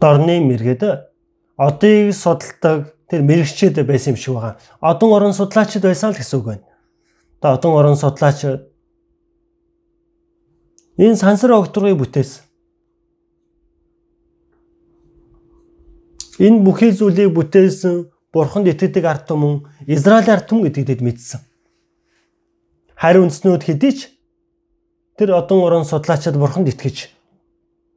[0.00, 0.82] дорны мэргэд
[1.56, 4.58] одыг судалдаг тэр мэрэгчд байсан юм шиг байгаа.
[4.80, 6.70] Одон орон судлаачид байсан л гэсэн үг байна
[7.40, 8.44] одоо одон орон судлаач
[10.98, 12.44] энэ сансар огторгыг бүтээсэн.
[16.38, 21.40] Энэ бүхий зүйлийг бүтээсэн Бурханд итгэдэг ард түмэн Израилийн ард түмэн гэдгийг тэд мэдсэн.
[22.94, 24.00] Харин үндснүүд хэдий ч
[25.18, 27.10] тэр одон орон судлаачид Бурханд итгэж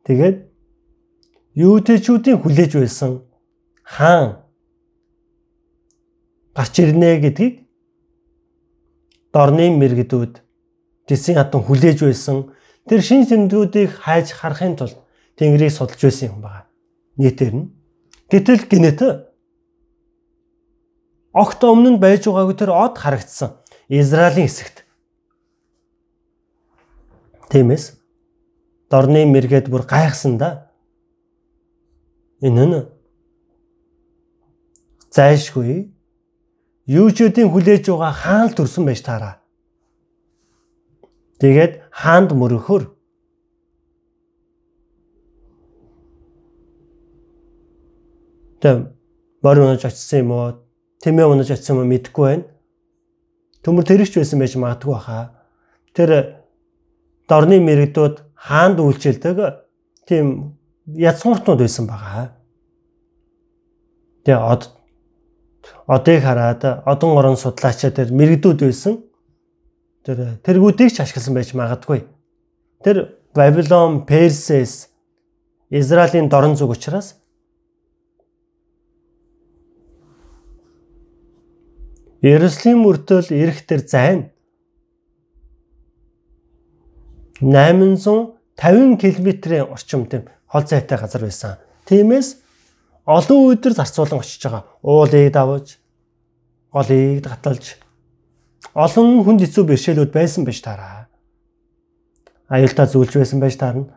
[0.10, 0.38] тэгээд
[1.54, 3.22] юутэчүүдийн хүлээж байсан
[3.86, 4.42] хаан
[6.58, 7.54] гарч ирнэ гэдгийг
[9.34, 10.34] дорны мэрэгдүүд
[11.06, 12.50] тэсийн хатан хүлээж байсан
[12.90, 14.98] тэр шин зэмдүүдийг хайж харахын тулд
[15.38, 16.70] Тэнгэрийг судалж байсан юм байна.
[17.18, 17.70] Нийтээр нь
[18.30, 19.02] гэтэл гинэт
[21.34, 23.58] огт өмнө нь байж байгаагүй тэр од харагдсан
[23.90, 24.86] Израилийн хэсэгт.
[27.50, 27.98] Тиймээс
[28.90, 30.70] дорны мэргэд бүр гайхсан да.
[32.46, 32.78] Энэ нь
[35.10, 35.90] зайшгүй
[36.86, 39.42] юучуудын хүлээж байгаа хаан л төрсөн байж таараа.
[41.42, 42.94] Тэгээд хаанд мөрөхөр
[48.64, 48.96] Тэм
[49.44, 50.63] унаж очсон юм уу?
[51.04, 52.48] Тэмээ унаж очсон юм мэдэхгүй байна.
[53.60, 55.36] Төмөр тэрэгч байсан байж магадгүй хаа.
[55.92, 56.40] Тэр
[57.28, 59.38] дорны мэрэгдүүд хаанд үйлчилдэг
[60.08, 60.56] тийм
[60.88, 62.32] язгууртнууд байсан байгаа.
[64.24, 64.72] Тэгээ од
[65.88, 69.04] одыг хараад одон орон судлаачаа тэр мэрэгдүүд байсан.
[70.08, 72.08] Тэр тэргүүдийг ч ашигласан байж магадгүй.
[72.84, 74.88] Тэр Babylon, Perses
[75.72, 77.16] Израилийн дорн зүг учраас
[82.24, 84.32] Иерусалим мөртөл ирэх тэр зайн
[87.44, 91.60] 850 км-ийн орчим тийм хол зайтай газар байсан.
[91.84, 92.40] Тиймээс
[93.04, 94.64] олон өдөр зарцуулан очиж байгаа.
[94.82, 95.76] Уулыг давж,
[96.72, 97.76] голыг гаталж
[98.72, 101.12] олон хүнд хэцүү бэрхшээлүүд байсан байж таараа.
[102.48, 103.92] Аюултаа зүйлж байсан байж таарна.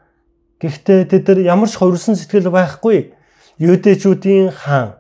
[0.59, 3.15] Гэхдээ тэд нар ямар ч хувирсан сэтгэл байхгүй.
[3.63, 4.99] Юудэчүүдийн хаан,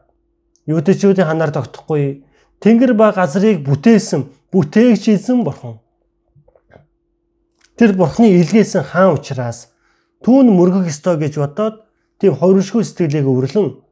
[0.70, 2.25] юудэчүүдийн ханаар тогтохгүй.
[2.60, 5.80] Тэнгэр ба газрыг бүтээсэн, бүтээгч эзэн бурхан.
[7.76, 9.72] Тэр бурхны илгээсэн хаан учраас
[10.24, 11.84] түүн мөргөх ёстой гэж бодоод
[12.16, 13.86] тийм хувиршгүй сэтгэлийг өврлөн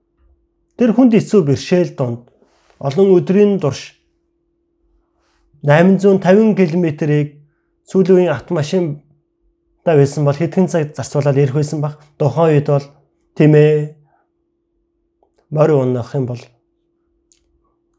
[0.74, 2.26] Тэр хүнд эцүү бэршээл донд
[2.82, 3.94] олон өдрийн турш
[5.62, 7.28] 850 км-ийг
[7.86, 9.06] сүүлийн автомашин
[9.86, 12.02] та байсан бол хэдхэн цаг зарцуулаад ирэх байсан баг.
[12.18, 12.86] Тухайн үед бол
[13.38, 13.94] тийм ээ
[15.54, 16.42] морь унах юм бол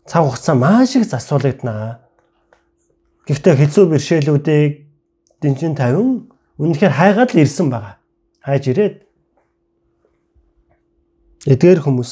[0.06, 2.06] цаг хугацаа маш их зарцуулагдана.
[3.26, 4.72] Гэхдээ хэцүү бэрхшээлүүдийг
[5.42, 6.30] дэнчин 50
[6.62, 7.98] үнэхээр хайгаад л ирсэн байгаа.
[8.46, 8.96] Хайж ирээд
[11.50, 12.12] эдгээр хүмүүс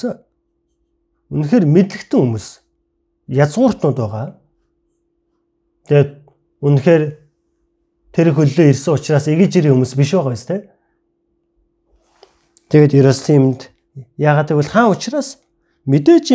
[1.30, 2.48] үнэхээр мэдлэгтэн хүмүүс
[3.30, 4.28] язгууртнууд байгаа.
[5.86, 6.12] Тэгээд
[6.66, 7.04] үнэхээр
[8.14, 10.62] тэр хөллөө ирсэн учраас игэж ирэх хүмүүс биш байгаа биз дээ.
[12.74, 13.70] Тэгээд Иерусалимд
[14.18, 15.42] яагаад гэвэл хаан учраас
[15.86, 16.28] мэдээж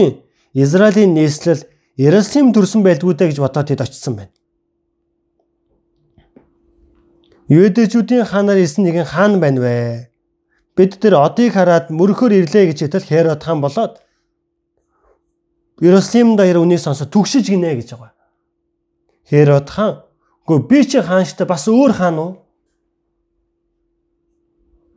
[0.55, 1.65] Израилийн нийслэл
[1.97, 4.35] Иерусалим төрсөн байлгүй дэ гэж бодоод тэд очсон байна.
[7.49, 9.77] Юудэжүүдийн хаанаар ирсэн нэгэн хаан байна вэ?
[10.77, 13.99] Бид тэр одыг хараад мөрөхөр ирлээ гэж хэтэл Херод хаан болоод
[15.81, 18.15] Иерусалим даяар үнийг сонсоод түгшиж гинэ гэж байгаа.
[19.27, 20.09] Херод хаан
[20.49, 22.33] Гэхдээ би чи хаан штэ бас өөр хаан уу?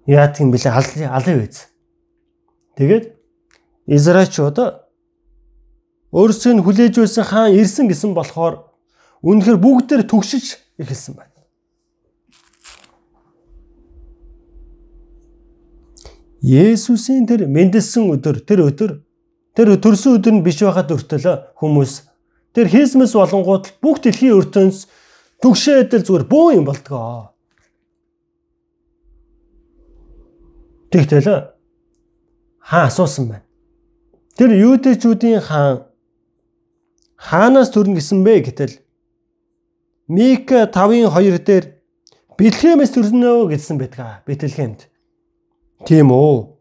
[0.08, 1.68] Яа тийм бэлээ алын алын үйз.
[2.80, 3.12] Тэгээд
[3.92, 4.58] Израильчууд
[6.12, 8.68] өөрсдөө нь хүлээж байсан хаан ирсэн гэсэн болохоор
[9.24, 11.30] үнэхээр бүгдээр түгшиж эхэлсэн байна.
[16.42, 18.92] Есүсийн тэр мэндэлсэн өдөр тэр өдөр
[19.56, 21.92] тэр төрсөн өдөр нь биш байхад өртөлөө хүмүүс
[22.56, 24.90] тэр Христмас болонгууд бүх дэлхийн ертөнц
[25.42, 27.34] Түгшээдэл зүгээр бөө юм болтгоо.
[30.94, 31.58] Тэгтэл
[32.62, 33.46] хаан асуусан байна.
[34.38, 35.82] Тэр юудэчүүдийн хаан
[37.22, 38.82] хаанаас төрн гисэн бэ гэтэл
[40.10, 41.66] Мика 5-ын 2 дээр
[42.42, 44.26] Бэтлехемээс төрнөө гэсэн байдгаа.
[44.26, 44.90] Бэтлехемд.
[45.86, 46.58] Тийм үү?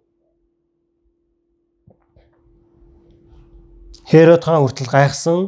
[4.05, 5.41] Херод хаан хүртэл гайхсан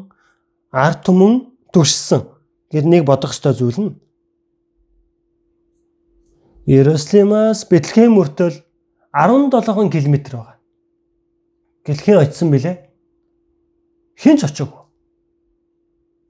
[0.73, 2.25] ард түмэн түгшсэн
[2.73, 3.93] гэд нэг бодох ёстой зүйл нь
[6.65, 8.63] Иерусалимаас Бэтлехэм мөртөл
[9.13, 10.57] 17 км байгаа.
[11.85, 12.77] Гэлхэн очисон бэлээ.
[14.17, 14.82] Хин ч очоогүй.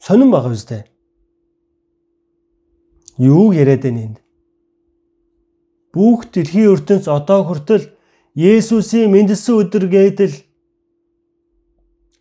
[0.03, 0.83] Сонин байгаа үстэй.
[3.23, 4.19] Юу яриад байна энд?
[5.95, 7.87] Бүх дэлхийн ертөнц одоо хүртэл
[8.35, 10.35] Есүсийн мэндэлсэн өдөр гэдэл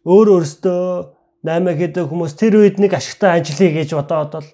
[0.06, 0.82] өөр өөртөө
[1.42, 4.50] 8 гэдэг хүмүүс тэр үед нэг ашигтай ажиллая гэж бодоод бол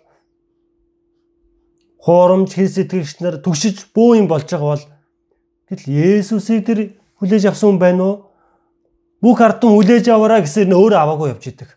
[2.00, 4.86] хуурамч хэл сэтгэгч нар түгшиж бөө юм болж байгаа бол
[5.68, 6.80] тэгэл Есүсийг тэр
[7.20, 8.16] хүлээж авсан хүн байна уу?
[9.20, 11.70] Бүх ардын хүлээж аваараа гэсээр нь өөрөө аваагүй явж идэг.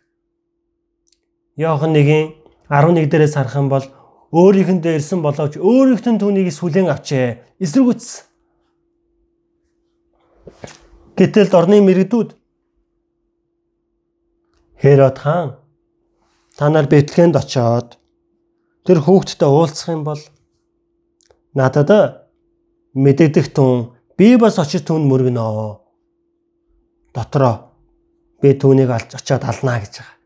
[1.60, 2.32] Яохан нэгin
[2.72, 3.84] 11 дээрээс харах юм бол
[4.32, 7.60] өөрийнхэндээ ирсэн боловч өөрийнхөө түүнийг сүлэн авчээ.
[7.60, 8.30] Эсрэгүүцсэн.
[11.18, 12.30] Гэтэл дорны мэрэгдүүд
[14.80, 15.60] Херод хаан
[16.56, 18.00] та нар Бэтлехэнд очоод
[18.88, 20.22] тэр хүүхдтэй уулзах юм бол
[21.52, 22.24] надад
[22.96, 25.76] мэдэгдэх түн би бас очиж түн мөргөнөө.
[27.12, 27.54] Дотроо
[28.40, 30.19] би түүнийг алж очиод алнаа гэж байгаа.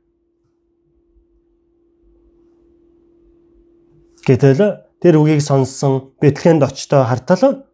[4.24, 4.60] Гэтэл
[5.04, 7.68] тэр үгийг сонссон Бэтлехэнд очтоо хартал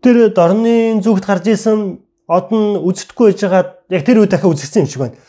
[0.00, 4.82] тэр дорны зүгт гарч исэн од нь үздэхгүй байж байгаа яг тэр үед дахиад үзэгдсэн
[4.84, 5.20] юм шиг байна.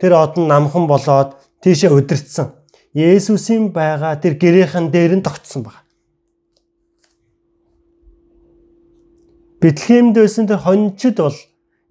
[0.00, 2.48] Тэр од нь намхан болоод тийшээ өдөрцсөн.
[2.96, 5.84] Есүсийн байгаа тэр гэрийнхэн дээр нь тогтсон баг.
[9.60, 11.36] Бэтлехемд байсан тэр хончид бол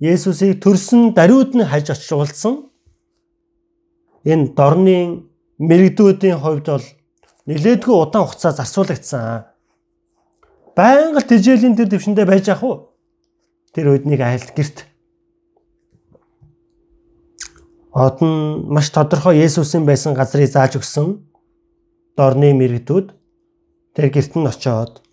[0.02, 2.66] Есүсийг төрсөн даруйд нь хаж очиж уулзсан.
[4.26, 5.28] Энэ дорны
[5.70, 6.88] мэрэгдүүдийн хувьд бол
[7.48, 9.48] нэлээдгүй удаан хугацаа зарцуулагдсан.
[10.76, 12.92] Байнга л тэжээлийн тэр дэвшиндээ байж ах уу?
[13.74, 14.88] Тэр үед нэг айлт герт
[17.94, 21.22] од нь маш тодорхой Есүсийн байсан газрыг зааж өгсөн
[22.18, 23.08] дорны мэрэгдүүд
[23.94, 25.06] тэр герт нь очоод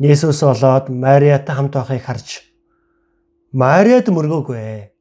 [0.00, 2.28] Есүс болоод Мариатай хамт байхыг харж
[3.52, 4.96] Мариад мөргөөгүй.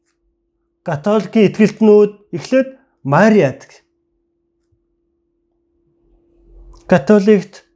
[0.83, 2.67] Католикийн итгэлтнүүд эхлээд
[3.07, 3.63] Мариад
[6.89, 7.69] Католикт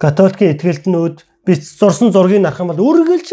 [0.00, 3.30] католикийн итгэлтнүүд би зурсан зургийг харах юм бол үргэлж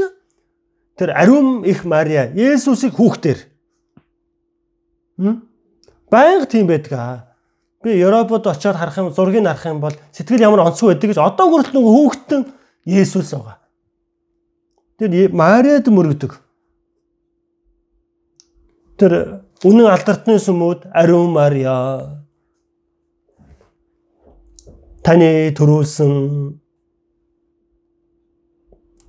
[1.00, 3.40] тэр ариун их Мария Есүсийг хүүхдэр
[6.12, 7.18] байнга тийм байдаг аа.
[7.84, 11.48] Би Европод очиод харах юм зургийг харах юм бол сэтгэл ямар онцгүй байдаг гэж одоо
[11.50, 12.42] хүртэл нөгөө хүүхдэн
[12.86, 13.58] Есүс байгаа.
[15.00, 16.32] Тэр Мариад мөрөгдөг.
[18.98, 19.12] Тэр
[19.68, 21.78] үнэн алдартны сүмүүд ариун Мария
[25.06, 26.14] таны төрүүлсэн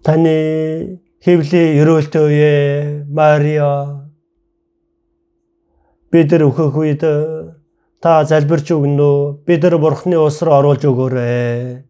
[0.03, 2.55] Таны хэвлийн ерөөлтөө үе
[3.07, 3.71] Мариа
[6.11, 7.07] бид нар өөхөх үед
[8.03, 9.47] та залбирч өгнө?
[9.47, 11.87] Бид нар бурхны ус руу оруулж өгөөрэй.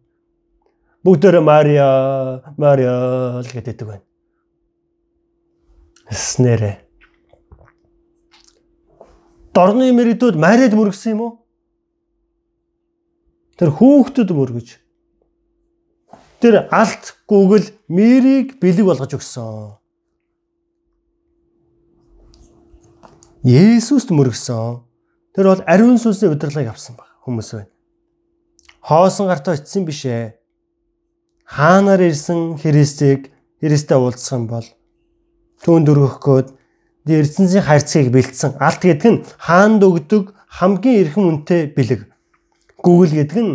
[1.01, 1.89] Бүгдээр Мария,
[2.55, 4.05] Мария л гэдэг байна.
[6.13, 6.82] Снэрэ.
[9.53, 11.31] Дорны мэрэгдүүд Мариад мөргсөн юм уу?
[13.53, 14.81] Тэр хүүхдэд мөргөж.
[16.41, 19.77] Тэр алт гүгэл мэрийг бэлэг болгож өгсөн.
[23.45, 24.81] Есүст мөргсөн.
[25.37, 27.71] Тэр бол ариун сүнсний удирдлагыг авсан баг хүмүүс байна.
[28.81, 30.33] Хоосон гартаа очисан биш ээ.
[31.45, 33.29] Хаанаар ирсэн Христийг
[33.61, 34.65] Христтэй уулзсан бол
[35.61, 36.47] түүнд өргөх гээд
[37.07, 38.55] эрдэнсийн хайрцгийг бэлдсэн.
[38.59, 42.01] Алт гэдэг нь хаанд өгдөг хамгийн эрхэм үнэтэй бэлэг.
[42.79, 43.53] Гүгэл гэдэг нь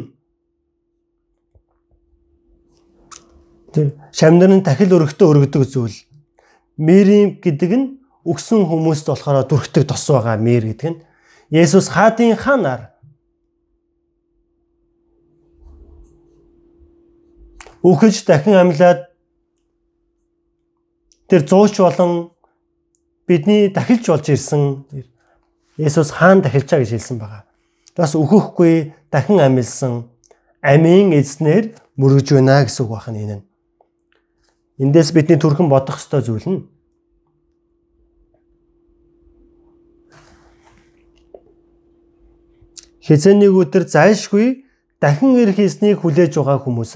[3.72, 5.96] тэр шамнарын дахил өргөтөө өргөдөг зүйл.
[6.76, 7.86] Мэрим гэдэг нь
[8.28, 11.00] өгсөн хүмүүст болохоор дүрхдэг тос байгаа мэр гэдэг нь
[11.48, 12.92] Есүс хаадын ханаар
[17.80, 19.08] үхэж дахин амьлаад
[21.28, 22.36] тэр зууч болон
[23.28, 24.84] бидний дахилж болж ирсэн
[25.78, 27.44] Есүс хаан дахилчаа гэж хэлсэн байгаа.
[27.94, 30.10] Бас өөхөхгүй дахин амьлсан
[30.62, 33.38] амийн эзнэр мөрөж байна гэсэн үг байна энэ.
[34.82, 36.66] Эндээс бидний түрхэн бодох ёстой зүйл нь
[43.08, 44.66] хизээнийг өдөр зайлшгүй
[45.00, 46.92] дахин ирэх эснийг хүлээж байгаа хүмүүс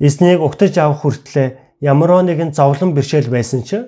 [0.00, 3.86] эснийг угтаж авах хүртлээр ямар нэгэн зовлон бэршээл байсан ч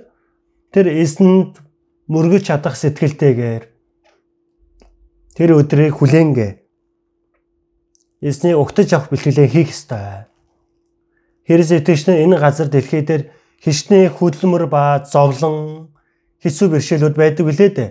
[0.71, 1.59] тэр эсэнд
[2.07, 3.65] мөргөж чадах сэтгэлтэйгээр
[5.35, 6.53] тэр өдрийг хүлээнгээ
[8.21, 10.29] эснийг угтаж авах бэлтгэлээ хийх ёстой.
[11.49, 13.23] Хэрэгс итгэгчнэр энэ газар дэлхий дээр
[13.65, 15.91] хичнээн хөдөлмөр ба зовлон
[16.45, 17.91] хэцүү бэрхшээлүүд байдаг үлээ дээ.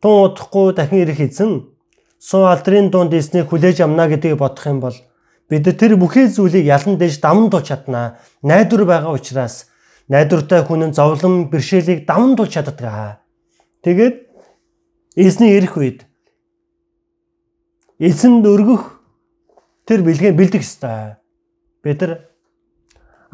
[0.00, 1.72] Тун удахгүй дахин ирэх эзэн
[2.20, 4.96] суу алдрын дунд эснийг хүлээж амна гэдгийг бодох юм бол
[5.50, 8.22] бид тэр бүхий зүйлийг ялан дэж даван туулж чаднаа.
[8.42, 9.66] Найдвар байгаа учраас
[10.06, 13.18] найдвартай хүн нь зовлон бэрхшээлийг даван туулж чаддаг.
[13.82, 14.30] Тэгээд
[15.18, 16.06] эзний ирэх үед
[17.98, 19.02] эзэнд өргөх
[19.84, 21.18] тэр бэлгээ бэлдэх ёстой.
[21.82, 22.30] Бид нар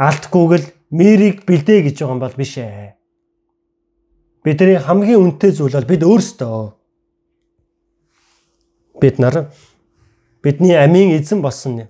[0.00, 2.96] алтгүйгэл мэрийг бэлдээ гэж байгаа юм бол биш ээ.
[4.40, 6.76] Бидний хамгийн үнэтэй зүйл бол бид өөрсдөө
[9.00, 9.52] бид нар
[10.42, 11.88] бидний амийн эзэн болсон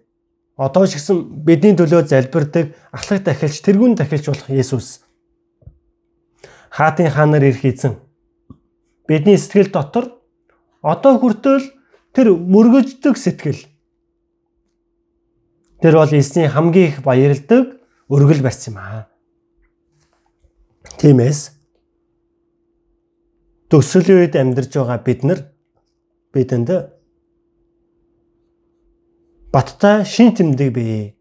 [0.56, 5.04] одоо ч гэсэн бидний төлөө залбирдаг ахлах дахилч тэрүүн дахилч болох Есүс.
[6.72, 8.00] Хаатын хаанаар ирэх эзэн.
[9.04, 10.16] Бидний сэтгэл дотор
[10.80, 11.60] одоо хүртэл
[12.16, 13.68] тэр мөргөждөг сэтгэл.
[15.84, 17.76] Тэр бол эзний хамгийн их баярладаг
[18.08, 19.08] өргөл барьсан юм аа.
[20.96, 21.52] Тиймээс
[23.68, 25.40] төсөлийн үед амьдарч байгаа бид нар
[26.32, 26.95] бидэнд
[29.56, 31.16] баттай шин тэмдэг бий.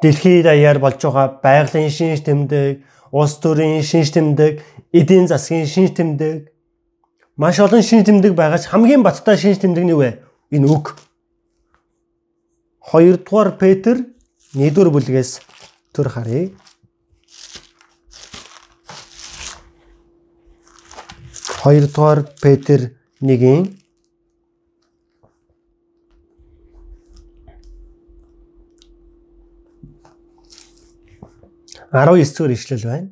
[0.00, 2.80] Дэлхийд даяар болж байгаа байгалийн шин тэмдэг,
[3.12, 4.64] улс төрийн шин тэмдэг,
[4.98, 6.54] эдийн засгийн шин тэмдэг
[7.36, 10.10] маш олон шин тэмдэг байгаа ч хамгийн баттай шин тэмдэг нь юу вэ?
[10.56, 10.96] Энэ үг.
[12.80, 13.96] 2 дугаар Петр
[14.54, 15.30] 1 дугаар бүлгээс
[15.92, 16.48] төр харъя.
[21.60, 23.83] 2 дугаар Петр 1-ийн
[31.94, 33.08] 19 дугаар ишлэл байна.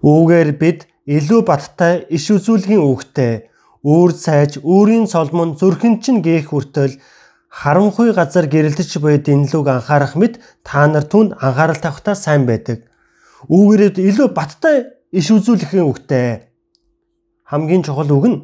[0.00, 3.52] Үүгээр бид илүү баттай иш үзүүлгийн үгтэй
[3.84, 6.96] өөр цайж өөрийн цолмон зүрхэн чинь гээх хүртэл
[7.52, 12.88] харанхуй газар гэрэлтэж буй дэнлүүг анхаарах мэт та нар түнд анхаарал тавихтаа сайн байдаг.
[13.52, 16.48] Үүгээр илүү баттай иш үзүүлэхийн үгтэй.
[17.44, 18.38] Хамгийн чухал үг нь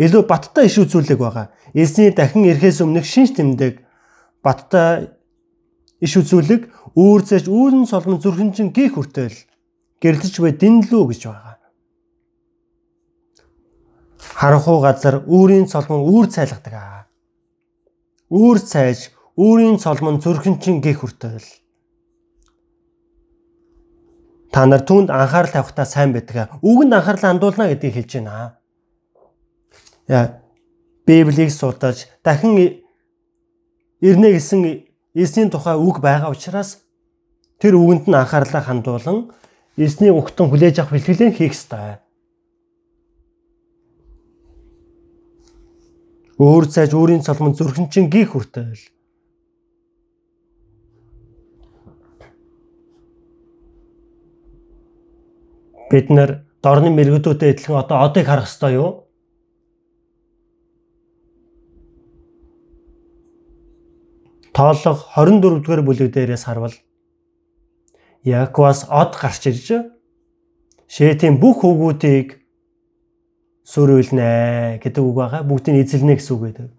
[0.00, 1.52] илүү баттай иш үзүүлэг байгаа.
[1.76, 3.84] Эзний дахин ирэхээс өмнөх шинж тэмдэг
[4.40, 5.12] баттай
[6.00, 9.36] иш үзүүлэг үүр зэж үүрэн солон зүрхэнчин гих хүртэл
[10.00, 11.56] гэрлэж буй дэнлүү гэж байгаа.
[14.16, 17.06] Харанхуу газар үүрийн цолмон үүр цайлгадаг.
[18.32, 21.44] Үүр цайж үүрийн цолмон зүрхэнчин гих хүртэл
[24.56, 26.48] та нар түүнд анхаарал тавихтаа сайн байдаг.
[26.64, 28.56] Үгэнд анхаарлаа хандуулна гэдгийг хэлж байна.
[30.08, 30.40] Яа
[31.04, 32.80] Библийг судалж дахин
[34.00, 36.85] ирнэ гэсэн эсний тухай үг байгаа учраас
[37.60, 39.18] тэр үгэнд нь анхаарлаа хандуулан
[39.76, 42.00] эсний угтан хүлээж авах бэлтгэлээ хийх ёстой.
[46.36, 48.76] Өөр цааш өөрийн цолмон зүрхэн чин гих хүртэл
[55.90, 58.90] Бид нар дорны мэрэгдүүдэд адилхан одоо одыг харах ёстой юу?
[64.52, 66.74] Тоолго 24 дугаар бүлэг дээрээс харвал
[68.26, 69.94] Яаковаас од гарч ирж
[70.86, 72.38] Шэтийн бүх хөвгүүдийг
[73.66, 75.42] сүрүүлнэ гэдэг үг байгаа.
[75.42, 76.70] Бүгдийг эзэлнэ гэсэн үг гэдэг.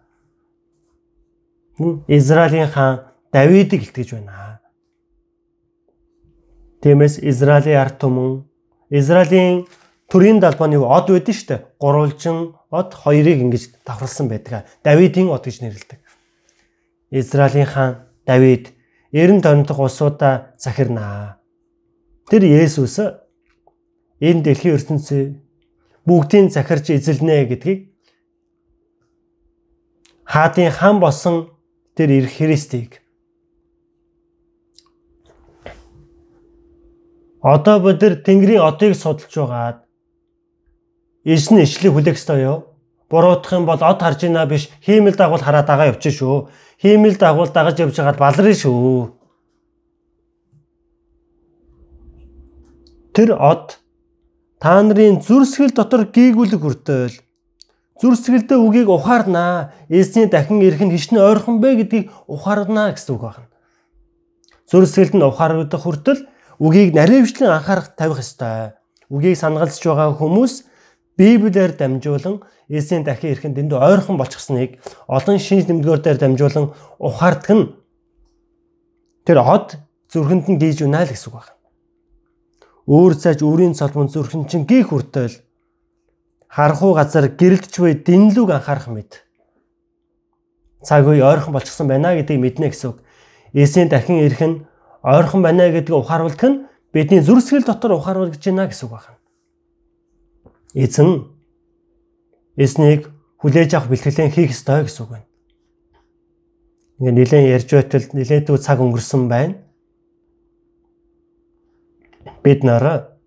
[2.08, 4.64] Израилийн хаан Давидыг илтгэж байна.
[6.82, 8.48] Тиймээс Израилийн ард түмэн
[8.90, 9.68] Израилийн
[10.08, 11.66] төрийн далбааны од байдэн дээ.
[11.76, 14.64] Гурвалжин од хоёрыг ингэж давхарлсан байдаг.
[14.84, 16.00] Давидын од гэж нэрлэдэг.
[17.12, 18.72] Израилийн хаан Давид
[19.12, 21.37] 90 тоног улсуудаа захирнаа.
[22.28, 23.00] Тэр Есүс
[24.20, 25.40] энэ дэлхийн ертөнцийн
[26.04, 27.80] бүгдийг захирч эзэлнэ гэдгийг
[30.28, 31.56] хаадын хан болсон
[31.96, 33.00] тэр ирэх Христийг
[37.40, 39.78] одоо бид нар Тэнгэрийн одыг судалж байгаад
[41.24, 42.58] эзэн ишлийг хүлээх ёстой юу?
[43.08, 47.50] Буруутах юм бол од харж ийна биш хиймэл дагуул хараад байгаа явчих шүү хиймэл дагуул
[47.50, 49.17] дагаж явж байгаад балрын шүү.
[53.18, 53.80] Тэр од
[54.62, 57.18] та нарын зүрсгэл дотор гийгүүлэг хүртэл
[57.98, 59.74] зүрсгэлдээ үгийг ухаарнаа.
[59.90, 63.50] Эзний дахин ирэх нь хичнээн ойрхон бэ гэдгийг ухаарнаа гэсэн үг байна.
[64.70, 66.30] Зүрсгэлд нь ухаардаг хүртэл
[66.62, 68.78] үгийг наривчлан анхаарах тавих ёстой.
[69.10, 70.70] Үгийг санагалж байгаа хүмүүс
[71.18, 74.78] Библиэр дамжуулан Есүсийн дахин ирэхэд дэндүү ойрхон болчихсныг
[75.10, 76.70] олон шинж нэмдгөөр дээр дамжуулан
[77.02, 77.66] ухаардаг нь
[79.26, 79.82] тэр од
[80.14, 81.57] зүрхэнд нь гийж унаа л гэсэн үг байна.
[82.88, 85.44] Өөр цааж өөрийн цолмон зүрхэн чинь гих хүртэл
[86.48, 89.28] харахуу газар гэрэлтч буй дэнлүүг анхаарах мэд.
[90.88, 93.04] Цаг үе ойрхон болчихсон байна гэдгийг мэднэ гэсэн үг.
[93.52, 94.64] Есүсийн дахин ирэх нь
[95.04, 96.64] ойрхон байна гэдгийг ухааруулдаг нь
[96.96, 99.20] бидний зүрсгэл дотор ухааруулж байна гэсэн үг байна.
[100.72, 101.28] Эзэн
[102.56, 103.12] эзнийг
[103.44, 105.28] хүлээж авах бэлтгэлэн хийх ёстой гэсэн үг байна.
[107.04, 109.67] Ингээ нэлээд ярьж байтал нэлээд цаг өнгөрсөн байна.
[112.48, 113.20] Бид нараа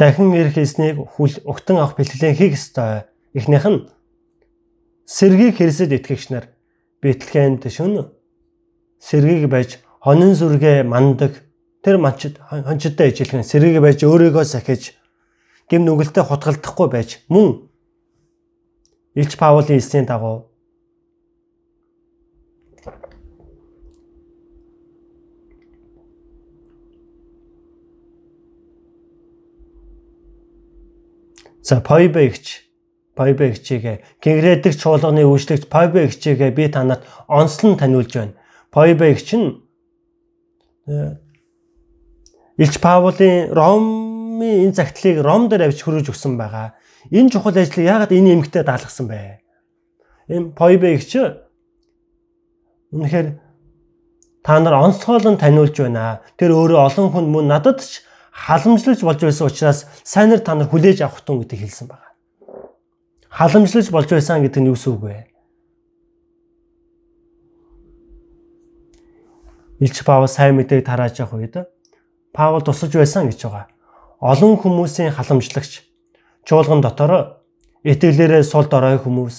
[0.00, 3.04] дахин ирэх эзнийг хүл өгтөн авах бэлтгэлэн хийх ёстой.
[3.36, 3.84] Эхнийх нь
[5.04, 6.48] сэргийг хэрэгсэд итгэгч нар
[7.04, 8.16] Бэтлехемд шөнө.
[8.96, 11.44] Сэргийг байж хонин сүргээ мандаг
[11.84, 14.96] тэр манчд хончдтой ижилхэн сэргийг байж өөрийгөө сахиж
[15.68, 17.68] гим нүгэлтэд хутгалдахгүй байж мөн.
[19.12, 20.51] Илч Паулийн эсийн дагуу
[31.62, 32.66] За Пойбэгч
[33.14, 38.34] Пойбэгчийг гингрэдэг чуулганы үйлчлэгч Пойбэгчийг би танад онцлон таниулж байна.
[38.70, 39.48] Пойбэгч нь
[40.90, 41.16] э,
[42.58, 44.12] Илч Паулийн Ром
[44.42, 46.74] Ромын энэ загтлыг Ром дээр авч хөрөж өгсөн байгаа.
[47.14, 49.38] Энэ чухал ажлыг яагаад энэ эмгтээ даалгасан бэ?
[50.26, 51.10] Энэ Пойбегч
[52.90, 53.38] үнэхээр
[54.42, 56.26] та нар онцгойлон таниулж байна.
[56.34, 58.02] Тэр өөрөө олон хүн мөн надад ч
[58.42, 62.10] халамжлаж болж байсан учраас сайн нар та нар хүлээж авах тун гэдэг хэлсэн байна.
[63.30, 65.26] Халамжлаж болж байсан гэдэг нь юу гэсэн үг вэ?
[69.78, 71.54] Илч Паул сайн мэдээг тарааж явах үед
[72.34, 73.72] Паул тусаж байсан гэж байгаа
[74.22, 75.82] олон хүмүүсийн халамжлагч
[76.46, 77.42] чуулган дотор
[77.82, 79.36] итгэлээрээ сул дорой хүмүүс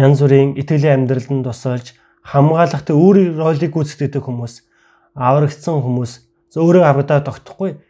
[0.00, 1.92] янз бүрийн итгэлийн амьдралд тусалж
[2.24, 4.64] хамгаалахтай өөрийн ролыг гүйцэтгэдэг хүмүүс
[5.16, 6.12] аврагдсан хүмүүс
[6.56, 7.80] өөрөө аврагдаад тогтохгүй.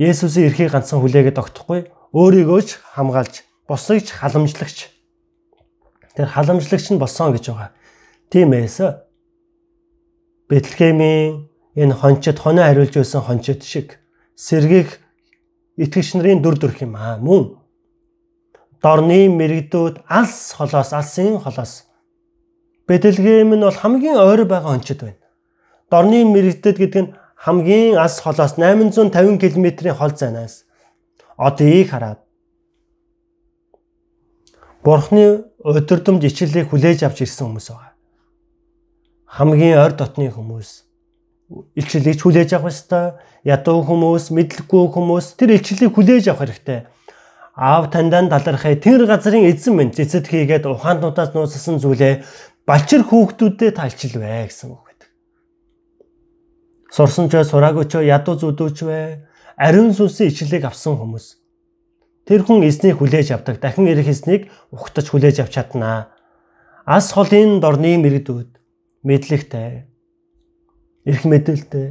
[0.00, 1.92] Есүсийн эрхийг ганцхан хүлээгээд тогтохгүй.
[2.16, 4.88] Өөрийгөө ч хамгаалж босыг ч халамжлагч.
[6.16, 7.70] Тэр халамжлагч нь болсон гэж байгаа.
[8.32, 8.80] Тиймээс
[10.50, 11.46] Бэтлехемийн
[11.78, 14.02] энэ хончид хоноо хариулж байсан хончид шиг
[14.34, 14.98] сэргийх
[15.78, 17.54] итгэгч нарын дүр төрх юм аа мөн.
[18.82, 21.86] Дорны мэрэгдүүд алс холоос алсын холоос.
[22.88, 25.19] Бэдэлгэм нь бол хамгийн ойр байгаа хончид байна.
[25.90, 30.64] Дорны мэрэгдэд гэдэг нь хамгийн алс холоос 850 км-ийн хол зайнаас
[31.36, 32.20] одыг хараад
[34.84, 37.92] Бурхны өдөрдөмж ичлэлийг хүлээж авч ирсэн хүмүүс байгаа.
[39.28, 40.88] Хамгийн ойр дотны хүмүүс
[41.76, 43.20] илчлэлийг хүлээж авах ёстой.
[43.44, 46.80] Ядуу хүмүүс, мэдлэггүй хүмүүс тэр илчлэлийг хүлээж авах хэрэгтэй.
[47.56, 52.24] Аав таньдаа талархаа тэр газрын эзэн минь цэцэд хийгээд ухаантнуудаас нууцсан зүйлээ
[52.64, 54.89] балчир хүүхдүүдэд талчилвэ гэсэн үг.
[56.90, 59.00] Сурсан ч сураагүй ч ядуу зүдүүч вэ?
[59.54, 61.38] Ариун сүнсийн ичлэлийг авсан хүмүүс.
[62.26, 63.62] Тэр хүн эзнийг хүлээж авдаг.
[63.62, 66.10] Дахин ирэх эзнийг ухтаж хүлээж авч чаднаа.
[66.82, 68.50] Ас холын дорны мэрэгдүүд
[69.06, 69.86] мэдлэгтэй
[71.06, 71.88] эрх мэдээлтэй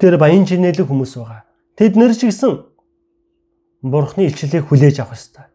[0.00, 1.44] тэр баян чинэлэг хүмүүс байгаа.
[1.76, 2.72] Тэд нэр ч гэсэн
[3.82, 5.46] Бурхны илчлэлийг хүлээж авах ёстой.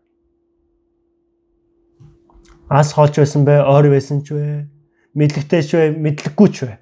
[2.67, 4.67] Ас холж байсан бай, ойр байсан ч вэ,
[5.15, 6.75] мэдлэгтэй ч вэ, мэдлэггүй ч вэ.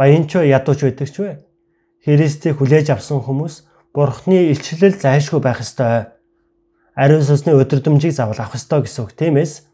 [0.00, 1.44] Баян ч вэ, ядууч байдаг ч вэ.
[2.00, 6.08] Христийг хүлээж авсан хүмүүс Бурхны илчлэл зайлшгүй байх ёстой.
[6.96, 9.12] Ариун сүнсний өдөрдөмжийг заавал авах ёстой гэсэн үг.
[9.12, 9.68] Тиймээс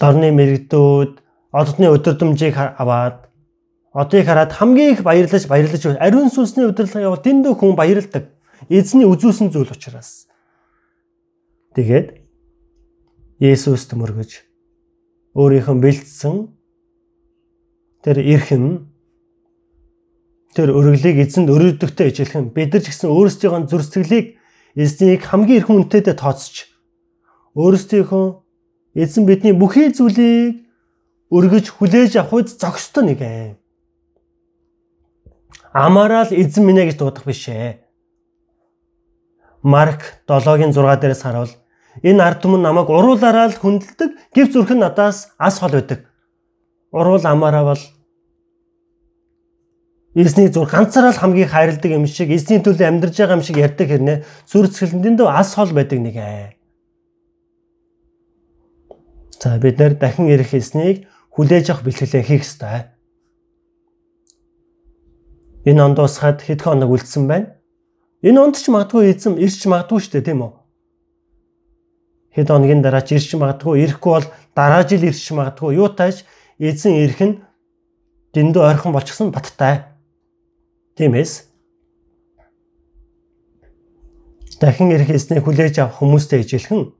[0.00, 1.20] дорны мэрэгдүүд
[1.52, 3.28] ододны өдөрдөмжийг аваад
[3.92, 8.32] одыг хараад хамгийн их баярлаж баярлаж ариун сүнсний удирдлага явал дэндүү хүн баярлдаг.
[8.72, 10.32] Эзний үзүүлсэн зүйл учраас.
[11.76, 12.24] Тэгээд
[13.36, 14.48] Есүс төмөргөж
[15.36, 16.61] өөрийнхөө бэлдсэн
[18.04, 18.64] тэр эрхэм
[20.54, 24.26] тэр өргөлийг эзэнд өрөөдөгтэй ижилхэн бид нар ч гэсэн өөрсдийнхөө зүр сэтгэлийг
[24.76, 26.68] эзнийг хамгийн эрхэм үнэтэйдээ тооцож
[27.56, 28.26] өөрсдийнхөө
[29.00, 30.68] эзэн бидний бүхий зүйлийг
[31.32, 33.62] өргөж хүлээж авах үед зогсдог нэг юм
[35.72, 37.80] амаараа л эзэн минь гэж дуудах биш ээ.
[39.64, 41.52] Марк 7-гийн 6 дээрээс харуул
[42.04, 46.11] энэ ард түмэн намайг уруулаараа л хүндэлдэг гэв зүрхэн надаас ас хол байдаг.
[46.92, 47.82] Уруул амаараа бол
[50.14, 53.88] эзний зур ганцаараа л хамгийн хайрладаг юм шиг эзний төлөө амьдарч байгаа юм шиг ярьдаг
[53.88, 56.52] хэрнээ зүр цэцгэлэндээ ас хол байдаг нэг ээ.
[59.40, 62.92] За бид нэр дахин ирэх эзнийг хүлээж авах бэлтгэлээ хийх ёстой.
[65.64, 67.56] Энэ онд усгаад хэдхэн хоног үлдсэн байна.
[68.20, 70.52] Энэ онд ч магадгүй эзэм ирч магадгүй шүү дээ тийм үү?
[72.36, 75.74] Хэд хоногийн дараа ч ирч магадгүй, ирэхгүй бол дараа жил ирч магадгүй.
[75.80, 76.22] Юу тааж
[76.62, 77.34] эзэн ирэх нь
[78.34, 79.82] дэндүү ойрхон болчихсон баттай.
[80.94, 81.50] Тиймээс
[84.62, 86.94] дахин ирэх эзнийг хүлээж авах хүмүүстэй ижилхэн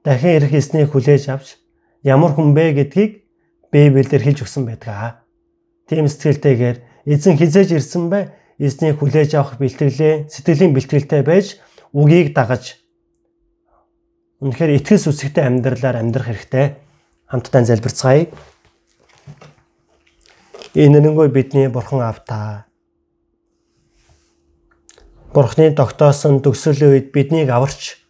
[0.00, 1.60] дахин ирэх эзнийг хүлээж авч
[2.00, 3.28] ямар хүн бэ гэдгийг
[3.68, 5.20] Библиэлд хэлж өгсөн байдаг.
[5.84, 11.60] Тийм сэтгэлтэйгээр эзэн хизээж ирсэн бай эзнийг хүлээж авах бэлтгэлээ сэтгэлийн бэлтгэлтэй байж
[11.92, 12.80] үгийг дагаж
[14.40, 16.87] үнэхээр итгэл сүсгтэй амьдралаар амьдрах хэрэгтэй
[17.28, 18.32] хамтдаа залбирцгаая.
[20.74, 22.66] Энэ нэггүй бидний бурхан автаа.
[25.32, 28.00] Бурхны тогтоосон төгсөлийн үед биднийг аварч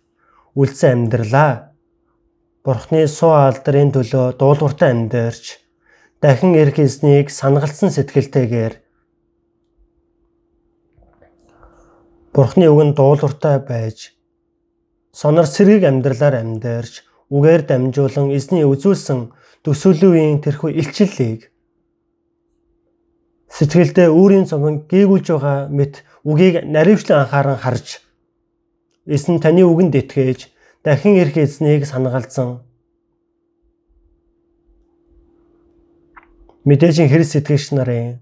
[0.54, 1.74] үлдсэн амьдралаа.
[2.62, 5.58] Бурхны суу алдрын төлөө дуулууртай амьдэрч
[6.22, 8.74] дахин ирэх эзнийг санагалсан сэтгэлтэйгээр
[12.34, 14.14] Бурхны үг нь дуулууртай байж
[15.10, 19.32] сонор сэргийг амьдралаар амьдэрч үгээр дамжуулан эзний үзүүлсэн
[19.64, 21.52] төсөөлөвийн тэрхүү илчлэлийг
[23.52, 28.00] сэтгэлдээ өөрийн цомон гээгүүлж байгаа мэт үгийг наривчлан анхааран харж
[29.04, 30.52] эзэн таны үгэнд итгэж
[30.84, 32.60] дахин ирэх эзнийг санагалзан
[36.68, 38.20] мэдээж Христ сэтгэгч нарын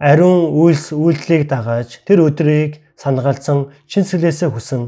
[0.00, 4.82] ариун үйлс үйлдлийг дагаж тэр өдрийг санагалцсан чин сүлээсээ хүсэн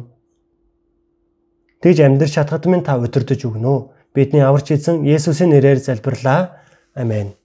[1.86, 3.94] тэгж амьдрч чадхад минь та удирдах өгнө.
[4.10, 6.58] Бидний аварч эзэн Есүсийн нэрээр залбирлаа.
[6.98, 7.38] Амен.